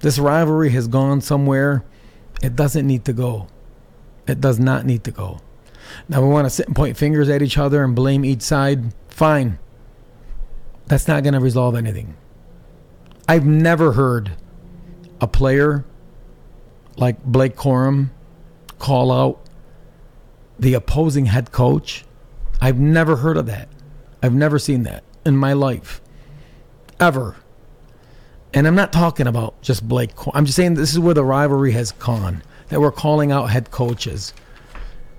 This 0.00 0.18
rivalry 0.18 0.70
has 0.70 0.86
gone 0.86 1.20
somewhere 1.20 1.84
it 2.42 2.56
doesn't 2.56 2.86
need 2.86 3.04
to 3.06 3.12
go. 3.12 3.46
It 4.26 4.40
does 4.40 4.58
not 4.58 4.84
need 4.84 5.04
to 5.04 5.10
go. 5.10 5.40
Now 6.08 6.22
we 6.22 6.28
want 6.28 6.46
to 6.46 6.50
sit 6.50 6.66
and 6.66 6.76
point 6.76 6.96
fingers 6.96 7.28
at 7.28 7.42
each 7.42 7.56
other 7.56 7.82
and 7.82 7.94
blame 7.94 8.24
each 8.24 8.42
side. 8.42 8.92
Fine. 9.08 9.58
That's 10.86 11.08
not 11.08 11.22
going 11.22 11.34
to 11.34 11.40
resolve 11.40 11.74
anything. 11.74 12.16
I've 13.26 13.46
never 13.46 13.92
heard 13.92 14.32
a 15.20 15.26
player 15.26 15.84
like 16.96 17.22
Blake 17.24 17.56
Corum 17.56 18.10
call 18.78 19.10
out 19.10 19.40
the 20.58 20.74
opposing 20.74 21.26
head 21.26 21.52
coach. 21.52 22.04
I've 22.60 22.78
never 22.78 23.16
heard 23.16 23.36
of 23.36 23.46
that. 23.46 23.68
I've 24.22 24.34
never 24.34 24.58
seen 24.58 24.84
that 24.84 25.04
in 25.26 25.36
my 25.36 25.52
life. 25.52 26.00
Ever. 27.00 27.36
And 28.52 28.66
I'm 28.66 28.74
not 28.74 28.92
talking 28.92 29.26
about 29.26 29.60
just 29.62 29.86
Blake. 29.86 30.12
I'm 30.32 30.44
just 30.46 30.56
saying 30.56 30.74
this 30.74 30.92
is 30.92 30.98
where 30.98 31.14
the 31.14 31.24
rivalry 31.24 31.72
has 31.72 31.92
gone. 31.92 32.42
That 32.68 32.80
we're 32.80 32.92
calling 32.92 33.32
out 33.32 33.50
head 33.50 33.70
coaches. 33.70 34.32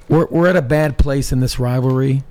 We're 0.08 0.26
we're 0.28 0.48
at 0.48 0.56
a 0.56 0.62
bad 0.62 0.98
place 0.98 1.32
in 1.32 1.42
this 1.42 1.60
rivalry, 1.60 2.24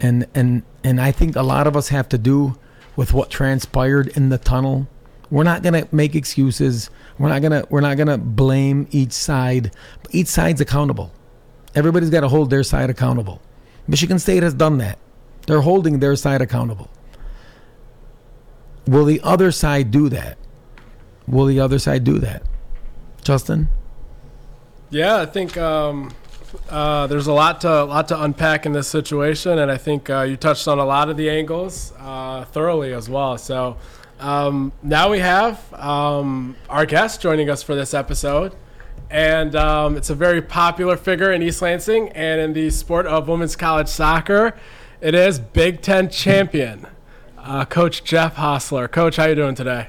and 0.00 0.26
and 0.34 0.62
and 0.82 1.00
I 1.00 1.12
think 1.12 1.36
a 1.36 1.42
lot 1.42 1.66
of 1.66 1.76
us 1.76 1.88
have 1.88 2.08
to 2.10 2.18
do 2.18 2.58
with 2.96 3.12
what 3.12 3.30
transpired 3.30 4.08
in 4.08 4.30
the 4.30 4.38
tunnel. 4.38 4.88
We're 5.30 5.44
not 5.44 5.62
gonna 5.62 5.86
make 5.92 6.14
excuses. 6.14 6.90
We're 7.18 7.28
not 7.28 7.42
gonna 7.42 7.64
we're 7.70 7.80
not 7.80 7.96
gonna 7.96 8.18
blame 8.18 8.88
each 8.90 9.12
side. 9.12 9.74
Each 10.10 10.28
side's 10.28 10.60
accountable. 10.60 11.12
Everybody's 11.74 12.10
got 12.10 12.20
to 12.20 12.28
hold 12.28 12.50
their 12.50 12.62
side 12.62 12.90
accountable. 12.90 13.40
Michigan 13.86 14.18
State 14.18 14.42
has 14.42 14.54
done 14.54 14.78
that. 14.78 14.98
They're 15.46 15.60
holding 15.60 15.98
their 15.98 16.16
side 16.16 16.42
accountable. 16.42 16.90
Will 18.86 19.04
the 19.04 19.20
other 19.22 19.52
side 19.52 19.90
do 19.90 20.08
that? 20.08 20.38
Will 21.26 21.46
the 21.46 21.60
other 21.60 21.78
side 21.78 22.04
do 22.04 22.18
that? 22.18 22.42
Justin? 23.22 23.68
Yeah, 24.90 25.20
I 25.20 25.26
think 25.26 25.56
um, 25.56 26.12
uh, 26.68 27.06
there's 27.06 27.26
a 27.26 27.32
lot 27.32 27.60
to 27.62 27.84
lot 27.84 28.08
to 28.08 28.22
unpack 28.22 28.66
in 28.66 28.72
this 28.72 28.88
situation, 28.88 29.58
and 29.58 29.70
I 29.70 29.78
think 29.78 30.10
uh, 30.10 30.22
you 30.22 30.36
touched 30.36 30.68
on 30.68 30.78
a 30.78 30.84
lot 30.84 31.08
of 31.08 31.16
the 31.16 31.30
angles 31.30 31.92
uh, 31.98 32.44
thoroughly 32.46 32.92
as 32.92 33.08
well. 33.08 33.38
So 33.38 33.76
um, 34.20 34.72
now 34.82 35.10
we 35.10 35.20
have 35.20 35.72
um, 35.74 36.56
our 36.68 36.86
guest 36.86 37.20
joining 37.20 37.48
us 37.48 37.62
for 37.62 37.74
this 37.74 37.94
episode, 37.94 38.54
and 39.12 39.54
um, 39.54 39.96
it's 39.98 40.08
a 40.08 40.14
very 40.14 40.40
popular 40.40 40.96
figure 40.96 41.32
in 41.32 41.42
East 41.42 41.60
Lansing 41.60 42.08
and 42.10 42.40
in 42.40 42.52
the 42.54 42.70
sport 42.70 43.06
of 43.06 43.28
women's 43.28 43.54
college 43.54 43.88
soccer. 43.88 44.54
It 45.02 45.14
is 45.14 45.38
Big 45.38 45.82
Ten 45.82 46.08
champion, 46.08 46.86
uh, 47.36 47.66
Coach 47.66 48.04
Jeff 48.04 48.36
Hosler. 48.36 48.90
Coach, 48.90 49.16
how 49.16 49.26
you 49.26 49.34
doing 49.34 49.54
today? 49.54 49.88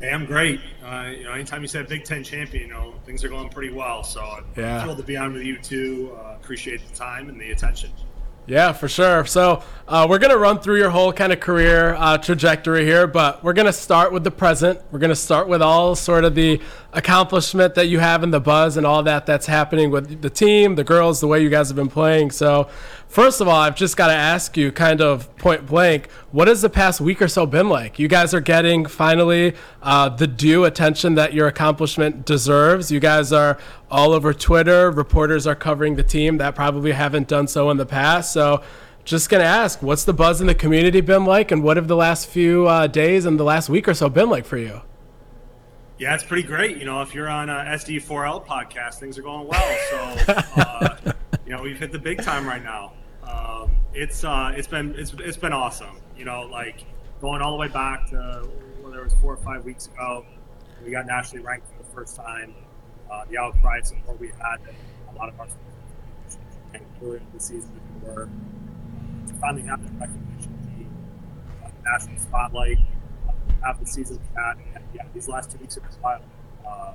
Hey, 0.00 0.10
I'm 0.10 0.26
great. 0.26 0.60
Uh, 0.84 1.10
you 1.16 1.24
know, 1.24 1.32
anytime 1.32 1.62
you 1.62 1.68
said 1.68 1.88
Big 1.88 2.04
Ten 2.04 2.22
champion, 2.22 2.68
you 2.68 2.74
know 2.74 2.92
things 3.06 3.24
are 3.24 3.30
going 3.30 3.48
pretty 3.48 3.72
well. 3.72 4.04
So 4.04 4.20
I'm 4.20 4.44
Yeah. 4.54 4.82
thrilled 4.82 4.98
to 4.98 5.02
be 5.04 5.16
on 5.16 5.32
with 5.32 5.42
you 5.42 5.56
too. 5.58 6.12
Uh, 6.14 6.34
appreciate 6.34 6.86
the 6.86 6.94
time 6.94 7.30
and 7.30 7.40
the 7.40 7.50
attention. 7.52 7.90
Yeah, 8.48 8.72
for 8.72 8.86
sure. 8.86 9.26
So 9.26 9.64
uh, 9.88 10.06
we're 10.08 10.20
gonna 10.20 10.36
run 10.38 10.60
through 10.60 10.76
your 10.78 10.90
whole 10.90 11.12
kind 11.12 11.32
of 11.32 11.40
career 11.40 11.96
uh, 11.98 12.16
trajectory 12.18 12.84
here, 12.84 13.08
but 13.08 13.42
we're 13.42 13.54
gonna 13.54 13.72
start 13.72 14.12
with 14.12 14.22
the 14.22 14.30
present. 14.30 14.78
We're 14.92 15.00
gonna 15.00 15.16
start 15.16 15.48
with 15.48 15.60
all 15.62 15.96
sort 15.96 16.22
of 16.24 16.36
the 16.36 16.60
accomplishment 16.96 17.74
that 17.74 17.88
you 17.88 17.98
have 17.98 18.22
in 18.22 18.30
the 18.30 18.40
buzz 18.40 18.78
and 18.78 18.86
all 18.86 19.02
that 19.02 19.26
that's 19.26 19.44
happening 19.44 19.90
with 19.90 20.22
the 20.22 20.30
team, 20.30 20.76
the 20.76 20.82
girls, 20.82 21.20
the 21.20 21.26
way 21.26 21.42
you 21.42 21.50
guys 21.50 21.68
have 21.68 21.76
been 21.76 21.90
playing. 21.90 22.30
So 22.30 22.68
first 23.06 23.42
of 23.42 23.48
all, 23.48 23.60
I've 23.60 23.76
just 23.76 23.98
got 23.98 24.06
to 24.06 24.14
ask 24.14 24.56
you, 24.56 24.72
kind 24.72 25.02
of 25.02 25.36
point 25.36 25.66
blank, 25.66 26.10
what 26.32 26.48
has 26.48 26.62
the 26.62 26.70
past 26.70 27.02
week 27.02 27.20
or 27.20 27.28
so 27.28 27.44
been 27.44 27.68
like? 27.68 27.98
You 27.98 28.08
guys 28.08 28.32
are 28.32 28.40
getting 28.40 28.86
finally 28.86 29.54
uh, 29.82 30.08
the 30.08 30.26
due 30.26 30.64
attention 30.64 31.16
that 31.16 31.34
your 31.34 31.46
accomplishment 31.46 32.24
deserves. 32.24 32.90
You 32.90 32.98
guys 32.98 33.30
are 33.30 33.58
all 33.90 34.12
over 34.12 34.32
Twitter. 34.32 34.90
Reporters 34.90 35.46
are 35.46 35.54
covering 35.54 35.96
the 35.96 36.02
team 36.02 36.38
that 36.38 36.54
probably 36.54 36.92
haven't 36.92 37.28
done 37.28 37.46
so 37.46 37.68
in 37.68 37.76
the 37.76 37.86
past. 37.86 38.32
So, 38.32 38.62
just 39.04 39.30
gonna 39.30 39.44
ask, 39.44 39.82
what's 39.82 40.02
the 40.02 40.12
buzz 40.12 40.40
in 40.40 40.48
the 40.48 40.54
community 40.54 41.00
been 41.00 41.24
like, 41.24 41.52
and 41.52 41.62
what 41.62 41.76
have 41.76 41.86
the 41.86 41.94
last 41.94 42.26
few 42.26 42.66
uh, 42.66 42.88
days 42.88 43.24
and 43.24 43.38
the 43.38 43.44
last 43.44 43.68
week 43.68 43.86
or 43.86 43.94
so 43.94 44.08
been 44.08 44.28
like 44.28 44.44
for 44.44 44.56
you? 44.56 44.80
Yeah, 45.98 46.14
it's 46.14 46.24
pretty 46.24 46.46
great. 46.46 46.76
You 46.76 46.84
know, 46.84 47.00
if 47.00 47.14
you're 47.14 47.28
on 47.28 47.48
a 47.48 47.54
SD4L 47.54 48.44
podcast, 48.46 48.94
things 48.96 49.16
are 49.16 49.22
going 49.22 49.48
well. 49.48 49.78
So, 49.90 50.34
uh, 50.56 51.12
you 51.46 51.52
know, 51.56 51.62
we've 51.62 51.78
hit 51.78 51.90
the 51.90 51.98
big 51.98 52.22
time 52.22 52.46
right 52.46 52.62
now. 52.62 52.92
Um, 53.22 53.70
it's 53.94 54.22
uh, 54.22 54.52
it's 54.54 54.68
been 54.68 54.94
it's, 54.98 55.14
it's 55.14 55.38
been 55.38 55.54
awesome. 55.54 55.96
You 56.14 56.26
know, 56.26 56.42
like 56.42 56.84
going 57.22 57.40
all 57.40 57.52
the 57.52 57.56
way 57.56 57.68
back 57.68 58.10
to 58.10 58.46
whether 58.82 59.00
it 59.00 59.04
was 59.04 59.14
four 59.14 59.32
or 59.32 59.38
five 59.38 59.64
weeks 59.64 59.86
ago, 59.86 60.26
we 60.84 60.90
got 60.90 61.06
nationally 61.06 61.42
ranked 61.42 61.66
for 61.68 61.82
the 61.82 61.88
first 61.90 62.14
time. 62.14 62.54
Uh, 63.10 63.24
the 63.30 63.38
outcry 63.38 63.78
and 63.78 63.86
support 63.86 64.20
we 64.20 64.28
had, 64.28 64.58
a 65.10 65.16
lot 65.16 65.28
of 65.28 65.40
our 65.40 65.46
and 66.74 66.84
earlier 67.02 67.18
in 67.18 67.26
the 67.32 67.40
season 67.40 67.70
we 68.02 68.10
were 68.10 68.28
to 69.28 69.34
finally 69.34 69.62
have 69.62 69.82
that 69.82 70.08
recognition, 70.08 70.88
the 71.62 71.66
uh, 71.66 71.70
national 71.84 72.18
spotlight, 72.18 72.78
have 73.64 73.80
the 73.80 73.86
season 73.86 74.18
we 74.18 74.42
had. 74.42 74.56
And 74.74 74.84
yeah, 74.94 75.04
these 75.14 75.28
last 75.28 75.50
two 75.50 75.58
weeks 75.58 75.74
have 75.74 75.84
been 75.84 76.00
wild. 76.02 76.22
Uh, 76.66 76.92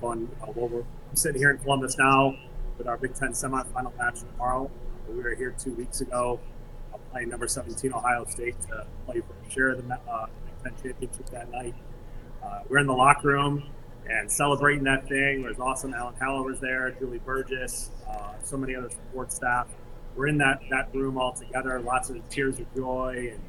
fun. 0.00 0.28
Uh, 0.42 0.52
well, 0.54 0.68
we're 0.68 0.84
sitting 1.14 1.40
here 1.40 1.50
in 1.50 1.58
Columbus 1.58 1.98
now 1.98 2.36
with 2.76 2.86
our 2.86 2.96
Big 2.96 3.14
Ten 3.14 3.30
semifinal 3.30 3.96
match 3.96 4.20
tomorrow. 4.20 4.70
Uh, 5.08 5.12
we 5.12 5.22
were 5.22 5.34
here 5.34 5.54
two 5.58 5.72
weeks 5.74 6.00
ago 6.00 6.40
uh, 6.92 6.98
playing 7.10 7.28
number 7.28 7.48
17 7.48 7.92
Ohio 7.92 8.24
State 8.26 8.60
to 8.62 8.86
play 9.06 9.20
for 9.20 9.34
a 9.46 9.50
share 9.50 9.70
of 9.70 9.86
the 9.86 9.94
uh, 10.10 10.26
Big 10.46 10.62
Ten 10.62 10.82
championship 10.82 11.30
that 11.30 11.50
night. 11.50 11.74
Uh, 12.42 12.60
we're 12.68 12.78
in 12.78 12.86
the 12.86 12.94
locker 12.94 13.28
room 13.28 13.64
and 14.08 14.30
celebrating 14.30 14.84
that 14.84 15.08
thing. 15.08 15.42
There's 15.42 15.58
awesome 15.58 15.92
Alan 15.92 16.14
Haller 16.14 16.42
was 16.42 16.60
there, 16.60 16.90
Julie 16.92 17.18
Burgess, 17.18 17.90
uh, 18.08 18.32
so 18.42 18.56
many 18.56 18.74
other 18.74 18.90
support 18.90 19.32
staff. 19.32 19.66
We're 20.16 20.28
in 20.28 20.38
that, 20.38 20.60
that 20.70 20.94
room 20.94 21.18
all 21.18 21.32
together, 21.32 21.78
lots 21.80 22.10
of 22.10 22.28
tears 22.28 22.58
of 22.58 22.74
joy, 22.74 23.30
and 23.32 23.40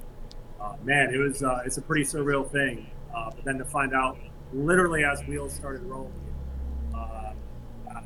uh, 0.62 0.76
man, 0.84 1.14
it 1.14 1.18
was 1.18 1.42
uh, 1.42 1.62
it's 1.66 1.78
a 1.78 1.82
pretty 1.82 2.04
surreal 2.04 2.50
thing. 2.50 2.90
Uh, 3.16 3.32
but 3.34 3.44
then 3.44 3.58
to 3.58 3.66
find 3.66 3.94
out, 3.94 4.18
literally 4.54 5.04
as 5.04 5.22
wheels 5.24 5.54
started 5.54 5.82
rolling, 5.84 6.14
uh, 6.94 7.34
uh, 7.90 8.02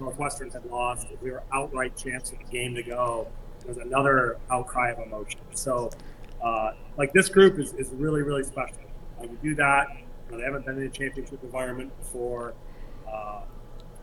Northwestern 0.00 0.50
had 0.50 0.64
lost. 0.66 1.06
We 1.22 1.30
were 1.30 1.42
outright 1.52 1.96
champs 1.96 2.30
with 2.30 2.40
a 2.40 2.50
game 2.50 2.74
to 2.74 2.82
go. 2.82 3.28
There 3.60 3.68
was 3.68 3.78
another 3.78 4.38
outcry 4.50 4.90
of 4.90 4.98
emotion. 4.98 5.40
So, 5.54 5.90
uh, 6.42 6.72
like 6.98 7.12
this 7.12 7.28
group 7.28 7.58
is, 7.58 7.72
is 7.74 7.90
really 7.92 8.22
really 8.22 8.44
special. 8.44 8.78
When 9.16 9.30
you 9.30 9.38
do 9.42 9.54
that, 9.56 9.86
you 9.90 10.32
know, 10.32 10.38
they 10.38 10.44
haven't 10.44 10.66
been 10.66 10.78
in 10.78 10.84
a 10.84 10.90
championship 10.90 11.42
environment 11.42 11.96
before. 11.98 12.54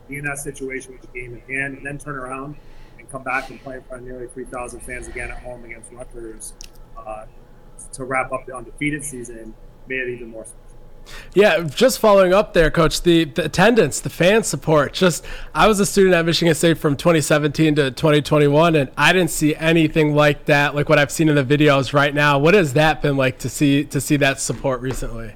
Be 0.08 0.18
in 0.18 0.24
that 0.24 0.38
situation 0.38 0.92
with 0.92 1.00
the 1.00 1.18
game 1.18 1.32
in 1.32 1.40
hand, 1.54 1.76
and 1.76 1.86
then 1.86 1.96
turn 1.96 2.16
around 2.16 2.56
and 2.98 3.08
come 3.08 3.22
back 3.22 3.50
and 3.50 3.62
play 3.62 3.76
in 3.76 3.82
front 3.84 4.02
of 4.02 4.08
nearly 4.08 4.26
3,000 4.26 4.80
fans 4.80 5.06
again 5.06 5.30
at 5.30 5.38
home 5.38 5.64
against 5.64 5.92
Rutgers 5.92 6.54
to 7.92 8.04
wrap 8.04 8.32
up 8.32 8.46
the 8.46 8.56
undefeated 8.56 9.04
season 9.04 9.54
made 9.88 10.00
it 10.00 10.08
even 10.14 10.28
more 10.28 10.44
special. 10.44 10.58
Yeah, 11.34 11.62
just 11.62 11.98
following 11.98 12.32
up 12.32 12.52
there, 12.52 12.70
Coach, 12.70 13.02
the, 13.02 13.24
the 13.24 13.46
attendance, 13.46 14.00
the 14.00 14.10
fan 14.10 14.44
support. 14.44 14.92
Just, 14.92 15.24
I 15.54 15.66
was 15.66 15.80
a 15.80 15.86
student 15.86 16.14
at 16.14 16.24
Michigan 16.24 16.54
State 16.54 16.78
from 16.78 16.96
2017 16.96 17.74
to 17.76 17.90
2021, 17.90 18.76
and 18.76 18.90
I 18.96 19.12
didn't 19.12 19.30
see 19.30 19.56
anything 19.56 20.14
like 20.14 20.44
that, 20.46 20.74
like 20.74 20.88
what 20.88 20.98
I've 20.98 21.10
seen 21.10 21.28
in 21.28 21.34
the 21.34 21.44
videos 21.44 21.92
right 21.92 22.14
now. 22.14 22.38
What 22.38 22.54
has 22.54 22.74
that 22.74 23.02
been 23.02 23.16
like 23.16 23.38
to 23.40 23.48
see 23.48 23.84
to 23.86 24.00
see 24.00 24.16
that 24.18 24.40
support 24.40 24.80
recently? 24.80 25.34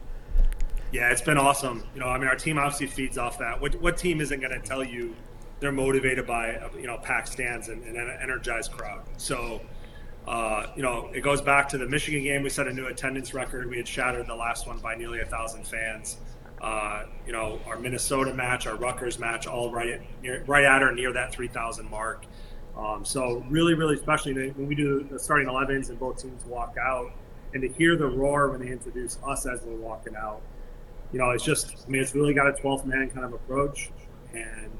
Yeah, 0.92 1.10
it's 1.10 1.22
been 1.22 1.38
awesome. 1.38 1.82
You 1.94 2.00
know, 2.00 2.08
I 2.08 2.18
mean, 2.18 2.28
our 2.28 2.36
team 2.36 2.58
obviously 2.58 2.86
feeds 2.86 3.18
off 3.18 3.38
that. 3.38 3.60
What, 3.60 3.74
what 3.82 3.96
team 3.96 4.20
isn't 4.20 4.40
going 4.40 4.52
to 4.52 4.66
tell 4.66 4.84
you 4.84 5.14
they're 5.58 5.72
motivated 5.72 6.26
by 6.26 6.60
you 6.78 6.86
know 6.86 6.98
packed 6.98 7.28
stands 7.28 7.68
and, 7.68 7.82
and 7.84 7.96
an 7.96 8.18
energized 8.22 8.72
crowd? 8.72 9.02
So, 9.16 9.60
uh, 10.26 10.66
you 10.74 10.82
know, 10.82 11.08
it 11.14 11.20
goes 11.20 11.40
back 11.40 11.68
to 11.68 11.78
the 11.78 11.86
Michigan 11.86 12.22
game. 12.22 12.42
We 12.42 12.50
set 12.50 12.66
a 12.66 12.72
new 12.72 12.86
attendance 12.86 13.32
record. 13.32 13.70
We 13.70 13.76
had 13.76 13.86
shattered 13.86 14.26
the 14.26 14.34
last 14.34 14.66
one 14.66 14.78
by 14.78 14.96
nearly 14.96 15.20
a 15.20 15.26
thousand 15.26 15.66
fans. 15.66 16.16
Uh, 16.60 17.04
you 17.26 17.32
know, 17.32 17.60
our 17.66 17.78
Minnesota 17.78 18.34
match, 18.34 18.66
our 18.66 18.76
Rutgers 18.76 19.18
match, 19.18 19.46
all 19.46 19.70
right 19.70 19.88
at, 19.88 20.00
near, 20.22 20.42
right 20.46 20.64
at 20.64 20.82
or 20.82 20.92
near 20.92 21.12
that 21.12 21.32
3,000 21.32 21.88
mark. 21.88 22.24
Um, 22.76 23.04
so 23.04 23.44
really, 23.48 23.74
really, 23.74 23.94
especially 23.94 24.50
when 24.50 24.66
we 24.66 24.74
do 24.74 25.06
the 25.10 25.18
starting 25.18 25.48
11s 25.48 25.90
and 25.90 25.98
both 25.98 26.20
teams 26.20 26.44
walk 26.44 26.76
out, 26.80 27.12
and 27.52 27.62
to 27.62 27.68
hear 27.68 27.96
the 27.96 28.06
roar 28.06 28.50
when 28.50 28.60
they 28.60 28.68
introduce 28.68 29.18
us 29.26 29.46
as 29.46 29.62
we're 29.62 29.76
walking 29.76 30.16
out, 30.16 30.42
you 31.12 31.18
know, 31.18 31.30
it's 31.30 31.44
just, 31.44 31.84
I 31.86 31.90
mean, 31.90 32.02
it's 32.02 32.14
really 32.14 32.34
got 32.34 32.48
a 32.48 32.52
12th 32.52 32.84
man 32.84 33.10
kind 33.10 33.24
of 33.24 33.32
approach. 33.32 33.90
And 34.34 34.70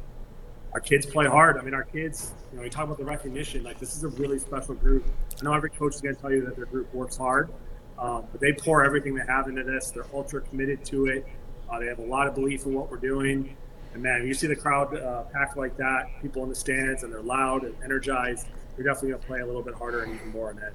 our 0.73 0.81
kids 0.81 1.07
play 1.07 1.27
hard. 1.27 1.59
I 1.59 1.63
mean, 1.63 1.75
our 1.75 1.85
kids, 1.85 2.33
you 2.53 2.59
know, 2.59 2.65
you 2.65 2.71
talk 2.71 2.85
about 2.85 2.99
the 2.99 3.05
recognition, 3.05 3.63
like 3.63 3.79
this 3.79 3.97
is 3.97 4.05
a 4.05 4.09
really 4.09 4.39
special 4.39 4.75
group. 4.75 5.05
I 5.41 5.45
know 5.45 5.55
every 5.55 5.71
coach 5.71 5.95
is 5.95 6.01
going 6.01 6.15
to 6.15 6.21
tell 6.21 6.33
you 6.33 6.45
that 6.45 6.57
their 6.57 6.67
group 6.67 6.93
works 6.93 7.17
hard, 7.17 7.51
um, 7.99 8.25
but 8.31 8.41
they 8.41 8.53
pour 8.53 8.85
everything 8.85 9.15
they 9.15 9.25
have 9.27 9.49
into 9.49 9.65
this. 9.65 9.91
They're 9.91 10.07
ultra 10.13 10.43
committed 10.43 10.85
to 10.87 11.07
it. 11.07 11.27
Uh, 11.71 11.79
they 11.79 11.87
have 11.87 11.99
a 11.99 12.05
lot 12.05 12.27
of 12.27 12.35
belief 12.35 12.67
in 12.67 12.75
what 12.75 12.91
we're 12.91 12.99
doing. 12.99 13.57
And 13.95 14.03
man, 14.03 14.27
you 14.27 14.35
see 14.35 14.47
the 14.47 14.57
crowd 14.57 14.95
uh, 14.95 15.23
packed 15.33 15.57
like 15.57 15.77
that, 15.79 16.11
people 16.21 16.43
in 16.43 16.51
the 16.51 16.55
stands, 16.55 17.03
and 17.03 17.13
they're 17.13 17.23
loud 17.23 17.65
and 17.65 17.75
energized. 17.83 18.47
You're 18.77 18.87
definitely 18.87 19.11
going 19.11 19.23
to 19.23 19.27
play 19.27 19.41
a 19.41 19.47
little 19.47 19.63
bit 19.63 19.75
harder 19.75 20.03
and 20.03 20.15
even 20.15 20.29
more 20.29 20.51
on 20.51 20.59
it. 20.59 20.75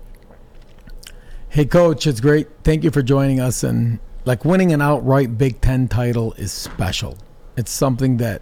Hey, 1.49 1.65
coach, 1.65 2.07
it's 2.07 2.19
great. 2.19 2.47
Thank 2.63 2.83
you 2.83 2.91
for 2.91 3.03
joining 3.03 3.39
us. 3.39 3.63
And 3.63 3.99
like 4.25 4.43
winning 4.43 4.71
an 4.73 4.81
outright 4.81 5.37
Big 5.37 5.61
Ten 5.61 5.87
title 5.87 6.33
is 6.33 6.51
special. 6.51 7.17
It's 7.57 7.71
something 7.71 8.17
that 8.17 8.41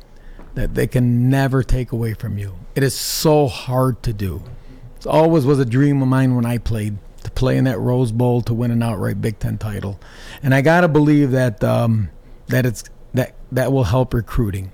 that 0.55 0.75
they 0.75 0.87
can 0.87 1.29
never 1.29 1.63
take 1.63 1.91
away 1.91 2.13
from 2.13 2.37
you. 2.37 2.55
It 2.75 2.83
is 2.83 2.93
so 2.93 3.47
hard 3.47 4.01
to 4.03 4.13
do. 4.13 4.43
It 4.99 5.07
always 5.07 5.45
was 5.45 5.59
a 5.59 5.65
dream 5.65 6.01
of 6.01 6.07
mine 6.07 6.35
when 6.35 6.45
I 6.45 6.57
played 6.57 6.97
to 7.23 7.31
play 7.31 7.57
in 7.57 7.65
that 7.65 7.79
Rose 7.79 8.11
Bowl 8.11 8.41
to 8.43 8.53
win 8.53 8.71
an 8.71 8.83
outright 8.83 9.21
Big 9.21 9.39
Ten 9.39 9.57
title, 9.57 9.99
and 10.41 10.53
I 10.53 10.61
gotta 10.61 10.87
believe 10.87 11.31
that 11.31 11.63
um, 11.63 12.09
that 12.47 12.65
it's 12.65 12.83
that 13.13 13.35
that 13.51 13.71
will 13.71 13.85
help 13.85 14.13
recruiting. 14.13 14.71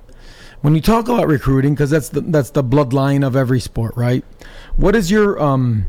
When 0.61 0.73
you 0.73 0.81
talk 0.81 1.07
about 1.07 1.27
recruiting, 1.27 1.75
because 1.75 1.89
that's 1.89 2.09
the 2.09 2.21
that's 2.21 2.49
the 2.51 2.63
bloodline 2.63 3.25
of 3.25 3.35
every 3.35 3.59
sport, 3.59 3.95
right? 3.95 4.23
What 4.77 4.95
is 4.95 5.11
your 5.11 5.39
um 5.41 5.85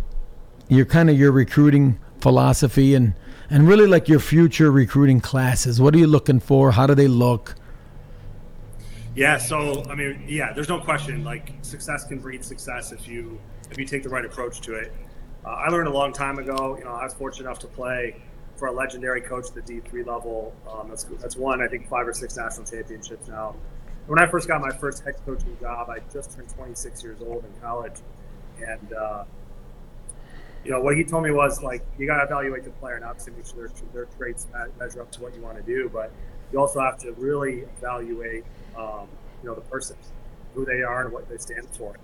your 0.68 0.84
kind 0.84 1.08
of 1.08 1.18
your 1.18 1.32
recruiting 1.32 1.98
philosophy 2.20 2.94
and 2.94 3.14
and 3.48 3.68
really 3.68 3.86
like 3.86 4.08
your 4.08 4.20
future 4.20 4.70
recruiting 4.70 5.20
classes? 5.20 5.80
What 5.80 5.94
are 5.94 5.98
you 5.98 6.06
looking 6.06 6.40
for? 6.40 6.72
How 6.72 6.86
do 6.86 6.94
they 6.94 7.08
look? 7.08 7.54
Yeah, 9.16 9.38
so 9.38 9.82
I 9.88 9.94
mean, 9.94 10.22
yeah, 10.28 10.52
there's 10.52 10.68
no 10.68 10.78
question. 10.78 11.24
Like 11.24 11.54
success 11.62 12.04
can 12.04 12.18
breed 12.18 12.44
success 12.44 12.92
if 12.92 13.08
you 13.08 13.40
if 13.70 13.78
you 13.78 13.86
take 13.86 14.02
the 14.02 14.10
right 14.10 14.24
approach 14.24 14.60
to 14.60 14.74
it. 14.74 14.92
Uh, 15.42 15.48
I 15.48 15.70
learned 15.70 15.88
a 15.88 15.92
long 15.92 16.12
time 16.12 16.38
ago. 16.38 16.76
You 16.78 16.84
know, 16.84 16.90
I 16.90 17.04
was 17.04 17.14
fortunate 17.14 17.46
enough 17.46 17.58
to 17.60 17.66
play 17.66 18.16
for 18.56 18.68
a 18.68 18.72
legendary 18.72 19.22
coach 19.22 19.46
at 19.48 19.54
the 19.54 19.80
D3 19.80 20.06
level. 20.06 20.54
Um, 20.70 20.90
that's 20.90 21.04
that's 21.04 21.34
won 21.34 21.62
I 21.62 21.66
think 21.66 21.88
five 21.88 22.06
or 22.06 22.12
six 22.12 22.36
national 22.36 22.66
championships 22.66 23.26
now. 23.26 23.56
When 24.06 24.18
I 24.18 24.26
first 24.26 24.48
got 24.48 24.60
my 24.60 24.70
first 24.70 25.02
head 25.02 25.14
coaching 25.24 25.56
job, 25.62 25.88
I 25.88 26.00
just 26.12 26.36
turned 26.36 26.50
26 26.50 27.02
years 27.02 27.18
old 27.22 27.42
in 27.42 27.60
college, 27.62 27.96
and 28.62 28.92
uh, 28.92 29.24
you 30.62 30.72
know 30.72 30.82
what 30.82 30.94
he 30.94 31.04
told 31.04 31.24
me 31.24 31.30
was 31.30 31.62
like 31.62 31.82
you 31.98 32.06
got 32.06 32.18
to 32.18 32.24
evaluate 32.24 32.64
the 32.64 32.70
player 32.70 32.96
and 32.96 33.04
obviously 33.04 33.32
make 33.32 33.46
sure 33.46 33.66
their, 33.66 34.04
their 34.04 34.04
traits 34.18 34.46
measure 34.78 35.00
up 35.00 35.10
to 35.12 35.22
what 35.22 35.34
you 35.34 35.40
want 35.40 35.56
to 35.56 35.62
do, 35.62 35.88
but 35.90 36.12
you 36.56 36.62
also 36.62 36.80
have 36.80 36.96
to 36.96 37.12
really 37.12 37.66
evaluate 37.76 38.42
um, 38.78 39.06
you 39.42 39.48
know, 39.48 39.54
the 39.54 39.60
person, 39.60 39.94
who 40.54 40.64
they 40.64 40.80
are 40.82 41.02
and 41.04 41.12
what 41.12 41.28
they 41.28 41.36
stand 41.36 41.66
for. 41.76 41.94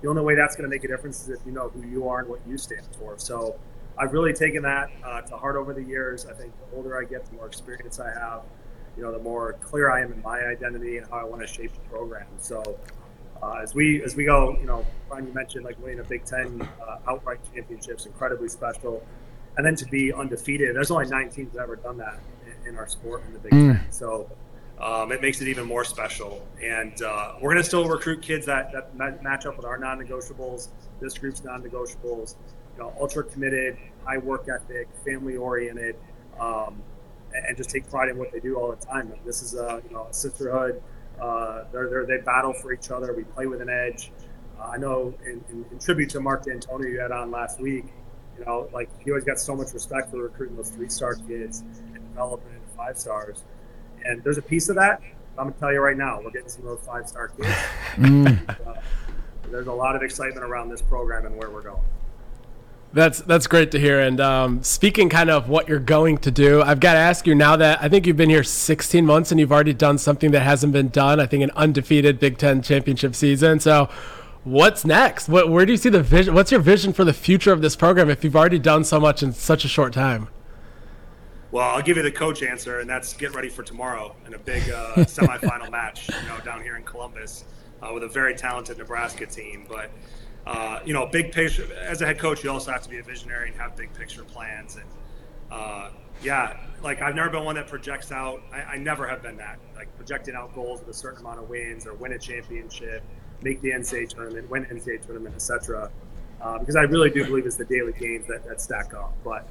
The 0.00 0.08
only 0.08 0.22
way 0.22 0.36
that's 0.36 0.54
going 0.54 0.70
to 0.70 0.74
make 0.74 0.84
a 0.84 0.88
difference 0.88 1.22
is 1.22 1.28
if 1.28 1.40
you 1.44 1.50
know 1.50 1.70
who 1.70 1.84
you 1.88 2.08
are 2.08 2.20
and 2.20 2.28
what 2.28 2.38
you 2.46 2.56
stand 2.56 2.86
for. 3.00 3.18
So 3.18 3.58
I've 3.98 4.12
really 4.12 4.32
taken 4.32 4.62
that 4.62 4.90
uh, 5.04 5.22
to 5.22 5.36
heart 5.36 5.56
over 5.56 5.74
the 5.74 5.82
years. 5.82 6.24
I 6.24 6.34
think 6.34 6.52
the 6.70 6.76
older 6.76 6.96
I 6.96 7.04
get, 7.04 7.26
the 7.26 7.34
more 7.34 7.46
experience 7.46 7.98
I 7.98 8.12
have, 8.12 8.42
you 8.96 9.02
know, 9.02 9.10
the 9.10 9.18
more 9.18 9.54
clear 9.54 9.90
I 9.90 10.02
am 10.02 10.12
in 10.12 10.22
my 10.22 10.38
identity 10.38 10.98
and 10.98 11.06
how 11.08 11.16
I 11.16 11.24
want 11.24 11.42
to 11.42 11.48
shape 11.48 11.72
the 11.72 11.80
program. 11.90 12.28
So 12.38 12.78
uh, 13.42 13.54
as 13.60 13.74
we 13.74 14.04
as 14.04 14.14
we 14.14 14.24
go, 14.24 14.56
you 14.60 14.66
know, 14.66 14.86
Brian, 15.08 15.26
you 15.26 15.32
mentioned 15.32 15.64
like 15.64 15.82
winning 15.82 15.98
a 15.98 16.04
Big 16.04 16.24
Ten 16.24 16.62
uh, 16.80 16.98
outright 17.08 17.40
championships, 17.52 18.06
incredibly 18.06 18.48
special, 18.48 19.04
and 19.56 19.66
then 19.66 19.74
to 19.74 19.84
be 19.86 20.12
undefeated. 20.12 20.76
There's 20.76 20.92
only 20.92 21.08
nine 21.08 21.28
teams 21.28 21.54
that 21.54 21.62
ever 21.62 21.74
done 21.74 21.96
that 21.98 22.20
in, 22.66 22.76
our 22.76 22.88
sport 22.88 23.22
in 23.26 23.32
the 23.32 23.38
Big 23.38 23.52
mm. 23.52 23.78
Ten. 23.78 23.92
So 23.92 24.30
um, 24.78 25.12
it 25.12 25.22
makes 25.22 25.40
it 25.40 25.48
even 25.48 25.66
more 25.66 25.84
special. 25.84 26.46
And 26.62 27.00
uh, 27.02 27.34
we're 27.40 27.52
going 27.52 27.62
to 27.62 27.68
still 27.68 27.88
recruit 27.88 28.22
kids 28.22 28.46
that, 28.46 28.72
that 28.72 29.22
match 29.22 29.46
up 29.46 29.56
with 29.56 29.66
our 29.66 29.78
non-negotiables. 29.78 30.68
This 31.00 31.16
group's 31.16 31.44
non-negotiables. 31.44 32.36
You 32.76 32.82
know, 32.82 32.92
ultra 33.00 33.24
committed, 33.24 33.78
high 34.04 34.18
work 34.18 34.48
ethic, 34.48 34.88
family 35.02 35.36
oriented, 35.36 35.96
um, 36.38 36.82
and 37.34 37.56
just 37.56 37.70
take 37.70 37.88
pride 37.88 38.10
in 38.10 38.18
what 38.18 38.32
they 38.32 38.40
do 38.40 38.56
all 38.56 38.70
the 38.70 38.84
time. 38.84 39.12
This 39.24 39.42
is 39.42 39.54
a 39.54 39.82
you 39.88 39.94
know 39.94 40.08
a 40.10 40.12
sisterhood. 40.12 40.82
Uh, 41.20 41.64
they're, 41.72 41.88
they're, 41.88 42.06
they 42.06 42.18
battle 42.18 42.52
for 42.52 42.74
each 42.74 42.90
other. 42.90 43.14
We 43.14 43.24
play 43.24 43.46
with 43.46 43.62
an 43.62 43.70
edge. 43.70 44.12
Uh, 44.60 44.64
I 44.64 44.76
know 44.76 45.14
in, 45.24 45.42
in, 45.50 45.64
in, 45.70 45.78
tribute 45.78 46.10
to 46.10 46.20
Mark 46.20 46.44
Dantonio 46.44 46.90
you 46.90 47.00
had 47.00 47.12
on 47.12 47.30
last 47.30 47.58
week, 47.60 47.86
you 48.38 48.44
know, 48.44 48.68
like 48.72 48.90
he 49.02 49.10
always 49.10 49.24
got 49.24 49.38
so 49.38 49.56
much 49.56 49.72
respect 49.72 50.10
for 50.10 50.18
recruiting 50.18 50.56
those 50.56 50.68
three-star 50.70 51.14
kids 51.14 51.64
and 51.94 51.95
developing 52.16 52.54
into 52.54 52.66
five 52.76 52.96
stars. 52.96 53.44
And 54.04 54.24
there's 54.24 54.38
a 54.38 54.42
piece 54.42 54.68
of 54.70 54.76
that. 54.76 55.00
I'm 55.38 55.48
gonna 55.48 55.52
tell 55.60 55.72
you 55.72 55.80
right 55.80 55.96
now, 55.96 56.20
we're 56.22 56.30
getting 56.30 56.48
some 56.48 56.66
of 56.66 56.78
those 56.78 56.86
five 56.86 57.08
star 57.08 57.28
kids. 57.28 57.48
Mm. 57.96 58.50
uh, 58.66 58.74
there's 59.50 59.68
a 59.68 59.72
lot 59.72 59.96
of 59.96 60.02
excitement 60.02 60.44
around 60.44 60.68
this 60.68 60.82
program 60.82 61.24
and 61.24 61.34
where 61.34 61.48
we're 61.50 61.62
going. 61.62 61.80
That's 62.92 63.20
that's 63.20 63.46
great 63.46 63.70
to 63.70 63.78
hear. 63.78 64.00
And 64.00 64.20
um, 64.20 64.62
speaking 64.62 65.08
kind 65.08 65.30
of 65.30 65.48
what 65.48 65.66
you're 65.66 65.78
going 65.78 66.18
to 66.18 66.30
do, 66.30 66.60
I've 66.62 66.80
got 66.80 66.92
to 66.92 66.98
ask 66.98 67.26
you 67.26 67.34
now 67.34 67.56
that 67.56 67.82
I 67.82 67.88
think 67.88 68.06
you've 68.06 68.18
been 68.18 68.28
here 68.28 68.42
16 68.44 69.06
months 69.06 69.30
and 69.30 69.40
you've 69.40 69.52
already 69.52 69.72
done 69.72 69.96
something 69.96 70.30
that 70.32 70.40
hasn't 70.40 70.74
been 70.74 70.88
done. 70.88 71.20
I 71.20 71.26
think 71.26 71.42
an 71.42 71.50
undefeated 71.56 72.20
Big 72.20 72.36
Ten 72.36 72.60
championship 72.60 73.14
season. 73.14 73.60
So, 73.60 73.88
what's 74.44 74.84
next? 74.84 75.26
What, 75.28 75.48
where 75.48 75.64
do 75.64 75.72
you 75.72 75.78
see 75.78 75.90
the 75.90 76.02
vision? 76.02 76.34
What's 76.34 76.50
your 76.50 76.60
vision 76.60 76.92
for 76.92 77.04
the 77.04 77.14
future 77.14 77.52
of 77.52 77.62
this 77.62 77.76
program 77.76 78.10
if 78.10 78.22
you've 78.24 78.36
already 78.36 78.58
done 78.58 78.84
so 78.84 79.00
much 79.00 79.22
in 79.22 79.32
such 79.32 79.64
a 79.64 79.68
short 79.68 79.94
time? 79.94 80.28
Well, 81.56 81.70
I'll 81.70 81.80
give 81.80 81.96
you 81.96 82.02
the 82.02 82.12
coach 82.12 82.42
answer, 82.42 82.80
and 82.80 82.90
that's 82.90 83.14
get 83.14 83.34
ready 83.34 83.48
for 83.48 83.62
tomorrow 83.62 84.14
in 84.26 84.34
a 84.34 84.38
big 84.38 84.68
uh, 84.68 84.92
semifinal 84.96 85.70
match, 85.70 86.06
you 86.06 86.28
know, 86.28 86.38
down 86.44 86.62
here 86.62 86.76
in 86.76 86.82
Columbus 86.82 87.46
uh, 87.80 87.94
with 87.94 88.02
a 88.02 88.08
very 88.08 88.34
talented 88.34 88.76
Nebraska 88.76 89.24
team. 89.24 89.64
But 89.66 89.90
uh, 90.46 90.80
you 90.84 90.92
know, 90.92 91.06
big 91.06 91.32
picture. 91.32 91.66
As 91.80 92.02
a 92.02 92.06
head 92.06 92.18
coach, 92.18 92.44
you 92.44 92.50
also 92.50 92.72
have 92.72 92.82
to 92.82 92.90
be 92.90 92.98
a 92.98 93.02
visionary 93.02 93.48
and 93.48 93.58
have 93.58 93.74
big 93.74 93.90
picture 93.94 94.22
plans. 94.22 94.76
And 94.76 94.84
uh, 95.50 95.92
yeah, 96.22 96.58
like 96.82 97.00
I've 97.00 97.14
never 97.14 97.30
been 97.30 97.44
one 97.44 97.54
that 97.54 97.68
projects 97.68 98.12
out. 98.12 98.42
I, 98.52 98.74
I, 98.74 98.76
never 98.76 99.08
have 99.08 99.22
been 99.22 99.38
that, 99.38 99.58
like 99.76 99.88
projecting 99.96 100.34
out 100.34 100.54
goals 100.54 100.80
with 100.80 100.90
a 100.90 100.98
certain 100.98 101.20
amount 101.20 101.38
of 101.38 101.48
wins 101.48 101.86
or 101.86 101.94
win 101.94 102.12
a 102.12 102.18
championship, 102.18 103.02
make 103.40 103.62
the 103.62 103.70
NCAA 103.70 104.10
tournament, 104.10 104.50
win 104.50 104.66
NCAA 104.66 105.06
tournament, 105.06 105.34
etc. 105.34 105.90
Uh, 106.38 106.58
because 106.58 106.76
I 106.76 106.82
really 106.82 107.08
do 107.08 107.24
believe 107.24 107.46
it's 107.46 107.56
the 107.56 107.64
daily 107.64 107.94
games 107.94 108.26
that, 108.26 108.44
that 108.44 108.60
stack 108.60 108.92
up. 108.92 109.14
But 109.24 109.48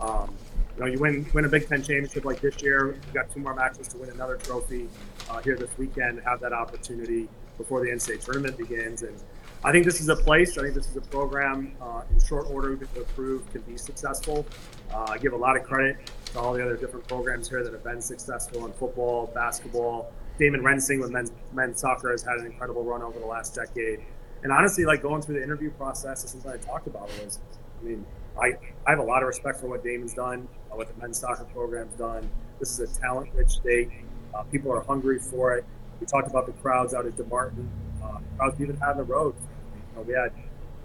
um, 0.00 0.34
you 0.76 0.84
know, 0.84 0.90
you 0.90 0.98
win 0.98 1.26
win 1.32 1.44
a 1.44 1.48
Big 1.48 1.68
Ten 1.68 1.82
championship 1.82 2.24
like 2.24 2.40
this 2.40 2.60
year. 2.62 2.94
You've 2.94 3.14
got 3.14 3.32
two 3.32 3.40
more 3.40 3.54
matches 3.54 3.88
to 3.88 3.98
win 3.98 4.10
another 4.10 4.36
trophy 4.36 4.88
uh, 5.30 5.40
here 5.40 5.56
this 5.56 5.70
weekend. 5.78 6.20
Have 6.24 6.40
that 6.40 6.52
opportunity 6.52 7.28
before 7.58 7.80
the 7.80 7.90
NCAA 7.90 8.24
tournament 8.24 8.58
begins, 8.58 9.02
and 9.02 9.16
I 9.62 9.72
think 9.72 9.84
this 9.84 10.00
is 10.00 10.08
a 10.08 10.16
place. 10.16 10.58
I 10.58 10.62
think 10.62 10.74
this 10.74 10.88
is 10.88 10.96
a 10.96 11.00
program 11.00 11.74
uh, 11.80 12.02
in 12.10 12.20
short 12.20 12.50
order 12.50 12.76
to 12.76 12.86
prove 13.14 13.50
can 13.52 13.62
be 13.62 13.76
successful. 13.76 14.44
Uh, 14.92 15.06
I 15.08 15.18
give 15.18 15.32
a 15.32 15.36
lot 15.36 15.56
of 15.56 15.62
credit 15.62 15.96
to 16.32 16.40
all 16.40 16.52
the 16.52 16.62
other 16.62 16.76
different 16.76 17.06
programs 17.08 17.48
here 17.48 17.62
that 17.62 17.72
have 17.72 17.84
been 17.84 18.02
successful 18.02 18.66
in 18.66 18.72
football, 18.72 19.30
basketball. 19.34 20.12
Damon 20.38 20.62
Rensing 20.62 21.00
with 21.00 21.10
men's, 21.10 21.30
men's 21.52 21.80
soccer 21.80 22.10
has 22.10 22.22
had 22.22 22.38
an 22.38 22.46
incredible 22.46 22.82
run 22.82 23.02
over 23.02 23.20
the 23.20 23.26
last 23.26 23.54
decade. 23.54 24.00
And 24.42 24.52
honestly, 24.52 24.84
like 24.84 25.00
going 25.00 25.22
through 25.22 25.36
the 25.36 25.42
interview 25.42 25.70
process, 25.70 26.28
since 26.28 26.44
I 26.44 26.58
talked 26.58 26.86
about 26.86 27.08
was, 27.22 27.38
I 27.80 27.84
mean, 27.84 28.04
I, 28.40 28.54
I 28.86 28.90
have 28.90 28.98
a 28.98 29.04
lot 29.04 29.22
of 29.22 29.28
respect 29.28 29.60
for 29.60 29.68
what 29.68 29.84
Damon's 29.84 30.14
done, 30.14 30.48
uh, 30.70 30.76
what 30.76 30.94
the 30.94 31.00
men's 31.00 31.18
soccer 31.18 31.44
program's 31.44 31.94
done. 31.94 32.28
This 32.58 32.78
is 32.78 32.96
a 32.96 33.00
talent-rich 33.00 33.50
state. 33.50 33.90
Uh, 34.34 34.42
people 34.44 34.72
are 34.72 34.82
hungry 34.82 35.18
for 35.18 35.54
it. 35.54 35.64
We 36.00 36.06
talked 36.06 36.28
about 36.28 36.46
the 36.46 36.52
crowds 36.52 36.94
out 36.94 37.06
at 37.06 37.16
DeMartin. 37.16 37.66
Uh, 38.02 38.18
crowds 38.36 38.60
even 38.60 38.76
had 38.76 38.90
on 38.90 38.96
the 38.98 39.04
road. 39.04 39.34
You 39.38 39.96
know, 39.96 40.02
we 40.02 40.14
had 40.14 40.32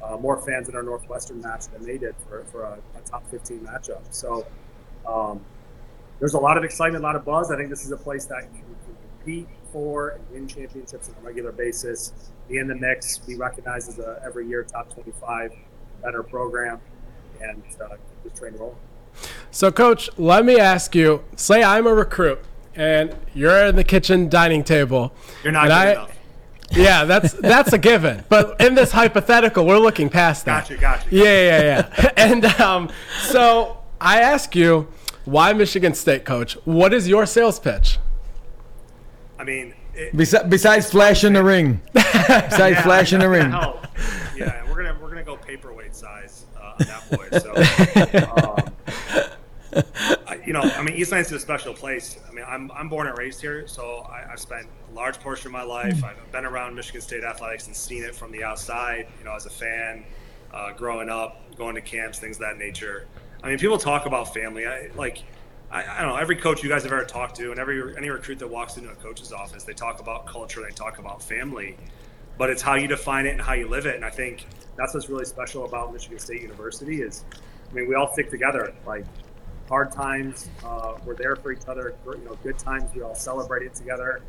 uh, 0.04 0.18
more 0.18 0.38
fans 0.38 0.70
in 0.70 0.76
our 0.76 0.84
Northwestern 0.84 1.41
match 1.41 1.68
than 1.68 1.84
they 1.84 1.97
did 1.97 2.16
for, 2.28 2.43
for 2.45 2.64
a, 2.64 2.78
a 2.95 3.02
top 3.02 3.30
15 3.30 3.60
matchup. 3.62 4.02
So 4.12 4.45
um, 5.08 5.41
there's 6.20 6.36
a 6.36 6.39
lot 6.39 6.58
of 6.58 6.64
excitement, 6.64 7.04
a 7.04 7.08
lot 7.08 7.16
of 7.16 7.26
buzz. 7.26 7.52
I 7.52 7.58
think 7.58 7.70
this 7.70 7.84
is 7.84 7.91
a 7.91 7.97
place 7.97 8.26
that 8.26 8.41
can, 8.41 8.52
can 8.52 8.95
compete 9.18 9.47
for 9.72 10.10
and 10.10 10.30
win 10.32 10.47
championships 10.47 11.10
on 11.10 11.16
a 11.22 11.26
regular 11.26 11.52
basis, 11.52 12.14
be 12.47 12.58
in 12.58 12.68
the 12.68 12.76
mix, 12.76 13.18
be 13.18 13.36
recognized 13.36 13.89
as 13.89 14.00
a 14.00 14.22
every 14.24 14.47
year 14.47 14.64
top 14.64 14.93
25 14.93 15.54
better 16.02 16.24
program 16.24 16.80
and 17.42 17.64
uh, 17.82 17.96
just 18.24 18.38
train 18.38 18.54
rolling. 18.56 18.76
So, 19.52 19.72
coach, 19.72 20.10
let 20.18 20.46
me 20.46 20.60
ask 20.60 20.96
you: 20.96 21.24
Say 21.36 21.64
I'm 21.64 21.88
a 21.88 21.94
recruit, 21.94 22.40
and 22.76 23.16
you're 23.34 23.66
in 23.66 23.76
the 23.76 23.84
kitchen 23.84 24.30
dining 24.30 24.64
table. 24.64 25.14
You're 25.44 25.54
not 25.54 25.66
good 25.66 25.72
I, 25.72 25.92
enough. 25.92 26.16
Yeah, 26.72 27.06
that's 27.06 27.34
that's 27.34 27.74
a 27.74 27.80
given. 27.80 28.24
But 28.30 28.62
in 28.62 28.76
this 28.76 28.92
hypothetical, 28.92 29.66
we're 29.66 29.80
looking 29.80 30.08
past 30.08 30.46
that. 30.46 30.70
Gotcha, 30.70 30.78
gotcha. 30.78 31.08
Yeah, 31.10 31.24
yeah, 31.24 31.90
yeah. 31.98 32.12
and 32.18 32.46
um, 32.46 32.92
so 33.24 33.80
I 34.00 34.22
ask 34.22 34.56
you, 34.56 34.88
why 35.26 35.52
Michigan 35.54 35.96
State, 35.96 36.26
coach? 36.26 36.54
What 36.66 36.94
is 36.94 37.08
your 37.08 37.26
sales 37.26 37.60
pitch? 37.60 37.98
I 39.40 39.46
mean, 39.46 39.74
it, 39.96 40.16
besides, 40.16 40.48
besides 40.48 40.92
flash 40.92 41.24
in 41.24 41.34
the 41.34 41.44
ring, 41.44 41.82
besides 41.94 42.60
yeah, 42.60 42.82
flash 42.84 43.14
in 43.14 43.22
the 43.22 43.30
ring. 43.30 43.50
Yeah, 43.50 44.64
we're 44.70 44.76
gonna 44.76 44.96
we're 45.02 45.10
gonna 45.10 45.24
that 46.88 47.09
boy. 47.11 47.27
So, 47.39 47.51
um, 48.36 48.73
I, 50.27 50.39
you 50.45 50.53
know, 50.53 50.61
I 50.61 50.82
mean, 50.82 50.95
East 50.95 51.11
Lansing 51.11 51.36
is 51.36 51.41
a 51.41 51.45
special 51.45 51.73
place. 51.73 52.19
I 52.27 52.34
mean, 52.34 52.45
I'm, 52.47 52.71
I'm 52.71 52.89
born 52.89 53.07
and 53.07 53.17
raised 53.17 53.41
here, 53.41 53.67
so 53.67 54.07
I, 54.09 54.32
I've 54.32 54.39
spent 54.39 54.67
a 54.91 54.95
large 54.95 55.19
portion 55.19 55.47
of 55.47 55.53
my 55.53 55.63
life. 55.63 56.03
I've 56.03 56.32
been 56.32 56.45
around 56.45 56.75
Michigan 56.75 57.01
State 57.01 57.23
athletics 57.23 57.67
and 57.67 57.75
seen 57.75 58.03
it 58.03 58.15
from 58.15 58.32
the 58.32 58.43
outside, 58.43 59.07
you 59.19 59.25
know, 59.25 59.36
as 59.36 59.45
a 59.45 59.49
fan, 59.49 60.03
uh, 60.53 60.73
growing 60.73 61.09
up, 61.09 61.55
going 61.55 61.75
to 61.75 61.82
camps, 61.82 62.19
things 62.19 62.38
of 62.38 62.41
that 62.41 62.57
nature. 62.57 63.07
I 63.43 63.49
mean, 63.49 63.59
people 63.59 63.77
talk 63.77 64.05
about 64.05 64.34
family. 64.34 64.65
I, 64.65 64.89
like, 64.95 65.23
I, 65.71 65.84
I, 65.84 66.01
don't 66.01 66.09
know, 66.09 66.17
every 66.17 66.36
coach 66.36 66.63
you 66.63 66.69
guys 66.69 66.84
have 66.84 66.91
ever 66.91 67.05
talked 67.05 67.36
to 67.38 67.51
and 67.51 67.59
every 67.59 67.95
any 67.95 68.09
recruit 68.09 68.39
that 68.39 68.47
walks 68.47 68.77
into 68.77 68.89
a 68.89 68.95
coach's 68.95 69.32
office, 69.32 69.63
they 69.63 69.73
talk 69.73 69.99
about 69.99 70.25
culture, 70.25 70.61
they 70.61 70.73
talk 70.73 70.97
about 70.97 71.21
family, 71.21 71.77
but 72.38 72.49
it's 72.49 72.61
how 72.61 72.73
you 72.73 72.88
define 72.88 73.25
it 73.27 73.32
and 73.32 73.41
how 73.41 73.53
you 73.53 73.67
live 73.67 73.86
it. 73.86 73.95
And 73.95 74.03
I 74.03 74.09
think 74.09 74.47
that's 74.80 74.93
what's 74.93 75.09
really 75.09 75.25
special 75.25 75.65
about 75.65 75.91
Michigan 75.91 76.17
State 76.19 76.41
University 76.41 77.01
is, 77.01 77.25
I 77.69 77.73
mean, 77.73 77.89
we 77.89 77.95
all 77.95 78.11
stick 78.13 78.30
together. 78.30 78.73
Like, 78.88 79.05
hard 79.67 79.91
times, 79.91 80.49
uh, 80.63 80.93
we're 81.05 81.15
there 81.15 81.36
for 81.36 81.51
each 81.51 81.67
other. 81.67 81.95
You 82.05 82.23
know, 82.23 82.38
good 82.43 82.57
times, 82.57 82.89
we 82.95 83.01
all 83.01 83.13
celebrate 83.13 83.63
it 83.63 83.75
together. 83.75 84.21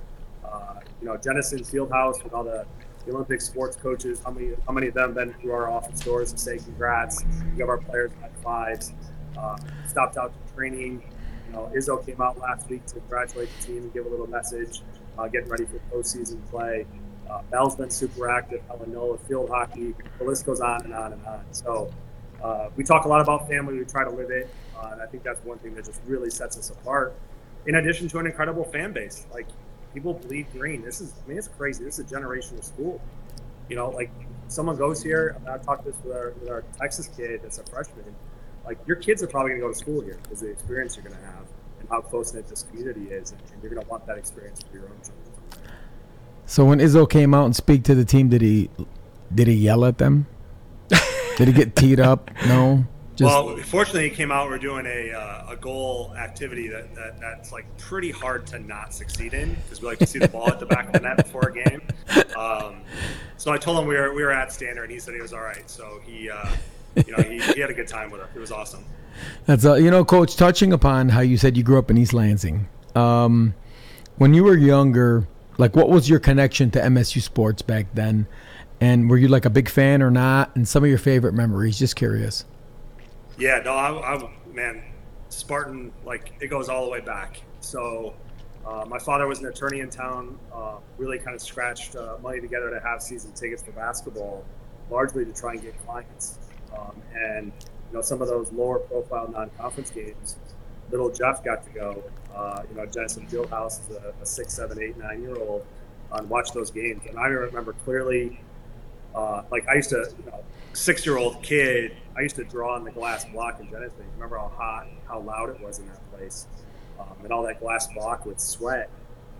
Uh, 0.44 0.80
you 1.00 1.06
know, 1.06 1.16
Jenison 1.16 1.60
Fieldhouse 1.60 2.24
with 2.24 2.34
all 2.34 2.42
the, 2.42 2.66
the, 3.06 3.12
Olympic 3.12 3.40
sports 3.40 3.76
coaches. 3.76 4.20
How 4.24 4.32
many 4.32 4.50
how 4.66 4.72
many 4.72 4.88
of 4.88 4.94
them 4.94 5.10
have 5.10 5.14
been 5.14 5.32
through 5.40 5.52
our 5.52 5.70
office 5.70 6.00
doors 6.00 6.32
to 6.32 6.38
say 6.38 6.58
congrats? 6.58 7.22
We 7.52 7.56
give 7.56 7.68
our 7.68 7.78
players 7.78 8.10
high 8.20 8.30
fives. 8.42 8.92
Uh, 9.38 9.56
stopped 9.86 10.16
out 10.16 10.32
to 10.32 10.54
training. 10.54 11.02
You 11.46 11.52
know, 11.52 11.70
Izzo 11.76 12.04
came 12.04 12.20
out 12.20 12.38
last 12.40 12.68
week 12.68 12.84
to 12.86 12.94
congratulate 12.94 13.48
the 13.60 13.66
team 13.66 13.78
and 13.78 13.94
give 13.94 14.06
a 14.06 14.08
little 14.08 14.26
message, 14.26 14.82
uh, 15.16 15.28
getting 15.28 15.48
ready 15.48 15.66
for 15.66 15.78
postseason 15.94 16.44
play. 16.50 16.86
Uh, 17.28 17.42
Mel's 17.50 17.76
been 17.76 17.90
super 17.90 18.30
active. 18.30 18.62
Nola, 18.86 19.18
field 19.18 19.50
hockey. 19.50 19.94
The 20.18 20.24
list 20.24 20.46
goes 20.46 20.60
on 20.60 20.84
and 20.84 20.94
on 20.94 21.12
and 21.12 21.26
on. 21.26 21.44
So 21.52 21.92
uh, 22.42 22.70
we 22.76 22.84
talk 22.84 23.04
a 23.04 23.08
lot 23.08 23.20
about 23.20 23.48
family. 23.48 23.78
We 23.78 23.84
try 23.84 24.04
to 24.04 24.10
live 24.10 24.30
it. 24.30 24.48
Uh, 24.76 24.90
and 24.92 25.02
I 25.02 25.06
think 25.06 25.22
that's 25.22 25.44
one 25.44 25.58
thing 25.58 25.74
that 25.74 25.84
just 25.84 26.00
really 26.06 26.30
sets 26.30 26.58
us 26.58 26.70
apart. 26.70 27.14
In 27.66 27.74
addition 27.76 28.08
to 28.08 28.18
an 28.18 28.26
incredible 28.26 28.64
fan 28.64 28.92
base, 28.92 29.26
like 29.32 29.46
people 29.92 30.14
bleed 30.14 30.46
green. 30.52 30.82
This 30.82 31.00
is, 31.00 31.12
I 31.24 31.28
mean, 31.28 31.38
it's 31.38 31.48
crazy. 31.48 31.84
This 31.84 31.98
is 31.98 32.10
a 32.10 32.14
generational 32.14 32.64
school. 32.64 33.00
You 33.68 33.76
know, 33.76 33.90
like 33.90 34.10
someone 34.48 34.76
goes 34.76 35.02
here. 35.02 35.36
I 35.48 35.58
talked 35.58 35.84
to 35.84 35.92
this 35.92 36.00
with 36.02 36.16
our, 36.16 36.30
with 36.40 36.48
our 36.48 36.64
Texas 36.78 37.08
kid 37.08 37.40
that's 37.42 37.58
a 37.58 37.64
freshman. 37.64 38.14
Like 38.64 38.78
your 38.86 38.96
kids 38.96 39.22
are 39.22 39.26
probably 39.26 39.50
going 39.50 39.60
to 39.60 39.66
go 39.66 39.72
to 39.72 39.78
school 39.78 40.00
here 40.00 40.18
because 40.22 40.40
the 40.40 40.48
experience 40.48 40.96
you're 40.96 41.04
going 41.04 41.16
to 41.16 41.26
have 41.26 41.46
and 41.80 41.88
how 41.88 42.00
close 42.00 42.32
knit 42.34 42.48
this 42.48 42.62
community 42.64 43.10
is, 43.10 43.32
and, 43.32 43.40
and 43.52 43.62
you're 43.62 43.72
going 43.72 43.82
to 43.82 43.88
want 43.88 44.06
that 44.06 44.18
experience 44.18 44.62
for 44.62 44.76
your 44.76 44.86
own 44.86 45.00
children. 45.02 45.29
So 46.50 46.64
when 46.64 46.80
Izzo 46.80 47.08
came 47.08 47.32
out 47.32 47.44
and 47.44 47.54
speak 47.54 47.84
to 47.84 47.94
the 47.94 48.04
team, 48.04 48.28
did 48.28 48.42
he 48.42 48.68
did 49.32 49.46
he 49.46 49.54
yell 49.54 49.84
at 49.84 49.98
them? 49.98 50.26
did 51.36 51.46
he 51.46 51.52
get 51.52 51.76
teed 51.76 52.00
up? 52.00 52.28
No. 52.44 52.84
Just, 53.14 53.28
well, 53.28 53.56
fortunately, 53.58 54.08
he 54.08 54.16
came 54.16 54.32
out. 54.32 54.48
We're 54.48 54.58
doing 54.58 54.84
a, 54.84 55.12
uh, 55.12 55.52
a 55.52 55.56
goal 55.56 56.12
activity 56.16 56.66
that, 56.66 56.92
that 56.96 57.20
that's 57.20 57.52
like 57.52 57.66
pretty 57.78 58.10
hard 58.10 58.48
to 58.48 58.58
not 58.58 58.92
succeed 58.92 59.32
in 59.32 59.54
because 59.54 59.80
we 59.80 59.86
like 59.86 60.00
to 60.00 60.06
see 60.06 60.18
the 60.18 60.26
ball 60.26 60.48
at 60.48 60.58
the 60.58 60.66
back 60.66 60.88
of 60.88 60.94
the 60.94 60.98
net 60.98 61.18
before 61.18 61.50
a 61.50 61.54
game. 61.54 61.82
Um, 62.36 62.80
so 63.36 63.52
I 63.52 63.56
told 63.56 63.78
him 63.78 63.86
we 63.86 63.94
were 63.94 64.12
we 64.12 64.24
were 64.24 64.32
at 64.32 64.52
standard, 64.52 64.84
and 64.84 64.92
he 64.92 64.98
said 64.98 65.14
he 65.14 65.20
was 65.20 65.32
all 65.32 65.42
right. 65.42 65.70
So 65.70 66.00
he, 66.04 66.30
uh, 66.30 66.48
you 66.96 67.16
know, 67.16 67.22
he, 67.22 67.40
he, 67.40 67.60
had 67.60 67.70
a 67.70 67.74
good 67.74 67.86
time 67.86 68.10
with 68.10 68.22
us. 68.22 68.28
It 68.34 68.40
was 68.40 68.50
awesome. 68.50 68.84
That's 69.46 69.64
uh, 69.64 69.74
you 69.74 69.92
know, 69.92 70.04
Coach. 70.04 70.34
Touching 70.34 70.72
upon 70.72 71.10
how 71.10 71.20
you 71.20 71.36
said 71.36 71.56
you 71.56 71.62
grew 71.62 71.78
up 71.78 71.92
in 71.92 71.96
East 71.96 72.12
Lansing, 72.12 72.66
um, 72.96 73.54
when 74.16 74.34
you 74.34 74.42
were 74.42 74.56
younger, 74.56 75.28
like 75.60 75.76
what 75.76 75.90
was 75.90 76.08
your 76.08 76.18
connection 76.18 76.70
to 76.72 76.80
MSU 76.80 77.20
sports 77.20 77.62
back 77.62 77.86
then? 77.94 78.26
And 78.80 79.10
were 79.10 79.18
you 79.18 79.28
like 79.28 79.44
a 79.44 79.50
big 79.50 79.68
fan 79.68 80.02
or 80.02 80.10
not? 80.10 80.56
And 80.56 80.66
some 80.66 80.82
of 80.82 80.88
your 80.88 80.98
favorite 80.98 81.34
memories? 81.34 81.78
Just 81.78 81.96
curious. 81.96 82.46
Yeah, 83.38 83.60
no, 83.62 83.72
I, 83.72 84.16
I 84.16 84.30
man, 84.52 84.82
Spartan, 85.28 85.92
like 86.04 86.32
it 86.40 86.48
goes 86.48 86.68
all 86.68 86.84
the 86.86 86.90
way 86.90 87.00
back. 87.00 87.42
So, 87.60 88.14
uh, 88.66 88.86
my 88.88 88.98
father 88.98 89.26
was 89.26 89.40
an 89.40 89.46
attorney 89.46 89.80
in 89.80 89.90
town. 89.90 90.38
Uh, 90.52 90.76
really 90.96 91.18
kind 91.18 91.34
of 91.34 91.42
scratched 91.42 91.94
uh, 91.94 92.16
money 92.22 92.40
together 92.40 92.70
to 92.70 92.80
have 92.80 93.02
season 93.02 93.32
tickets 93.32 93.62
for 93.62 93.72
basketball, 93.72 94.44
largely 94.90 95.26
to 95.26 95.32
try 95.32 95.52
and 95.52 95.62
get 95.62 95.78
clients. 95.84 96.38
Um, 96.76 97.02
and 97.14 97.52
you 97.90 97.96
know, 97.96 98.02
some 98.02 98.22
of 98.22 98.28
those 98.28 98.50
lower 98.52 98.78
profile 98.78 99.28
non-conference 99.28 99.90
games, 99.90 100.36
little 100.90 101.10
Jeff 101.10 101.44
got 101.44 101.64
to 101.64 101.70
go. 101.70 102.02
Uh, 102.34 102.62
you 102.68 102.76
know, 102.76 102.86
Jenison 102.86 103.26
House 103.48 103.80
is 103.80 103.96
a, 103.96 104.14
a 104.20 104.26
six, 104.26 104.54
seven, 104.54 104.80
eight, 104.80 104.96
nine 104.96 105.22
year 105.22 105.36
old, 105.36 105.66
and 106.12 106.28
watch 106.28 106.52
those 106.52 106.70
games. 106.70 107.02
And 107.08 107.18
I 107.18 107.26
remember 107.26 107.72
clearly, 107.84 108.40
uh, 109.14 109.42
like 109.50 109.66
I 109.68 109.74
used 109.74 109.90
to, 109.90 110.12
you 110.18 110.30
know, 110.30 110.42
six 110.72 111.04
year 111.04 111.18
old 111.18 111.42
kid 111.42 111.92
I 112.16 112.22
used 112.22 112.36
to 112.36 112.44
draw 112.44 112.74
on 112.74 112.84
the 112.84 112.90
glass 112.90 113.24
block 113.24 113.60
in 113.60 113.70
Jenison. 113.70 114.04
Remember 114.14 114.36
how 114.36 114.52
hot, 114.54 114.86
how 115.08 115.20
loud 115.20 115.48
it 115.48 115.60
was 115.60 115.78
in 115.78 115.86
that 115.88 116.12
place, 116.12 116.46
um, 116.98 117.06
and 117.22 117.32
all 117.32 117.42
that 117.44 117.60
glass 117.60 117.86
block 117.94 118.26
with 118.26 118.38
sweat. 118.38 118.90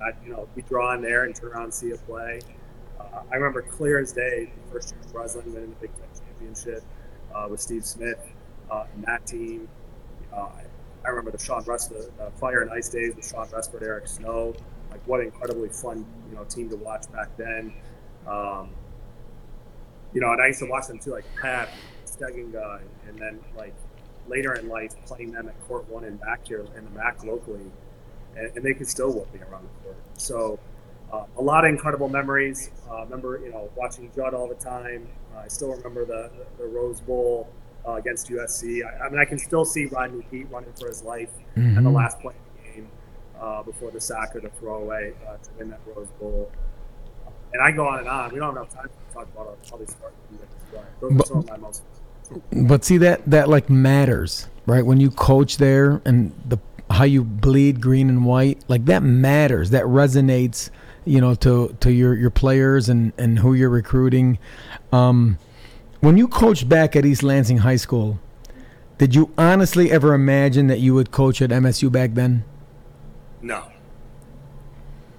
I, 0.01 0.13
you 0.25 0.33
know, 0.33 0.49
we 0.55 0.63
draw 0.63 0.95
in 0.95 1.03
there 1.03 1.25
and 1.25 1.35
turn 1.35 1.53
around 1.53 1.65
and 1.65 1.75
see 1.75 1.91
a 1.91 1.97
play. 1.97 2.41
Uh, 2.99 3.21
I 3.31 3.35
remember 3.35 3.61
clear 3.61 3.99
as 3.99 4.13
day 4.13 4.51
the 4.65 4.73
first 4.73 4.93
year 4.93 5.01
of 5.05 5.13
Breslin 5.13 5.53
winning 5.53 5.71
the 5.71 5.77
Big 5.77 5.91
Ten 5.95 6.07
championship 6.27 6.83
uh, 7.35 7.49
with 7.51 7.61
Steve 7.61 7.85
Smith 7.85 8.19
uh, 8.71 8.87
and 8.95 9.05
that 9.05 9.27
team. 9.27 9.69
I 11.05 11.09
remember 11.09 11.31
the 11.31 11.39
Sean 11.39 11.65
Russ, 11.65 11.87
the, 11.87 12.11
the 12.19 12.31
Fire 12.37 12.63
and 12.63 12.71
Ice 12.71 12.89
days 12.89 13.15
with 13.17 13.27
Shawn 13.27 13.49
Respert, 13.49 13.83
Eric 13.83 14.07
Snow. 14.07 14.55
Like 14.91 15.07
what 15.07 15.21
an 15.21 15.27
incredibly 15.27 15.69
fun, 15.69 16.05
you 16.29 16.37
know, 16.37 16.45
team 16.45 16.69
to 16.71 16.77
watch 16.77 17.11
back 17.13 17.37
then. 17.37 17.73
Um, 18.27 18.71
you 20.13 20.21
know, 20.21 20.33
and 20.33 20.43
I 20.43 20.49
used 20.49 20.59
to 20.61 20.67
watch 20.67 20.89
them 20.89 20.99
too, 20.99 21.13
like 21.13 21.25
Pat, 21.41 21.69
guy, 22.53 22.81
and 23.09 23.19
then 23.19 23.41
like 23.57 23.75
later 24.29 24.53
in 24.55 24.69
life 24.69 24.95
playing 25.07 25.33
them 25.33 25.49
at 25.49 25.59
court 25.67 25.89
one 25.89 26.05
and 26.05 26.21
back 26.21 26.47
here 26.47 26.67
in 26.77 26.85
the 26.85 26.91
MAC 26.91 27.25
locally, 27.25 27.71
and, 28.37 28.57
and 28.57 28.65
they 28.65 28.75
could 28.75 28.89
still 28.89 29.13
whoop 29.13 29.33
me 29.33 29.41
around 29.41 29.65
the 29.65 29.85
court. 29.85 29.97
So 30.19 30.59
uh, 31.13 31.25
a 31.39 31.43
lot 31.43 31.65
of 31.65 31.71
incredible 31.71 32.09
memories. 32.09 32.71
Uh, 32.91 33.05
remember, 33.05 33.41
you 33.43 33.51
know, 33.51 33.71
watching 33.77 34.11
Judd 34.15 34.35
all 34.35 34.49
the 34.49 34.55
time. 34.55 35.09
Uh, 35.35 35.41
I 35.41 35.49
still 35.49 35.71
remember 35.71 36.05
the, 36.05 36.31
the, 36.37 36.63
the 36.63 36.69
Rose 36.69 37.01
Bowl 37.01 37.49
uh, 37.87 37.93
against 37.93 38.29
USC. 38.29 38.85
I, 38.85 39.07
I, 39.07 39.09
mean, 39.11 39.19
I 39.19 39.25
can 39.25 39.39
still 39.39 39.65
see 39.65 39.87
Rodney 39.87 40.25
Peete 40.31 40.51
running 40.51 40.73
for 40.79 40.89
his 40.89 41.03
life 41.03 41.31
mm-hmm. 41.57 41.79
at 41.79 41.85
the 41.85 41.91
last 41.91 42.21
play 42.21 42.35
of 42.35 42.65
the 42.65 42.71
game 42.73 42.89
uh, 43.41 43.63
before 43.63 43.91
the 43.91 44.01
sack 44.01 44.35
or 44.37 44.41
the 44.41 44.51
throwaway 44.51 45.13
uh, 45.29 45.37
to 45.37 45.51
win 45.59 45.71
that 45.71 45.81
Rose 45.87 46.09
Bowl. 46.19 46.51
And 47.53 47.63
I 47.63 47.73
go 47.73 47.87
on 47.87 48.01
and 48.01 48.09
on. 48.09 48.33
We 48.33 48.39
don't 48.39 48.55
have 48.55 48.63
enough 48.63 48.75
time 48.75 48.89
to 48.89 49.15
talk 49.15 49.29
about 49.35 49.59
all 49.73 49.79
these 49.79 49.97
Those 51.01 51.31
of 51.31 51.49
my 51.49 51.57
most 51.57 51.83
but 52.53 52.85
see 52.85 52.99
that 52.99 53.23
that 53.27 53.49
like 53.49 53.69
matters, 53.69 54.49
right? 54.67 54.85
When 54.85 55.01
you 55.01 55.11
coach 55.11 55.57
there 55.57 56.01
and 56.05 56.33
the 56.47 56.59
how 56.91 57.05
you 57.05 57.23
bleed 57.23 57.81
green 57.81 58.09
and 58.09 58.25
white, 58.25 58.63
like 58.69 58.85
that 58.87 59.03
matters. 59.03 59.71
That 59.71 59.85
resonates, 59.85 60.71
you 61.05 61.21
know, 61.21 61.35
to 61.37 61.77
to 61.81 61.93
your 61.93 62.15
your 62.15 62.31
players 62.31 62.89
and 62.89 63.13
and 63.19 63.39
who 63.39 63.55
you're 63.55 63.71
recruiting. 63.71 64.39
Um, 64.93 65.39
when 66.01 66.17
you 66.17 66.29
coached 66.29 66.69
back 66.69 66.97
at 66.97 67.05
East 67.05 67.23
Lansing 67.23 67.59
High 67.59 67.77
School, 67.77 68.19
did 68.99 69.15
you 69.15 69.33
honestly 69.37 69.91
ever 69.91 70.15
imagine 70.15 70.67
that 70.67 70.81
you 70.81 70.95
would 70.95 71.11
coach 71.11 71.41
at 71.43 71.51
MSU 71.51 71.91
back 71.91 72.15
then? 72.15 72.45
No. 73.41 73.71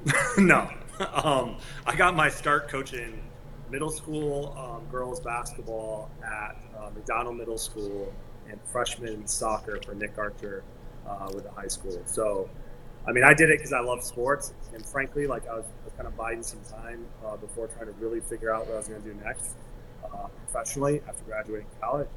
no. 0.37 0.69
Um, 1.15 1.55
I 1.87 1.95
got 1.95 2.15
my 2.15 2.29
start 2.29 2.67
coaching 2.69 3.23
middle 3.71 3.89
school 3.89 4.55
um, 4.55 4.87
girls 4.91 5.19
basketball 5.19 6.11
at 6.23 6.55
uh, 6.77 6.91
MacDonald 6.93 7.37
Middle 7.37 7.57
School 7.57 8.13
and 8.47 8.59
freshman 8.65 9.25
soccer 9.25 9.79
for 9.83 9.95
Nick 9.95 10.19
Archer 10.19 10.63
uh, 11.07 11.31
with 11.33 11.45
the 11.45 11.49
high 11.49 11.69
school. 11.69 11.99
So, 12.05 12.47
I 13.07 13.13
mean, 13.13 13.23
I 13.23 13.33
did 13.33 13.49
it 13.49 13.57
because 13.57 13.73
I 13.73 13.79
love 13.79 14.03
sports, 14.03 14.53
and 14.75 14.85
frankly, 14.85 15.25
like 15.25 15.47
I 15.47 15.55
was, 15.55 15.65
I 15.65 15.85
was 15.85 15.93
kind 15.95 16.05
of 16.05 16.15
biding 16.15 16.43
some 16.43 16.61
time 16.69 17.03
uh, 17.25 17.37
before 17.37 17.65
trying 17.65 17.87
to 17.87 17.93
really 17.93 18.19
figure 18.19 18.53
out 18.53 18.67
what 18.67 18.75
I 18.75 18.77
was 18.77 18.89
going 18.89 19.01
to 19.01 19.09
do 19.11 19.19
next 19.23 19.55
uh, 20.13 20.27
professionally 20.45 21.01
after 21.07 21.23
graduating 21.23 21.67
college. 21.79 22.07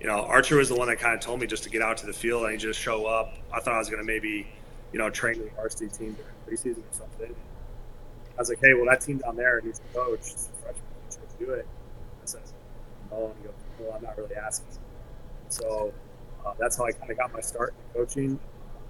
You 0.00 0.08
know, 0.08 0.22
Archer 0.22 0.56
was 0.56 0.68
the 0.68 0.74
one 0.74 0.88
that 0.88 0.98
kind 0.98 1.14
of 1.14 1.20
told 1.20 1.40
me 1.40 1.46
just 1.46 1.62
to 1.64 1.70
get 1.70 1.80
out 1.80 1.96
to 1.98 2.06
the 2.06 2.12
field 2.12 2.46
and 2.46 2.58
just 2.58 2.80
show 2.80 3.06
up. 3.06 3.34
I 3.52 3.60
thought 3.60 3.74
I 3.74 3.78
was 3.78 3.88
going 3.88 4.00
to 4.00 4.06
maybe, 4.06 4.48
you 4.92 4.98
know, 4.98 5.10
train 5.10 5.38
with 5.38 5.50
the 5.50 5.54
varsity 5.54 5.88
team 5.88 6.16
during 6.16 6.58
preseason 6.58 6.78
or 6.78 6.92
something. 6.92 7.34
I 8.36 8.40
was 8.40 8.48
like, 8.48 8.58
hey, 8.60 8.74
well, 8.74 8.86
that 8.86 9.00
team 9.00 9.18
down 9.18 9.36
there 9.36 9.60
needs 9.60 9.80
a 9.80 9.96
coach. 9.96 10.20
It's 10.20 10.48
a 10.48 10.62
freshman 10.62 10.84
coach 11.04 11.38
to 11.38 11.44
do 11.44 11.52
it. 11.52 11.66
I 12.22 12.26
said, 12.26 12.40
no. 13.10 13.26
And 13.26 13.34
he 13.42 13.84
well, 13.84 13.94
I'm 13.96 14.02
not 14.02 14.16
really 14.16 14.34
asking. 14.34 14.66
So 15.48 15.92
uh, 16.44 16.54
that's 16.58 16.76
how 16.76 16.86
I 16.86 16.92
kind 16.92 17.10
of 17.10 17.16
got 17.16 17.32
my 17.32 17.40
start 17.40 17.74
in 17.94 18.00
coaching. 18.00 18.40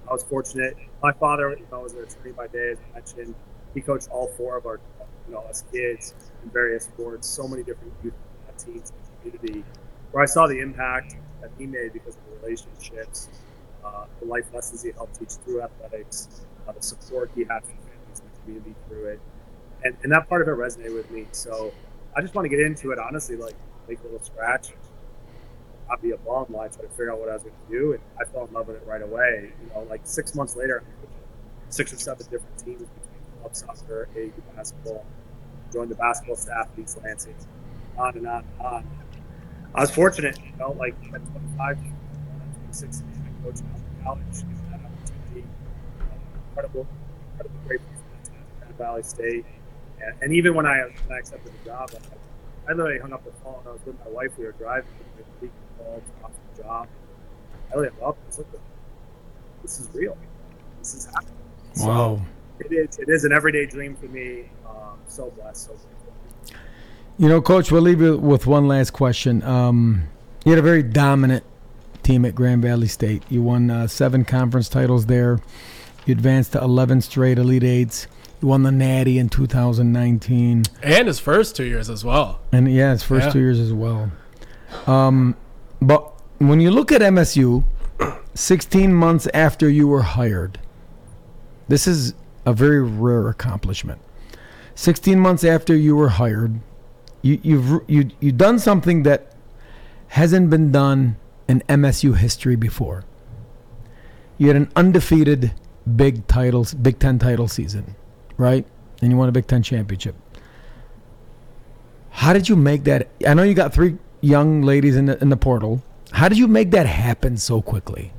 I 0.09 0.13
was 0.13 0.23
fortunate. 0.23 0.77
My 1.03 1.13
father, 1.13 1.51
you 1.51 1.67
know, 1.71 1.81
was 1.81 1.93
an 1.93 2.05
attorney 2.05 2.33
by 2.33 2.47
day, 2.49 2.73
as 2.73 2.79
I 2.79 2.95
mentioned. 2.95 3.35
He 3.75 3.81
coached 3.81 4.09
all 4.11 4.29
four 4.29 4.57
of 4.57 4.66
our, 4.66 4.81
you 5.27 5.35
know, 5.35 5.41
us 5.41 5.64
kids 5.73 6.14
in 6.43 6.51
various 6.51 6.85
sports, 6.85 7.29
so 7.29 7.49
many 7.49 7.62
different 7.62 7.93
youth 8.03 8.14
teams 8.59 8.93
in 9.25 9.31
the 9.33 9.41
community, 9.41 9.64
where 10.11 10.23
I 10.23 10.27
saw 10.27 10.47
the 10.47 10.61
impact 10.61 11.16
that 11.41 11.51
he 11.59 11.66
made 11.66 11.93
because 11.95 12.16
of 12.16 12.23
the 12.31 12.47
relationships, 12.47 13.29
uh, 13.85 14.05
the 14.20 14.27
life 14.27 14.45
lessons 14.55 14.83
he 14.83 14.93
helped 14.93 15.18
teach 15.18 15.31
through 15.45 15.62
athletics, 15.62 16.43
uh, 16.68 16.73
the 16.73 16.83
support 16.83 17.31
he 17.35 17.41
had 17.45 17.64
from 17.64 17.75
families 17.79 18.20
in 18.20 18.27
the 18.27 18.41
community 18.45 18.75
through 18.89 19.07
it 19.07 19.20
and, 19.85 19.97
and 20.03 20.12
that 20.12 20.29
part 20.29 20.43
of 20.43 20.49
it 20.49 20.53
resonated 20.53 20.95
with 20.95 21.11
me. 21.11 21.27
So 21.33 21.73
I 22.16 22.20
just 22.20 22.35
want 22.35 22.45
to 22.45 22.49
get 22.49 22.61
into 22.61 22.93
it 22.93 22.99
honestly, 22.99 23.37
like 23.37 23.55
make 23.89 24.01
a 24.01 24.05
little 24.05 24.23
scratch. 24.23 24.68
I'd 25.91 26.01
be 26.01 26.12
a 26.12 26.16
while 26.16 26.47
I 26.49 26.68
tried 26.68 26.83
to 26.83 26.89
figure 26.89 27.12
out 27.12 27.20
what 27.20 27.29
I 27.29 27.35
was 27.35 27.43
going 27.43 27.55
to 27.68 27.73
do. 27.73 27.93
And 27.93 28.03
I 28.20 28.25
fell 28.25 28.47
in 28.47 28.53
love 28.53 28.68
with 28.68 28.77
it 28.77 28.87
right 28.87 29.03
away. 29.03 29.53
You 29.62 29.70
know, 29.75 29.87
like 29.91 30.01
six 30.05 30.35
months 30.35 30.57
later, 30.57 30.83
six 31.68 31.93
or 31.93 31.97
seven 31.99 32.27
different 32.31 32.59
teams 32.59 32.89
club 33.43 33.55
soccer, 33.57 34.09
AAU 34.16 34.32
basketball, 34.55 35.05
joined 35.72 35.90
the 35.90 35.95
basketball 35.97 36.36
staff 36.36 36.68
at 36.72 36.78
East 36.78 36.99
Lansing, 37.03 37.34
on 37.99 38.16
and 38.16 38.26
on 38.26 38.45
and 38.59 38.66
on. 38.66 38.86
I 39.74 39.80
was 39.80 39.90
fortunate, 39.90 40.38
you 40.38 40.57
know, 40.59 40.72
like 40.72 40.95
at 41.14 41.24
25, 41.32 41.78
26, 41.78 43.03
I 43.03 43.45
coached 43.45 43.62
college, 44.05 44.22
that 44.70 44.80
opportunity. 44.80 45.49
Incredible, 46.51 46.86
that 47.38 47.47
time 48.24 48.45
at 48.62 48.78
Valley 48.78 49.03
State. 49.03 49.45
And, 50.01 50.14
and 50.22 50.32
even 50.32 50.55
when 50.55 50.66
I, 50.66 50.82
when 51.07 51.16
I 51.16 51.18
accepted 51.18 51.53
the 51.62 51.70
job, 51.70 51.90
I, 51.95 52.70
I 52.70 52.74
literally 52.74 53.01
hung 53.01 53.12
up 53.12 53.24
the 53.24 53.32
phone. 53.43 53.62
I 53.66 53.72
was 53.72 53.80
with 53.84 53.99
my 54.05 54.11
wife. 54.11 54.38
We 54.38 54.45
were 54.45 54.53
driving. 54.53 54.90
We 55.40 55.49
were 55.49 55.53
called 55.78 56.03
off 56.22 56.32
the 56.55 56.62
job. 56.62 56.88
I 57.72 57.76
really 57.76 57.90
this. 58.26 58.40
This 59.62 59.80
is 59.80 59.88
real. 59.95 60.18
This 60.80 60.95
is 60.95 61.07
happening. 61.07 61.32
Wow. 61.78 62.20
So 62.63 62.69
it 62.71 62.91
is. 62.91 62.99
It 62.99 63.09
is 63.09 63.25
an 63.25 63.33
everyday 63.33 63.67
dream 63.67 63.95
for 63.97 64.07
me. 64.07 64.51
Um, 64.69 64.99
so 65.09 65.31
blessed. 65.31 65.67
So 65.67 65.73
grateful. 65.73 66.61
You 67.19 67.29
know, 67.29 67.41
Coach, 67.41 67.71
we'll 67.71 67.83
leave 67.83 68.01
you 68.01 68.17
with 68.17 68.47
one 68.47 68.69
last 68.69 68.93
question. 68.93 69.43
Um, 69.43 70.05
you 70.45 70.53
had 70.53 70.59
a 70.59 70.63
very 70.63 70.83
dominant 70.83 71.45
team 72.03 72.25
at 72.25 72.35
Grand 72.35 72.63
Valley 72.63 72.89
State. 72.89 73.23
You 73.29 73.43
won 73.43 73.71
uh, 73.71 73.87
seven 73.87 74.25
conference 74.25 74.69
titles 74.69 75.07
there. 75.07 75.39
You 76.07 76.13
advanced 76.13 76.53
to 76.53 76.61
11 76.63 77.03
straight 77.03 77.39
Elite 77.39 77.63
Eights. 77.63 78.07
You 78.41 78.49
won 78.49 78.65
the 78.65 78.73
Natty 78.73 79.19
in 79.19 79.29
2019. 79.29 80.65
And 80.83 81.07
his 81.07 81.21
first 81.21 81.55
two 81.55 81.65
years 81.65 81.89
as 81.89 82.05
well. 82.05 82.41
And 82.51 82.73
yeah, 82.73 82.91
his 82.91 83.05
first 83.05 83.27
Yeah. 83.27 83.33
two 83.33 83.39
years 83.39 83.61
as 83.61 83.73
well. 83.73 84.11
Um, 84.89 85.37
but 85.81 86.13
when 86.39 86.61
you 86.61 86.73
look 86.73 86.91
at 86.91 87.03
MSU, 87.03 87.63
16 88.35 88.93
months 88.93 89.29
after 89.33 89.69
you 89.69 89.87
were 89.87 90.03
hired, 90.03 90.59
this 91.69 91.87
is 91.87 92.15
a 92.45 92.53
very 92.53 92.82
rare 92.82 93.28
accomplishment. 93.28 94.01
16 94.74 95.18
months 95.18 95.45
after 95.45 95.76
you 95.76 95.95
were 95.97 96.11
hired, 96.11 96.61
you, 97.20 97.38
you've 97.43 97.82
you 97.86 98.11
you've 98.20 98.36
done 98.36 98.59
something 98.59 99.05
that 99.05 99.34
hasn't 100.09 100.51
been 100.51 100.72
done 100.72 101.16
in 101.49 101.62
MSU 101.68 102.16
history 102.16 102.57
before. 102.57 103.05
You 104.38 104.49
had 104.49 104.57
an 104.57 104.72
undefeated 104.74 105.53
Big 105.97 106.26
titles, 106.26 106.74
Big 106.74 106.99
Ten 106.99 107.18
title 107.18 107.49
season, 107.49 107.97
right? 108.36 108.64
And 109.01 109.11
you 109.11 109.16
won 109.16 109.28
a 109.28 109.32
Big 109.32 109.47
Ten 109.47 109.62
championship. 109.62 110.14
How 112.11 112.32
did 112.32 112.49
you 112.49 112.57
make 112.57 112.84
that? 112.84 113.09
I 113.26 113.34
know 113.34 113.43
you 113.43 113.55
got 113.55 113.72
three 113.72 113.99
young 114.20 114.62
ladies 114.62 114.97
in 114.97 115.07
the 115.07 115.20
in 115.20 115.28
the 115.28 115.36
portal. 115.36 115.82
How 116.12 116.28
did 116.28 116.38
you 116.38 116.47
make 116.47 116.70
that 116.72 116.86
happen 116.86 117.36
so 117.36 117.62
quickly? 117.62 118.12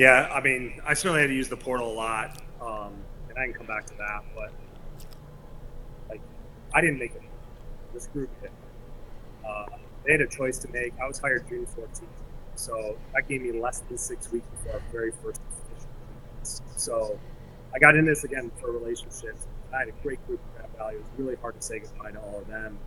Yeah, 0.00 0.30
I 0.32 0.40
mean, 0.40 0.80
I 0.86 0.94
certainly 0.94 1.20
had 1.20 1.26
to 1.26 1.34
use 1.34 1.50
the 1.50 1.58
portal 1.58 1.92
a 1.92 1.92
lot, 1.92 2.42
um, 2.58 2.94
and 3.28 3.38
I 3.38 3.44
can 3.44 3.52
come 3.52 3.66
back 3.66 3.84
to 3.84 3.94
that. 3.98 4.22
But 4.34 4.50
like, 6.08 6.22
I 6.72 6.80
didn't 6.80 6.98
make 6.98 7.14
it. 7.14 7.20
This 7.92 8.06
group 8.06 8.30
did. 8.40 8.50
Uh, 9.46 9.66
they 10.06 10.12
had 10.12 10.22
a 10.22 10.26
choice 10.26 10.56
to 10.60 10.68
make. 10.72 10.94
I 10.98 11.06
was 11.06 11.18
hired 11.18 11.46
June 11.50 11.66
14th, 11.66 12.06
so 12.54 12.96
that 13.12 13.28
gave 13.28 13.42
me 13.42 13.52
less 13.52 13.80
than 13.80 13.98
six 13.98 14.32
weeks 14.32 14.46
before 14.48 14.72
our 14.72 14.82
very 14.90 15.12
first 15.22 15.42
official. 15.50 16.64
So 16.78 17.20
I 17.74 17.78
got 17.78 17.94
in 17.94 18.06
this 18.06 18.24
again 18.24 18.50
for 18.58 18.72
relationships. 18.72 19.46
I 19.70 19.80
had 19.80 19.88
a 19.88 20.02
great 20.02 20.26
group 20.26 20.40
of 20.40 20.56
Grand 20.56 20.76
Valley. 20.78 20.94
It 20.94 21.00
was 21.00 21.10
really 21.18 21.36
hard 21.42 21.56
to 21.56 21.62
say 21.62 21.78
goodbye 21.78 22.12
to 22.12 22.20
all 22.20 22.38
of 22.38 22.46
them, 22.46 22.78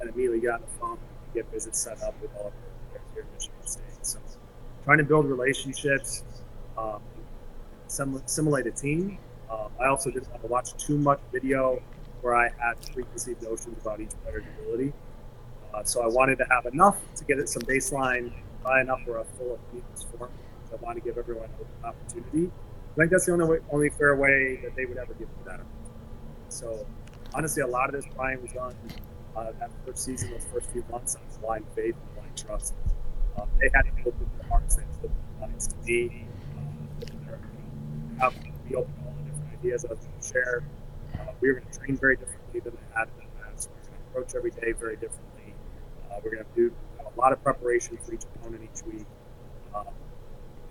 and 0.00 0.10
immediately 0.10 0.40
got 0.40 0.54
on 0.54 0.60
the 0.62 0.78
phone 0.80 0.98
get 1.32 1.48
visits 1.52 1.78
set 1.78 2.02
up 2.02 2.20
with 2.20 2.34
all 2.34 2.48
of 2.48 2.52
them 2.92 3.02
here 3.14 3.22
in 3.22 3.28
Michigan 3.34 3.66
State. 3.66 3.84
So 4.02 4.18
trying 4.82 4.98
to 4.98 5.04
build 5.04 5.26
relationships 5.26 6.24
um, 6.78 7.00
a 8.66 8.70
team. 8.70 9.18
Um, 9.50 9.70
I 9.80 9.86
also 9.86 10.10
didn't 10.10 10.28
want 10.30 10.42
to 10.42 10.48
watch 10.48 10.76
too 10.76 10.98
much 10.98 11.20
video 11.32 11.82
where 12.20 12.34
I 12.34 12.48
had 12.58 12.74
preconceived 12.92 13.42
notions 13.42 13.78
about 13.80 14.00
each 14.00 14.10
player's 14.24 14.44
ability. 14.58 14.92
Uh, 15.72 15.84
so 15.84 16.02
I 16.02 16.06
wanted 16.08 16.38
to 16.38 16.46
have 16.50 16.66
enough 16.66 16.98
to 17.16 17.24
get 17.24 17.38
it 17.38 17.48
some 17.48 17.62
baseline, 17.62 18.32
buy 18.64 18.80
enough 18.80 19.00
where 19.04 19.18
a 19.18 19.24
full 19.24 19.54
opinions 19.54 20.04
form. 20.04 20.30
So 20.68 20.76
I 20.76 20.84
wanted 20.84 21.00
to 21.00 21.06
give 21.06 21.18
everyone 21.18 21.48
an 21.60 21.84
opportunity. 21.84 22.50
I 22.92 23.00
think 23.00 23.10
that's 23.10 23.26
the 23.26 23.32
only 23.32 23.46
way, 23.46 23.58
only 23.70 23.90
fair 23.90 24.16
way 24.16 24.58
that 24.64 24.74
they 24.74 24.86
would 24.86 24.96
ever 24.96 25.12
give 25.14 25.28
me 25.28 25.34
that. 25.44 25.60
So 26.48 26.86
honestly, 27.34 27.62
a 27.62 27.66
lot 27.66 27.88
of 27.88 27.94
this 27.94 28.06
Brian 28.16 28.40
was 28.42 28.52
done 28.52 28.74
uh, 29.36 29.52
that 29.60 29.70
first 29.84 30.04
season, 30.04 30.30
those 30.30 30.46
first 30.52 30.70
few 30.70 30.84
months, 30.90 31.14
on 31.16 31.22
blind 31.40 31.66
faith 31.74 31.94
and 31.94 32.14
blind 32.14 32.36
trust. 32.36 32.74
Uh, 33.36 33.44
they 33.60 33.70
had 33.74 33.82
to 33.82 33.90
open 34.00 34.30
their 34.40 34.48
hearts, 34.48 34.78
open 35.04 35.14
their 35.38 35.48
minds 35.48 35.68
to 35.68 35.76
me 35.84 36.25
have 38.18 38.34
be 38.68 38.74
open 38.74 38.92
to 38.94 39.00
all 39.04 39.14
the 39.18 39.30
different 39.30 39.52
ideas 39.58 39.84
I 39.84 39.88
was 39.88 39.98
going 39.98 40.20
to 40.20 40.26
share. 40.26 40.64
Uh, 41.18 41.32
we 41.40 41.48
were 41.48 41.60
going 41.60 41.70
to 41.70 41.78
train 41.78 41.96
very 41.96 42.16
differently 42.16 42.60
than 42.60 42.72
they 42.74 42.98
had 42.98 43.08
in 43.08 43.24
the 43.24 43.44
past. 43.44 43.70
We're 43.70 43.76
going 43.76 43.96
to 43.96 44.10
approach 44.10 44.34
every 44.34 44.50
day 44.50 44.72
very 44.72 44.96
differently. 44.96 45.54
Uh, 46.10 46.16
we're 46.24 46.32
going 46.32 46.44
to 46.44 46.54
do 46.54 46.74
a 47.00 47.20
lot 47.20 47.32
of 47.32 47.42
preparation 47.42 47.98
for 47.98 48.14
each 48.14 48.24
opponent 48.24 48.62
each 48.62 48.82
week. 48.84 49.06
Um, 49.74 49.86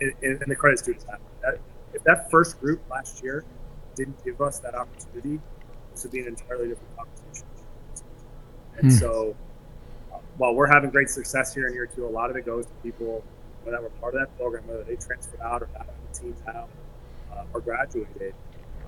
and, 0.02 0.14
and, 0.22 0.44
the 0.48 0.56
credit's 0.56 0.82
due 0.82 0.94
to 0.94 1.06
that. 1.08 1.20
that. 1.42 1.60
If 1.94 2.04
that 2.04 2.30
first 2.30 2.60
group 2.60 2.82
last 2.90 3.24
year 3.24 3.46
didn't 3.96 4.24
give 4.26 4.42
us 4.42 4.60
that 4.60 4.76
opportunity, 4.76 5.40
this 5.92 6.04
would 6.04 6.12
be 6.12 6.20
an 6.20 6.28
entirely 6.28 6.68
different 6.68 6.98
conversation. 6.98 7.48
And 8.78 8.92
Hmm. 8.92 8.98
so, 8.98 9.36
uh, 10.12 10.18
while 10.38 10.54
we're 10.54 10.68
having 10.68 10.90
great 10.90 11.10
success 11.10 11.54
here 11.54 11.68
in 11.68 11.74
year 11.74 11.86
two, 11.86 12.06
a 12.06 12.10
lot 12.10 12.30
of 12.30 12.36
it 12.36 12.46
goes 12.46 12.66
to 12.66 12.74
people 12.84 13.24
that 13.66 13.82
were 13.82 13.90
part 14.02 14.14
of 14.14 14.20
that 14.20 14.38
program, 14.38 14.68
whether 14.68 14.84
they 14.84 14.96
transferred 14.96 15.40
out 15.40 15.64
or 15.64 15.70
on 15.80 15.88
the 15.88 16.20
team 16.20 16.36
now 16.46 16.68
uh, 17.36 17.44
or 17.54 17.62
graduated. 17.62 18.34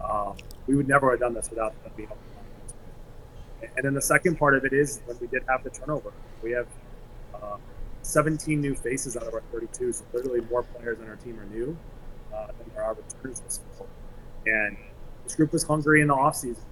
Um, 0.04 0.36
we 0.68 0.76
would 0.76 0.88
never 0.88 1.12
have 1.12 1.20
done 1.20 1.34
this 1.34 1.50
without 1.50 1.82
them 1.84 1.91
being. 1.95 2.10
And 3.62 3.86
then 3.86 3.93
the 3.93 4.02
second 4.02 4.38
part 4.38 4.56
of 4.56 4.66
it 4.66 4.74
is 4.74 5.02
when 5.06 5.18
we 5.20 5.28
did 5.28 5.43
have 5.48 5.64
the 5.64 5.70
turnover, 5.70 6.14
we 6.43 6.52
have 6.52 6.68
uh, 7.34 7.58
17 8.04 8.62
new 8.62 8.76
faces 8.76 9.18
out 9.18 9.24
of 9.24 9.34
our 9.34 9.41
32, 9.52 9.91
so 9.91 10.06
literally 10.14 10.41
more 10.50 10.64
players 10.64 11.00
on 11.00 11.08
our 11.08 11.16
team 11.16 11.39
are 11.39 11.45
new 11.45 11.78
uh, 12.34 12.48
than 12.48 12.72
there 12.74 12.84
are 12.84 12.93
returners 12.93 13.39
this. 13.41 13.60
And 14.45 14.78
this 15.24 15.36
group 15.36 15.52
was 15.52 15.64
hungry 15.64 16.02
in 16.02 16.08
the 16.08 16.16
offseason. 16.16 16.64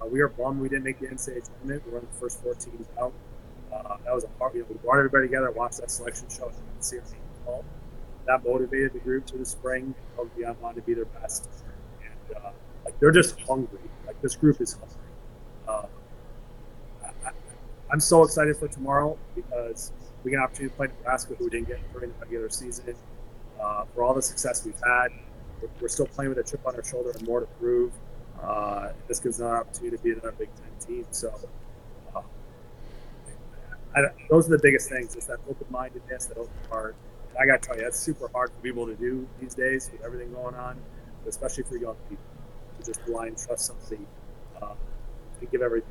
Uh, 0.00 0.06
we 0.06 0.20
are 0.20 0.28
bummed 0.28 0.60
we 0.60 0.68
didn't 0.68 0.84
make 0.84 0.98
the 0.98 1.06
NCAA 1.06 1.44
tournament. 1.44 1.82
We 1.86 1.92
were 1.92 1.98
of 1.98 2.12
the 2.12 2.18
first 2.18 2.42
four 2.42 2.54
teams 2.54 2.86
out. 3.00 3.12
Uh, 3.72 3.96
that 4.04 4.14
was 4.14 4.24
a 4.24 4.28
hard. 4.38 4.54
You 4.54 4.60
know, 4.60 4.66
we 4.70 4.74
brought 4.76 4.98
everybody 4.98 5.26
together, 5.26 5.50
watched 5.52 5.78
that 5.78 5.90
selection 5.90 6.26
show, 6.28 6.48
and 6.48 6.56
see 6.80 6.96
team 6.96 7.20
call. 7.44 7.64
That 8.26 8.44
motivated 8.44 8.92
the 8.92 9.00
group 9.00 9.26
to 9.26 9.38
the 9.38 9.44
spring. 9.44 9.94
Of 10.18 10.34
beyond 10.36 10.60
wanted 10.60 10.80
to 10.80 10.86
be 10.86 10.94
their 10.94 11.06
best, 11.06 11.48
and 12.02 12.36
uh, 12.36 12.50
like 12.84 12.98
they're 13.00 13.10
just 13.10 13.40
hungry. 13.40 13.80
Like 14.06 14.20
this 14.22 14.36
group 14.36 14.60
is 14.60 14.74
hungry. 14.74 14.96
Uh, 15.66 15.86
I, 17.26 17.30
I'm 17.90 18.00
so 18.00 18.22
excited 18.22 18.56
for 18.56 18.68
tomorrow 18.68 19.18
because 19.34 19.92
we 20.22 20.30
get 20.30 20.36
an 20.36 20.44
opportunity 20.44 20.70
to 20.70 20.76
play 20.76 20.86
Nebraska, 20.86 21.34
who 21.34 21.44
we 21.44 21.50
didn't 21.50 21.68
get 21.68 21.92
during 21.92 22.10
the 22.10 22.18
regular 22.20 22.48
season. 22.48 22.94
Uh, 23.60 23.84
for 23.94 24.04
all 24.04 24.14
the 24.14 24.22
success 24.22 24.64
we've 24.64 24.74
had, 24.84 25.08
we're, 25.60 25.68
we're 25.80 25.88
still 25.88 26.06
playing 26.06 26.28
with 26.28 26.38
a 26.38 26.42
chip 26.42 26.64
on 26.66 26.74
our 26.74 26.84
shoulder 26.84 27.10
and 27.10 27.26
more 27.26 27.40
to 27.40 27.46
prove. 27.58 27.92
Uh, 28.40 28.92
this 29.08 29.20
gives 29.20 29.40
us 29.40 29.46
an 29.46 29.56
opportunity 29.56 29.96
to 29.96 30.02
be 30.02 30.10
another 30.12 30.32
Big 30.32 30.48
Ten 30.56 30.86
team. 30.86 31.06
So, 31.10 31.32
uh, 32.14 32.22
I, 33.96 34.00
those 34.28 34.48
are 34.48 34.56
the 34.56 34.62
biggest 34.62 34.88
things: 34.88 35.16
is 35.16 35.26
that 35.26 35.38
open-mindedness, 35.48 36.26
that 36.26 36.38
open 36.38 36.52
heart. 36.70 36.96
And 37.34 37.38
I 37.42 37.46
got 37.46 37.62
to 37.62 37.66
tell 37.68 37.76
you, 37.76 37.82
that's 37.84 37.98
super 37.98 38.28
hard 38.28 38.50
for 38.50 38.60
people 38.62 38.86
to 38.86 38.94
do 38.94 39.26
these 39.40 39.54
days 39.54 39.88
with 39.92 40.02
everything 40.04 40.32
going 40.32 40.54
on, 40.54 40.76
but 41.24 41.30
especially 41.30 41.64
for 41.64 41.76
young 41.76 41.96
people 42.08 42.24
to 42.80 42.86
just 42.86 43.04
blind 43.06 43.38
trust 43.38 43.66
something 43.66 44.06
uh, 44.60 44.74
and 45.40 45.50
give 45.50 45.62
everything. 45.62 45.88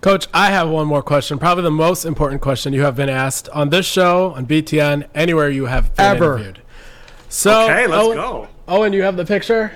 Coach, 0.00 0.28
I 0.32 0.50
have 0.50 0.68
one 0.68 0.86
more 0.86 1.02
question. 1.02 1.38
Probably 1.38 1.64
the 1.64 1.70
most 1.70 2.04
important 2.04 2.40
question 2.40 2.72
you 2.72 2.82
have 2.82 2.94
been 2.96 3.08
asked 3.08 3.48
on 3.48 3.70
this 3.70 3.86
show, 3.86 4.32
on 4.34 4.46
BTN, 4.46 5.08
anywhere 5.14 5.50
you 5.50 5.66
have 5.66 5.94
been 5.96 6.06
Ever. 6.16 6.34
interviewed. 6.36 6.60
So, 7.28 7.64
Okay, 7.64 7.86
let's 7.88 8.04
Owen, 8.04 8.16
go. 8.16 8.48
Owen, 8.68 8.92
you 8.92 9.02
have 9.02 9.16
the 9.16 9.24
picture? 9.24 9.72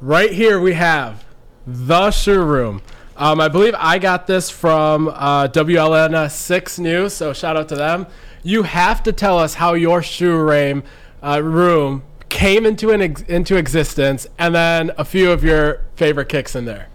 Right 0.00 0.32
here 0.32 0.58
we 0.60 0.72
have 0.72 1.24
the 1.64 2.10
shoe 2.10 2.42
room. 2.42 2.82
Um, 3.16 3.40
I 3.40 3.48
believe 3.48 3.74
I 3.76 3.98
got 3.98 4.26
this 4.26 4.48
from 4.48 5.08
uh, 5.08 5.48
WLNS 5.48 6.30
6 6.30 6.78
News, 6.78 7.12
so 7.12 7.32
shout 7.32 7.56
out 7.56 7.68
to 7.68 7.74
them. 7.74 8.06
You 8.42 8.62
have 8.62 9.02
to 9.02 9.12
tell 9.12 9.38
us 9.38 9.54
how 9.54 9.74
your 9.74 10.02
shoe 10.02 10.36
room, 10.36 10.82
uh, 11.22 11.42
room 11.42 12.04
came 12.30 12.64
into 12.64 12.90
an 12.90 13.02
ex- 13.02 13.22
into 13.22 13.56
existence, 13.56 14.26
and 14.38 14.54
then 14.54 14.90
a 14.96 15.04
few 15.04 15.30
of 15.30 15.44
your 15.44 15.82
favorite 15.96 16.30
kicks 16.30 16.56
in 16.56 16.64
there. 16.64 16.88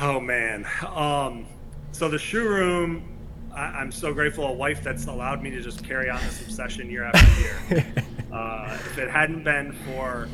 Oh 0.00 0.20
man. 0.20 0.66
Um, 0.94 1.46
so 1.92 2.08
the 2.08 2.18
shoe 2.18 2.46
room, 2.46 3.16
I, 3.54 3.62
I'm 3.62 3.90
so 3.90 4.12
grateful 4.12 4.46
a 4.46 4.52
wife 4.52 4.82
that's 4.82 5.06
allowed 5.06 5.42
me 5.42 5.50
to 5.50 5.60
just 5.62 5.82
carry 5.82 6.10
on 6.10 6.20
this 6.22 6.42
obsession 6.42 6.90
year 6.90 7.04
after 7.04 7.40
year. 7.40 7.86
uh, 8.32 8.74
if 8.74 8.98
it 8.98 9.10
hadn't 9.10 9.44
been 9.44 9.72
for 9.72 10.28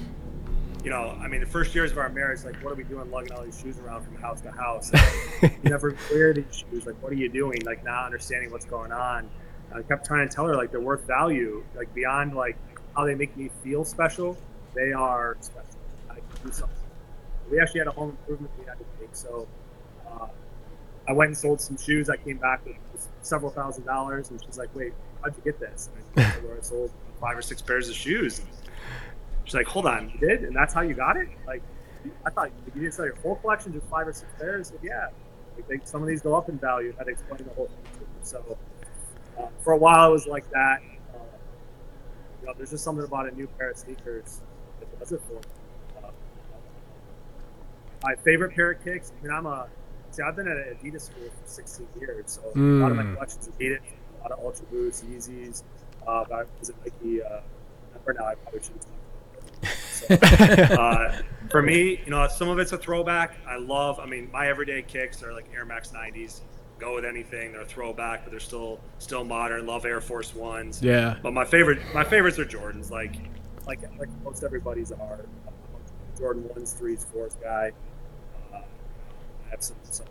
you 0.85 0.91
know, 0.91 1.17
I 1.21 1.29
mean, 1.29 1.41
the 1.41 1.47
first 1.47 1.75
years 1.75 1.93
of 1.93 1.99
our 1.99 2.09
marriage, 2.09 2.45
like, 2.45 2.57
what 2.63 2.73
are 2.73 2.77
we 2.77 2.85
doing 2.85 3.11
lugging 3.11 3.33
all 3.33 3.43
these 3.43 3.61
shoes 3.61 3.79
around 3.79 4.05
from 4.05 4.17
house 4.17 4.41
to 4.43 4.51
house? 4.51 4.91
you 5.43 5.51
never 5.65 5.97
wear 6.11 6.33
these 6.33 6.65
shoes. 6.71 6.87
Like, 6.87 7.01
what 7.03 7.13
are 7.13 7.17
you 7.17 7.29
doing? 7.29 7.61
Like, 7.63 7.85
not 7.85 8.07
understanding 8.07 8.51
what's 8.51 8.65
going 8.65 8.93
on. 8.93 9.29
I 9.75 9.83
kept 9.83 10.07
trying 10.07 10.29
to 10.29 10.35
tell 10.35 10.47
her, 10.47 10.57
like, 10.57 10.71
they're 10.71 10.81
worth 10.81 11.07
value. 11.07 11.65
Like, 11.77 11.93
beyond, 11.95 12.35
like, 12.35 12.57
how 12.97 13.05
they 13.05 13.15
make 13.15 13.37
me 13.37 13.51
feel 13.63 13.85
special, 13.85 14.37
they 14.75 14.93
are 14.93 15.37
special. 15.41 15.79
I 16.09 16.15
can 16.15 16.25
do 16.47 16.53
something. 16.53 16.77
We 17.51 17.61
actually 17.61 17.81
had 17.81 17.89
a 17.89 17.93
home 17.93 18.11
improvement 18.11 18.53
we 18.59 18.65
had 18.65 18.79
to 18.79 18.85
make. 19.01 19.11
So 19.15 19.47
uh, 20.09 20.27
I 21.09 21.13
went 21.13 21.29
and 21.29 21.39
sold 21.39 21.61
some 21.61 21.77
shoes. 21.77 22.09
I 22.09 22.17
came 22.17 22.39
back 22.39 22.65
with 22.65 23.09
several 23.23 23.51
thousand 23.51 23.85
dollars. 23.85 24.31
And 24.31 24.43
she's 24.45 24.59
like, 24.59 24.75
wait, 24.75 24.93
how'd 25.23 25.37
you 25.37 25.43
get 25.43 25.61
this? 25.61 25.91
And 26.17 26.25
I 26.25 26.31
told 26.31 26.45
her 26.45 26.57
I 26.59 26.61
sold 26.63 26.91
five 27.21 27.37
or 27.37 27.43
six 27.43 27.61
pairs 27.61 27.89
of 27.89 27.95
shoes. 27.95 28.43
She's 29.51 29.57
like, 29.57 29.67
hold 29.67 29.87
on, 29.87 30.13
you 30.15 30.29
did? 30.29 30.45
And 30.45 30.55
that's 30.55 30.73
how 30.73 30.83
you 30.83 30.95
got 30.95 31.17
it? 31.17 31.27
Like, 31.45 31.61
I 32.25 32.31
thought 32.31 32.53
you 32.73 32.83
didn't 32.83 32.93
sell 32.95 33.07
your 33.07 33.17
whole 33.17 33.35
collection, 33.35 33.73
just 33.73 33.85
five 33.89 34.07
or 34.07 34.13
six 34.13 34.31
pairs. 34.39 34.69
Said, 34.69 34.79
yeah. 34.81 35.09
I 35.59 35.63
think 35.63 35.89
some 35.89 36.01
of 36.03 36.07
these 36.07 36.23
go 36.23 36.37
up 36.37 36.49
in 36.49 36.57
value. 36.57 36.95
I 36.95 36.99
had 36.99 37.05
to 37.07 37.11
explain 37.11 37.43
the 37.43 37.51
whole 37.55 37.67
thing. 37.67 38.07
So 38.23 38.57
uh, 39.37 39.47
for 39.65 39.73
a 39.73 39.77
while, 39.77 40.09
it 40.11 40.13
was 40.13 40.29
like 40.29 40.49
that. 40.53 40.79
Uh, 41.13 41.19
you 42.41 42.47
know, 42.47 42.53
there's 42.57 42.71
just 42.71 42.85
something 42.85 43.05
about 43.05 43.29
a 43.29 43.35
new 43.35 43.49
pair 43.59 43.71
of 43.71 43.77
sneakers 43.77 44.41
that 44.79 44.99
does 45.01 45.11
it 45.11 45.21
for 45.27 45.33
me. 45.33 45.41
Uh, 46.05 46.11
my 48.05 48.15
favorite 48.23 48.55
pair 48.55 48.71
of 48.71 48.85
kicks. 48.85 49.11
I 49.19 49.25
mean, 49.25 49.33
I'm 49.35 49.47
a 49.47 49.67
see. 50.13 50.23
I've 50.23 50.37
been 50.37 50.47
at 50.47 50.81
Adidas 50.81 51.03
school 51.03 51.25
for 51.29 51.49
16 51.51 51.89
years, 51.99 52.25
so 52.41 52.41
a 52.55 52.59
lot 52.79 52.93
of 52.93 52.97
my 52.97 53.03
Mm. 53.03 53.15
collections 53.15 53.49
are 53.49 53.51
Adidas. 53.51 53.81
A 54.21 54.23
lot 54.23 54.31
of 54.31 54.39
Ultra 54.45 54.67
Boosts, 54.67 55.03
Yeezys. 55.03 55.65
Uh, 56.07 56.25
but 56.29 56.33
I 56.39 56.45
was 56.61 56.69
it 56.69 56.77
Nike? 56.85 57.21
Uh, 57.21 57.41
for 58.05 58.13
now, 58.13 58.27
I 58.27 58.37
probably 58.37 58.61
about 58.61 58.77
it. 58.77 59.00
So, 60.09 60.15
uh, 60.23 61.23
for 61.51 61.63
me, 61.63 62.01
you 62.05 62.11
know, 62.11 62.27
some 62.29 62.49
of 62.49 62.59
it's 62.59 62.73
a 62.73 62.79
throwback. 62.79 63.37
I 63.47 63.57
love. 63.57 63.99
I 64.01 64.07
mean, 64.07 64.31
my 64.33 64.49
everyday 64.49 64.83
kicks 64.83 65.23
are 65.23 65.33
like 65.33 65.47
Air 65.55 65.65
Max 65.65 65.89
90s. 65.91 66.41
Go 66.79 66.95
with 66.95 67.05
anything. 67.05 67.53
They're 67.53 67.63
a 67.63 67.67
throwback, 67.67 68.25
but 68.25 68.31
they're 68.31 68.41
still 68.41 68.81
still 68.99 69.25
modern. 69.25 69.67
Love 69.67 69.85
Air 69.85 70.01
Force 70.01 70.35
Ones. 70.35 70.83
Yeah. 70.83 71.19
But 71.23 71.35
my 71.35 71.45
favorite, 71.45 71.81
my 71.95 72.05
favorites 72.05 72.39
are 72.39 72.47
Jordans. 72.47 72.91
Like, 72.91 73.17
like, 73.67 73.81
like 73.99 74.09
most 74.25 74.43
everybody's 74.43 74.93
are. 74.93 75.21
Jordan 76.19 76.49
ones, 76.49 76.75
threes, 76.75 77.07
fours 77.11 77.37
guy. 77.43 77.73
Uh, 78.53 78.59
I 78.59 79.51
have 79.51 79.63
some, 79.63 79.77
some 79.85 80.07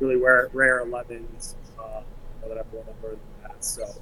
really 0.00 0.16
rare, 0.16 0.48
rare 0.52 0.84
11s 0.84 1.54
uh, 1.78 2.00
that 2.48 2.58
I've 2.58 2.72
worn 2.72 2.86
over 2.88 3.12
in 3.12 3.18
the 3.42 3.48
past. 3.48 3.74
So, 3.74 3.94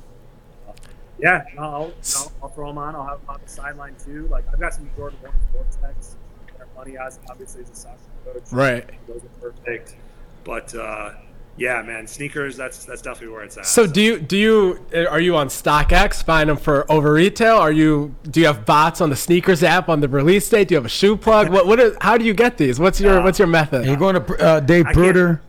yeah, 1.21 1.45
no, 1.57 1.63
I'll, 1.63 1.87
you 1.87 1.93
know, 2.15 2.33
I'll 2.43 2.49
throw 2.49 2.69
them 2.69 2.79
on. 2.79 2.95
I'll 2.97 3.07
have 3.07 3.21
them 3.21 3.31
on 3.31 3.41
the 3.45 3.51
sideline 3.51 3.95
too. 4.05 4.27
Like, 4.29 4.45
I've 4.53 4.61
got 4.61 4.75
some 4.75 4.91
Jordan 4.97 5.19
one 5.23 5.33
Vortex. 5.53 6.17
Their 6.57 6.67
money 6.77 6.95
has 6.97 7.19
obviously 7.31 7.63
as 7.63 7.71
a 7.71 7.75
soccer 7.75 7.99
coach. 8.25 8.43
Right. 8.51 8.89
Those 9.07 9.23
are 9.25 9.51
perfect. 9.51 9.97
But 10.45 10.75
uh, 10.75 11.13
yeah, 11.57 11.81
man, 11.83 12.07
sneakers. 12.09 12.57
That's 12.57 12.85
that's 12.85 13.03
definitely 13.03 13.29
where 13.35 13.45
it's 13.45 13.57
at. 13.57 13.67
So 13.67 13.87
do 13.87 14.01
you 14.03 14.19
do 14.19 14.37
you 14.37 14.85
are 15.09 15.21
you 15.21 15.37
on 15.37 15.49
StockX 15.49 16.25
buying 16.27 16.49
them 16.49 16.57
for 16.57 16.91
over 16.91 17.13
retail? 17.13 17.57
Are 17.57 17.71
you 17.71 18.15
do 18.31 18.41
you 18.41 18.47
have 18.47 18.65
bots 18.67 19.01
on 19.01 19.11
the 19.11 19.17
sneakers 19.17 19.63
app 19.63 19.89
on 19.89 20.01
the 20.01 20.09
release 20.09 20.49
date? 20.49 20.69
Do 20.69 20.75
you 20.75 20.77
have 20.79 20.87
a 20.87 20.89
shoe 20.89 21.17
plug? 21.17 21.51
What 21.51 21.67
what 21.67 21.79
is, 21.79 21.97
how 22.01 22.17
do 22.19 22.25
you 22.25 22.35
get 22.35 22.59
these? 22.59 22.81
What's 22.81 23.01
your 23.01 23.23
what's 23.23 23.39
your 23.39 23.49
method? 23.49 23.85
You're 23.87 23.97
going 23.97 24.17
to 24.25 24.43
uh, 24.45 24.61
Dave 24.61 24.87
I 24.87 24.93
can't- 24.93 24.97
Pruder? 24.97 25.43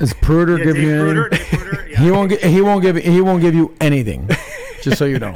Is 0.00 0.12
Pruder 0.14 0.58
Yeah, 0.58 0.64
giving 0.64 0.82
Dave 0.82 0.90
you 0.90 0.98
Pruder, 1.00 1.26
anything? 1.32 1.48
Dave 1.50 1.60
Pruder, 1.60 1.88
yeah. 1.88 1.98
He 2.00 2.10
won't. 2.10 2.32
He 2.32 2.60
won't 2.60 2.82
give. 2.82 2.96
He 2.96 3.20
won't 3.22 3.40
give 3.40 3.54
you 3.54 3.74
anything. 3.80 4.28
just 4.82 4.98
so 4.98 5.04
you 5.04 5.18
know. 5.18 5.32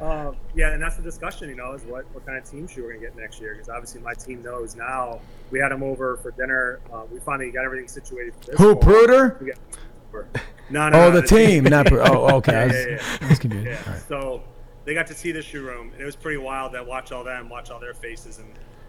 Uh, 0.00 0.32
yeah, 0.54 0.72
and 0.72 0.82
that's 0.82 0.96
the 0.96 1.02
discussion, 1.02 1.48
you 1.48 1.56
know, 1.56 1.72
is 1.72 1.82
what, 1.84 2.04
what 2.14 2.24
kind 2.26 2.38
of 2.38 2.48
team 2.48 2.66
shoe 2.66 2.82
we're 2.82 2.90
going 2.90 3.00
to 3.00 3.06
get 3.06 3.16
next 3.16 3.40
year. 3.40 3.54
Because 3.54 3.68
obviously, 3.68 4.00
my 4.00 4.14
team 4.14 4.42
knows 4.42 4.76
now. 4.76 5.20
We 5.50 5.58
had 5.58 5.70
them 5.70 5.82
over 5.82 6.16
for 6.18 6.30
dinner. 6.32 6.80
Uh, 6.92 7.02
we 7.10 7.18
finally 7.20 7.50
got 7.50 7.64
everything 7.64 7.88
situated 7.88 8.34
for 8.34 8.46
this. 8.46 8.58
Who, 8.58 8.72
fall. 8.72 8.82
Pruder? 8.82 9.54
No, 10.70 10.88
no, 10.88 10.98
Oh, 10.98 11.10
no, 11.10 11.20
the 11.20 11.26
team, 11.26 11.64
not. 11.64 11.86
Pru- 11.86 12.04
Oh, 12.08 12.36
okay. 12.36 12.54
I 12.56 12.66
was, 12.66 12.74
yeah, 12.74 12.86
yeah. 12.88 13.18
I 13.20 13.28
was 13.28 13.38
confused. 13.38 13.66
Yeah. 13.66 13.82
All 13.86 13.92
right. 13.92 14.02
So 14.08 14.42
they 14.84 14.94
got 14.94 15.06
to 15.08 15.14
see 15.14 15.32
the 15.32 15.42
shoe 15.42 15.62
room, 15.64 15.90
and 15.92 16.00
it 16.00 16.04
was 16.04 16.16
pretty 16.16 16.38
wild. 16.38 16.72
That 16.72 16.86
watch 16.86 17.12
all 17.12 17.22
them, 17.24 17.48
watch 17.48 17.70
all 17.70 17.78
their 17.80 17.94
faces, 17.94 18.38
and 18.38 18.48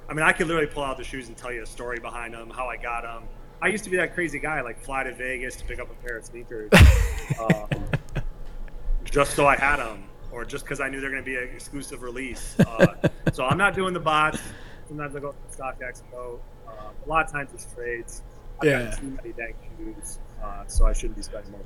I 0.09 0.13
mean, 0.13 0.23
I 0.25 0.31
could 0.31 0.47
literally 0.47 0.67
pull 0.67 0.83
out 0.83 0.97
the 0.97 1.03
shoes 1.03 1.27
and 1.27 1.35
tell 1.37 1.51
you 1.51 1.63
a 1.63 1.65
story 1.65 1.99
behind 1.99 2.33
them, 2.33 2.49
how 2.49 2.67
I 2.67 2.77
got 2.77 3.01
them. 3.03 3.23
I 3.61 3.67
used 3.67 3.83
to 3.85 3.89
be 3.89 3.97
that 3.97 4.13
crazy 4.13 4.39
guy, 4.39 4.61
like 4.61 4.79
fly 4.83 5.03
to 5.03 5.13
Vegas 5.13 5.55
to 5.57 5.65
pick 5.65 5.79
up 5.79 5.89
a 5.89 5.93
pair 6.05 6.17
of 6.17 6.25
sneakers, 6.25 6.69
um, 7.39 7.67
just 9.03 9.33
so 9.35 9.47
I 9.47 9.55
had 9.55 9.77
them, 9.77 10.03
or 10.31 10.45
just 10.45 10.63
because 10.65 10.79
I 10.79 10.89
knew 10.89 11.01
they're 11.01 11.09
going 11.09 11.23
to 11.23 11.25
be 11.25 11.35
an 11.37 11.49
exclusive 11.55 12.03
release. 12.03 12.55
Uh, 12.59 12.85
so 13.33 13.45
I'm 13.45 13.57
not 13.57 13.73
doing 13.73 13.93
the 13.93 13.99
bots. 13.99 14.39
Sometimes 14.87 15.15
I 15.15 15.19
go 15.19 15.31
to 15.33 15.57
StockX 15.57 16.03
Go. 16.11 16.39
Uh, 16.67 16.71
a 17.05 17.09
lot 17.09 17.25
of 17.25 17.31
times 17.31 17.49
it's 17.53 17.67
trades. 17.73 18.21
I've 18.61 18.67
Yeah. 18.67 18.83
got 18.85 18.97
too 18.99 19.17
many 19.23 19.33
dang 19.33 19.53
shoes, 19.77 20.19
uh, 20.43 20.63
so 20.67 20.85
I 20.85 20.93
shouldn't 20.93 21.15
be 21.17 21.23
spending 21.23 21.51
more. 21.51 21.61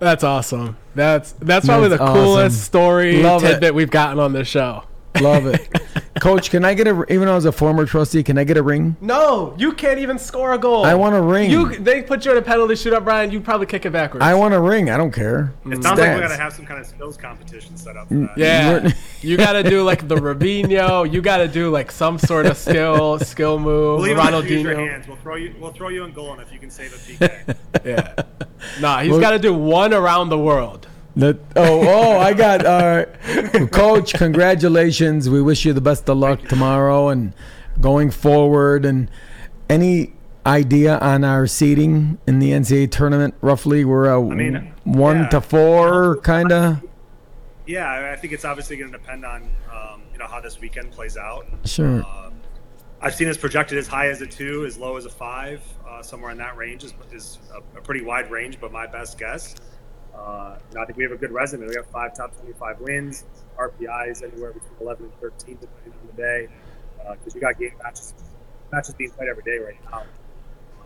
That's 0.00 0.22
awesome. 0.22 0.76
That's 0.94 1.32
that's 1.40 1.66
probably 1.66 1.88
That's 1.88 2.00
the 2.00 2.06
coolest 2.06 2.54
awesome. 2.54 2.64
story 2.64 3.20
Love 3.22 3.42
it. 3.42 3.54
tidbit 3.54 3.74
we've 3.74 3.90
gotten 3.90 4.20
on 4.20 4.32
this 4.32 4.46
show. 4.46 4.84
Love 5.20 5.46
it, 5.46 5.68
Coach. 6.20 6.50
Can 6.50 6.64
I 6.64 6.74
get 6.74 6.86
a? 6.86 7.04
Even 7.12 7.26
though 7.26 7.32
I 7.32 7.34
was 7.34 7.44
a 7.44 7.50
former 7.52 7.84
trustee, 7.86 8.22
can 8.22 8.38
I 8.38 8.44
get 8.44 8.56
a 8.56 8.62
ring? 8.62 8.96
No, 9.00 9.54
you 9.58 9.72
can't 9.72 9.98
even 9.98 10.18
score 10.18 10.52
a 10.52 10.58
goal. 10.58 10.84
I 10.84 10.94
want 10.94 11.14
a 11.16 11.20
ring. 11.20 11.50
You 11.50 11.76
they 11.76 12.02
put 12.02 12.24
you 12.24 12.32
in 12.32 12.38
a 12.38 12.42
penalty 12.42 12.74
shootout, 12.74 13.02
Brian. 13.04 13.30
You 13.32 13.40
probably 13.40 13.66
kick 13.66 13.84
it 13.84 13.90
backwards. 13.90 14.22
I 14.24 14.34
want 14.34 14.54
a 14.54 14.60
ring. 14.60 14.90
I 14.90 14.96
don't 14.96 15.10
care. 15.10 15.52
It 15.66 15.82
sounds 15.82 15.98
like 15.98 16.10
Stats. 16.10 16.14
we 16.14 16.20
got 16.20 16.28
to 16.28 16.36
have 16.36 16.52
some 16.52 16.66
kind 16.66 16.80
of 16.80 16.86
skills 16.86 17.16
competition 17.16 17.76
set 17.76 17.96
up. 17.96 18.08
For 18.08 18.14
mm, 18.14 18.28
that. 18.36 18.38
Yeah, 18.84 18.92
You're- 19.22 19.42
got 19.42 19.54
to 19.54 19.62
do 19.62 19.82
like 19.82 20.06
the 20.06 20.16
Robinho. 20.16 21.10
You 21.12 21.20
got 21.20 21.38
to 21.38 21.48
do 21.48 21.70
like 21.70 21.90
some 21.90 22.18
sort 22.18 22.46
of 22.46 22.56
skill 22.56 23.18
skill 23.20 23.58
move. 23.58 24.00
We'll 24.00 24.08
even 24.08 24.18
let 24.24 24.44
use 24.48 24.62
your 24.62 24.76
hands. 24.76 25.08
We'll 25.08 25.16
throw 25.16 25.36
you. 25.36 25.54
We'll 25.58 25.72
throw 25.72 25.88
you 25.88 26.04
in 26.04 26.12
goal, 26.12 26.32
and 26.32 26.42
if 26.42 26.52
you 26.52 26.58
can 26.58 26.70
save 26.70 26.92
a 26.92 26.96
PK. 26.96 27.56
Yeah. 27.84 28.14
Nah, 28.80 29.00
he's 29.00 29.12
Well- 29.12 29.20
got 29.20 29.30
to 29.32 29.38
do 29.38 29.54
one 29.54 29.94
around 29.94 30.28
the 30.30 30.38
world. 30.38 30.87
Oh, 31.20 31.36
oh, 31.56 32.18
I 32.18 32.32
got 32.32 32.64
uh, 32.64 33.06
Coach. 33.72 34.14
Congratulations. 34.14 35.28
We 35.28 35.42
wish 35.42 35.64
you 35.64 35.72
the 35.72 35.80
best 35.80 36.08
of 36.08 36.16
luck 36.18 36.42
tomorrow 36.48 37.08
and 37.08 37.34
going 37.80 38.10
forward. 38.10 38.84
And 38.84 39.10
any 39.68 40.12
idea 40.46 40.98
on 40.98 41.24
our 41.24 41.46
seating 41.46 42.18
in 42.26 42.38
the 42.38 42.50
NCAA 42.52 42.90
tournament? 42.92 43.34
Roughly, 43.40 43.84
we're 43.84 44.08
a 44.08 44.22
mean, 44.22 44.72
one 44.84 45.18
yeah. 45.18 45.28
to 45.30 45.40
four, 45.40 46.18
kind 46.18 46.52
of. 46.52 46.82
yeah, 47.66 47.86
I- 47.90 48.12
I 48.12 48.16
think 48.16 48.32
it's 48.32 48.44
obviously 48.44 48.76
going 48.76 48.92
to 48.92 48.98
depend 48.98 49.24
on 49.24 49.42
um, 49.72 50.02
you 50.12 50.18
know 50.18 50.26
how 50.26 50.40
this 50.40 50.60
weekend 50.60 50.92
plays 50.92 51.16
out. 51.16 51.46
Sure. 51.64 52.04
Um, 52.04 52.34
I've 53.00 53.14
seen 53.14 53.28
this 53.28 53.36
projected 53.36 53.78
as 53.78 53.86
high 53.86 54.08
as 54.08 54.20
a 54.22 54.26
two, 54.26 54.64
as 54.66 54.76
low 54.78 54.96
as 54.96 55.04
a 55.04 55.10
five, 55.10 55.62
uh, 55.88 56.02
somewhere 56.02 56.30
in 56.32 56.38
that 56.38 56.56
range 56.56 56.82
is, 56.82 56.94
is 57.12 57.38
a, 57.54 57.78
a 57.78 57.80
pretty 57.82 58.02
wide 58.04 58.28
range, 58.30 58.58
but 58.60 58.72
my 58.72 58.86
best 58.86 59.18
guess. 59.18 59.54
Uh, 60.18 60.58
know, 60.74 60.82
I 60.82 60.86
think 60.86 60.98
we 60.98 61.04
have 61.04 61.12
a 61.12 61.16
good 61.16 61.30
resume. 61.30 61.66
We 61.66 61.74
got 61.74 61.86
five 61.86 62.14
top 62.14 62.36
25 62.40 62.80
wins, 62.80 63.24
RPIs 63.56 64.22
anywhere 64.22 64.52
between 64.52 64.72
11 64.80 65.04
and 65.04 65.14
13, 65.20 65.58
depending 65.60 65.92
on 65.92 66.06
the 66.08 66.20
day, 66.20 66.48
because 67.12 67.34
we 67.34 67.40
got 67.40 67.58
game 67.58 67.72
matches, 67.82 68.14
matches 68.72 68.94
being 68.94 69.10
played 69.10 69.28
every 69.28 69.44
day 69.44 69.58
right 69.58 69.78
now. 69.90 70.02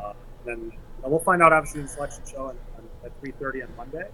Uh, 0.00 0.12
then 0.44 0.72
know, 1.02 1.08
we'll 1.08 1.20
find 1.20 1.42
out 1.42 1.52
obviously 1.52 1.80
in 1.80 1.86
the 1.86 1.92
selection 1.92 2.22
show 2.30 2.46
on, 2.46 2.56
on, 2.76 2.88
at 3.04 3.22
3:30 3.22 3.64
on 3.64 3.76
Monday. 3.76 4.08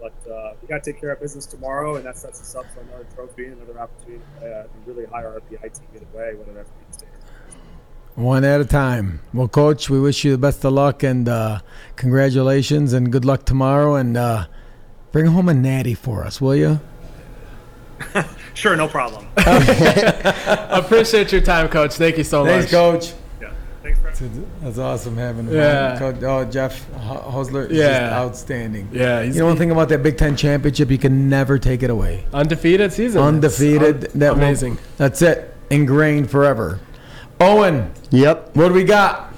But 0.00 0.30
uh, 0.30 0.54
we 0.60 0.68
got 0.68 0.82
to 0.82 0.92
take 0.92 1.00
care 1.00 1.10
of 1.10 1.20
business 1.20 1.44
tomorrow, 1.44 1.96
and 1.96 2.06
that 2.06 2.16
sets 2.16 2.40
us 2.40 2.54
up 2.54 2.64
for 2.72 2.80
another 2.80 3.06
trophy, 3.14 3.46
and 3.46 3.58
another 3.60 3.78
opportunity 3.78 4.22
to 4.34 4.40
play 4.40 4.48
a 4.48 4.66
really 4.86 5.04
high 5.04 5.22
RPI 5.22 5.60
team 5.60 5.88
either 5.94 6.06
way, 6.14 6.34
whether 6.34 6.54
that's 6.54 6.70
Penn 6.70 6.92
State. 6.92 7.08
One 8.20 8.44
at 8.44 8.60
a 8.60 8.66
time. 8.66 9.20
Well, 9.32 9.48
Coach, 9.48 9.88
we 9.88 9.98
wish 9.98 10.24
you 10.24 10.32
the 10.32 10.38
best 10.38 10.62
of 10.64 10.74
luck 10.74 11.02
and 11.02 11.26
uh, 11.26 11.60
congratulations 11.96 12.92
and 12.92 13.10
good 13.10 13.24
luck 13.24 13.46
tomorrow. 13.46 13.94
And 13.94 14.14
uh, 14.16 14.46
bring 15.10 15.24
home 15.26 15.48
a 15.48 15.54
natty 15.54 15.94
for 15.94 16.24
us, 16.24 16.40
will 16.40 16.54
you? 16.56 16.80
Sure, 18.52 18.76
no 18.76 18.88
problem. 18.88 19.24
Appreciate 19.36 21.30
your 21.32 21.40
time, 21.40 21.68
Coach. 21.68 21.94
Thank 21.94 22.18
you 22.18 22.24
so 22.24 22.44
much. 22.44 22.68
Coach. 22.68 23.12
yeah, 23.40 23.52
thanks, 23.82 23.98
Brett. 24.00 24.20
That's 24.60 24.76
awesome 24.76 25.16
having 25.16 25.46
him. 25.46 25.54
Yeah. 25.54 25.96
Coach, 25.98 26.22
oh, 26.24 26.44
Jeff 26.44 26.84
Hosler 26.92 27.70
is 27.70 27.78
Yeah. 27.78 28.00
just 28.00 28.12
outstanding. 28.12 28.88
Yeah, 28.92 29.22
he's 29.22 29.36
You 29.36 29.42
know 29.42 29.46
one 29.46 29.56
thing 29.56 29.70
about 29.70 29.88
that 29.90 30.02
Big 30.02 30.18
Ten 30.18 30.36
championship, 30.36 30.90
you 30.90 30.98
can 30.98 31.28
never 31.30 31.58
take 31.58 31.82
it 31.84 31.90
away. 31.90 32.24
undefeated 32.34 32.92
season. 32.92 33.22
Undefeated. 33.22 34.04
It's 34.04 34.14
that 34.14 34.32
un- 34.32 34.38
will- 34.38 34.44
amazing. 34.44 34.78
that's 34.98 35.22
it. 35.22 35.54
Ingrained 35.70 36.28
forever. 36.30 36.80
Owen, 37.40 37.90
Yep. 38.10 38.50
what 38.54 38.68
do 38.68 38.74
we 38.74 38.84
got? 38.84 39.32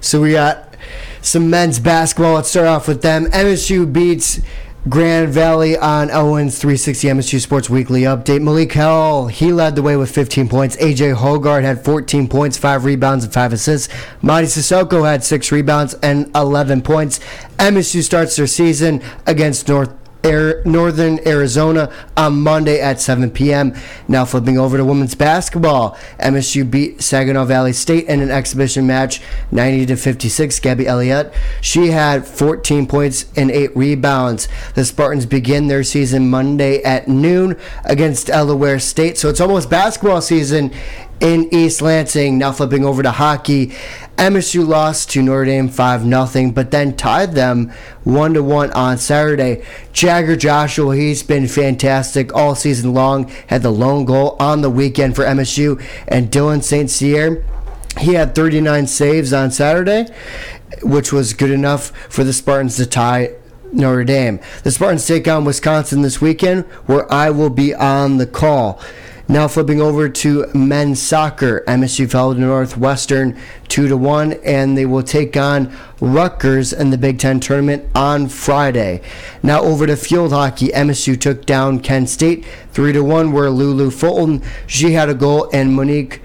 So 0.00 0.20
we 0.20 0.32
got 0.32 0.74
some 1.20 1.50
men's 1.50 1.80
basketball. 1.80 2.34
Let's 2.34 2.50
start 2.50 2.66
off 2.68 2.86
with 2.86 3.02
them. 3.02 3.26
MSU 3.32 3.86
beats 3.90 4.40
Grand 4.88 5.30
Valley 5.30 5.76
on 5.78 6.10
Owens 6.10 6.58
360 6.58 7.08
MSU 7.08 7.40
Sports 7.40 7.70
Weekly 7.70 8.02
update. 8.02 8.42
Malik 8.42 8.74
Hall, 8.74 9.28
he 9.28 9.50
led 9.52 9.74
the 9.76 9.82
way 9.82 9.96
with 9.96 10.10
15 10.10 10.46
points. 10.48 10.76
AJ 10.76 11.14
Hoggard 11.16 11.62
had 11.62 11.82
14 11.82 12.28
points, 12.28 12.58
5 12.58 12.84
rebounds, 12.84 13.24
and 13.24 13.32
5 13.32 13.54
assists. 13.54 13.88
Mady 14.22 14.44
Sissoko 14.44 15.08
had 15.10 15.24
6 15.24 15.50
rebounds 15.50 15.94
and 16.02 16.30
11 16.36 16.82
points. 16.82 17.18
MSU 17.58 18.02
starts 18.02 18.36
their 18.36 18.46
season 18.46 19.00
against 19.26 19.66
North 19.68 19.90
Air, 20.24 20.62
Northern 20.64 21.20
Arizona 21.28 21.92
on 22.16 22.40
Monday 22.40 22.80
at 22.80 23.00
7 23.00 23.30
p.m. 23.30 23.74
Now 24.08 24.24
flipping 24.24 24.58
over 24.58 24.76
to 24.76 24.84
women's 24.84 25.14
basketball, 25.14 25.98
MSU 26.18 26.68
beat 26.68 27.02
Saginaw 27.02 27.44
Valley 27.44 27.72
State 27.72 28.06
in 28.06 28.20
an 28.20 28.30
exhibition 28.30 28.86
match, 28.86 29.20
90 29.52 29.86
to 29.86 29.96
56. 29.96 30.58
Gabby 30.60 30.86
Elliott, 30.86 31.32
she 31.60 31.88
had 31.88 32.26
14 32.26 32.86
points 32.86 33.26
and 33.36 33.50
eight 33.50 33.76
rebounds. 33.76 34.48
The 34.74 34.84
Spartans 34.84 35.26
begin 35.26 35.68
their 35.68 35.84
season 35.84 36.30
Monday 36.30 36.82
at 36.82 37.06
noon 37.06 37.56
against 37.84 38.28
Delaware 38.28 38.78
State, 38.78 39.18
so 39.18 39.28
it's 39.28 39.40
almost 39.40 39.68
basketball 39.68 40.22
season 40.22 40.72
in 41.20 41.52
East 41.54 41.80
Lansing. 41.80 42.38
Now 42.38 42.52
flipping 42.52 42.84
over 42.84 43.02
to 43.02 43.10
hockey. 43.10 43.72
MSU 44.16 44.66
lost 44.66 45.10
to 45.10 45.22
Notre 45.22 45.44
Dame 45.44 45.68
5 45.68 46.02
0, 46.04 46.50
but 46.52 46.70
then 46.70 46.96
tied 46.96 47.32
them 47.32 47.70
1 48.04 48.46
1 48.46 48.72
on 48.72 48.98
Saturday. 48.98 49.64
Jagger 49.92 50.36
Joshua, 50.36 50.96
he's 50.96 51.22
been 51.22 51.48
fantastic 51.48 52.34
all 52.34 52.54
season 52.54 52.94
long, 52.94 53.28
had 53.48 53.62
the 53.62 53.72
lone 53.72 54.04
goal 54.04 54.36
on 54.38 54.60
the 54.60 54.70
weekend 54.70 55.16
for 55.16 55.24
MSU. 55.24 55.82
And 56.06 56.30
Dylan 56.30 56.62
St. 56.62 56.90
Cyr, 56.90 57.44
he 57.98 58.14
had 58.14 58.34
39 58.34 58.86
saves 58.86 59.32
on 59.32 59.50
Saturday, 59.50 60.06
which 60.82 61.12
was 61.12 61.32
good 61.32 61.50
enough 61.50 61.88
for 62.08 62.24
the 62.24 62.32
Spartans 62.32 62.76
to 62.76 62.86
tie 62.86 63.30
Notre 63.72 64.04
Dame. 64.04 64.40
The 64.62 64.70
Spartans 64.70 65.06
take 65.06 65.26
on 65.26 65.44
Wisconsin 65.44 66.02
this 66.02 66.20
weekend, 66.20 66.64
where 66.86 67.12
I 67.12 67.30
will 67.30 67.50
be 67.50 67.74
on 67.74 68.18
the 68.18 68.26
call. 68.26 68.80
Now 69.26 69.48
flipping 69.48 69.80
over 69.80 70.08
to 70.10 70.46
men's 70.54 71.00
soccer, 71.00 71.64
MSU 71.66 72.10
fell 72.10 72.34
to 72.34 72.40
Northwestern 72.40 73.38
two 73.68 73.88
to 73.88 73.96
one, 73.96 74.34
and 74.44 74.76
they 74.76 74.84
will 74.84 75.02
take 75.02 75.34
on 75.36 75.74
Rutgers 75.98 76.74
in 76.74 76.90
the 76.90 76.98
Big 76.98 77.18
Ten 77.18 77.40
tournament 77.40 77.84
on 77.94 78.28
Friday. 78.28 79.00
Now 79.42 79.62
over 79.62 79.86
to 79.86 79.96
field 79.96 80.32
hockey, 80.32 80.68
MSU 80.68 81.18
took 81.18 81.46
down 81.46 81.80
Kent 81.80 82.10
State 82.10 82.44
three 82.72 82.92
to 82.92 83.02
one, 83.02 83.32
where 83.32 83.48
Lulu 83.48 83.90
Fulton 83.90 84.42
she 84.66 84.92
had 84.92 85.08
a 85.08 85.14
goal, 85.14 85.48
and 85.54 85.74
Monique 85.74 86.20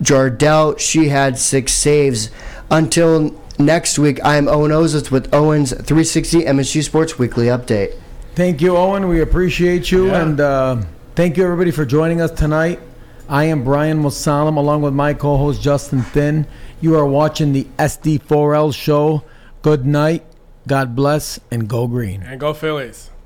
Jardell 0.00 0.76
she 0.76 1.08
had 1.08 1.38
six 1.38 1.72
saves. 1.72 2.30
Until 2.70 3.34
next 3.58 3.98
week, 3.98 4.20
I 4.24 4.36
am 4.36 4.46
Owen 4.48 4.70
Ozis 4.70 5.10
with 5.10 5.32
Owen's 5.34 5.70
360 5.72 6.42
MSU 6.44 6.82
Sports 6.84 7.18
Weekly 7.18 7.46
Update. 7.46 7.94
Thank 8.36 8.60
you, 8.60 8.76
Owen. 8.76 9.08
We 9.08 9.20
appreciate 9.20 9.90
you, 9.90 10.06
Yeah. 10.08 10.22
and 10.22 10.40
uh, 10.40 10.76
thank 11.16 11.38
you 11.38 11.44
everybody 11.44 11.70
for 11.70 11.86
joining 11.86 12.20
us 12.20 12.30
tonight. 12.30 12.78
I 13.26 13.44
am 13.44 13.64
Brian 13.64 14.02
Mosallam, 14.02 14.58
along 14.58 14.82
with 14.82 14.92
my 14.92 15.14
co-host 15.14 15.62
Justin 15.62 16.02
Thin. 16.02 16.46
You 16.82 16.94
are 16.96 17.06
watching 17.06 17.54
the 17.54 17.64
SD4L 17.78 18.74
show. 18.74 19.24
Good 19.62 19.86
night, 19.86 20.26
God 20.68 20.94
bless, 20.94 21.40
and 21.50 21.66
go 21.66 21.86
green. 21.86 22.22
And 22.22 22.38
go 22.38 22.52
Phillies. 22.52 23.08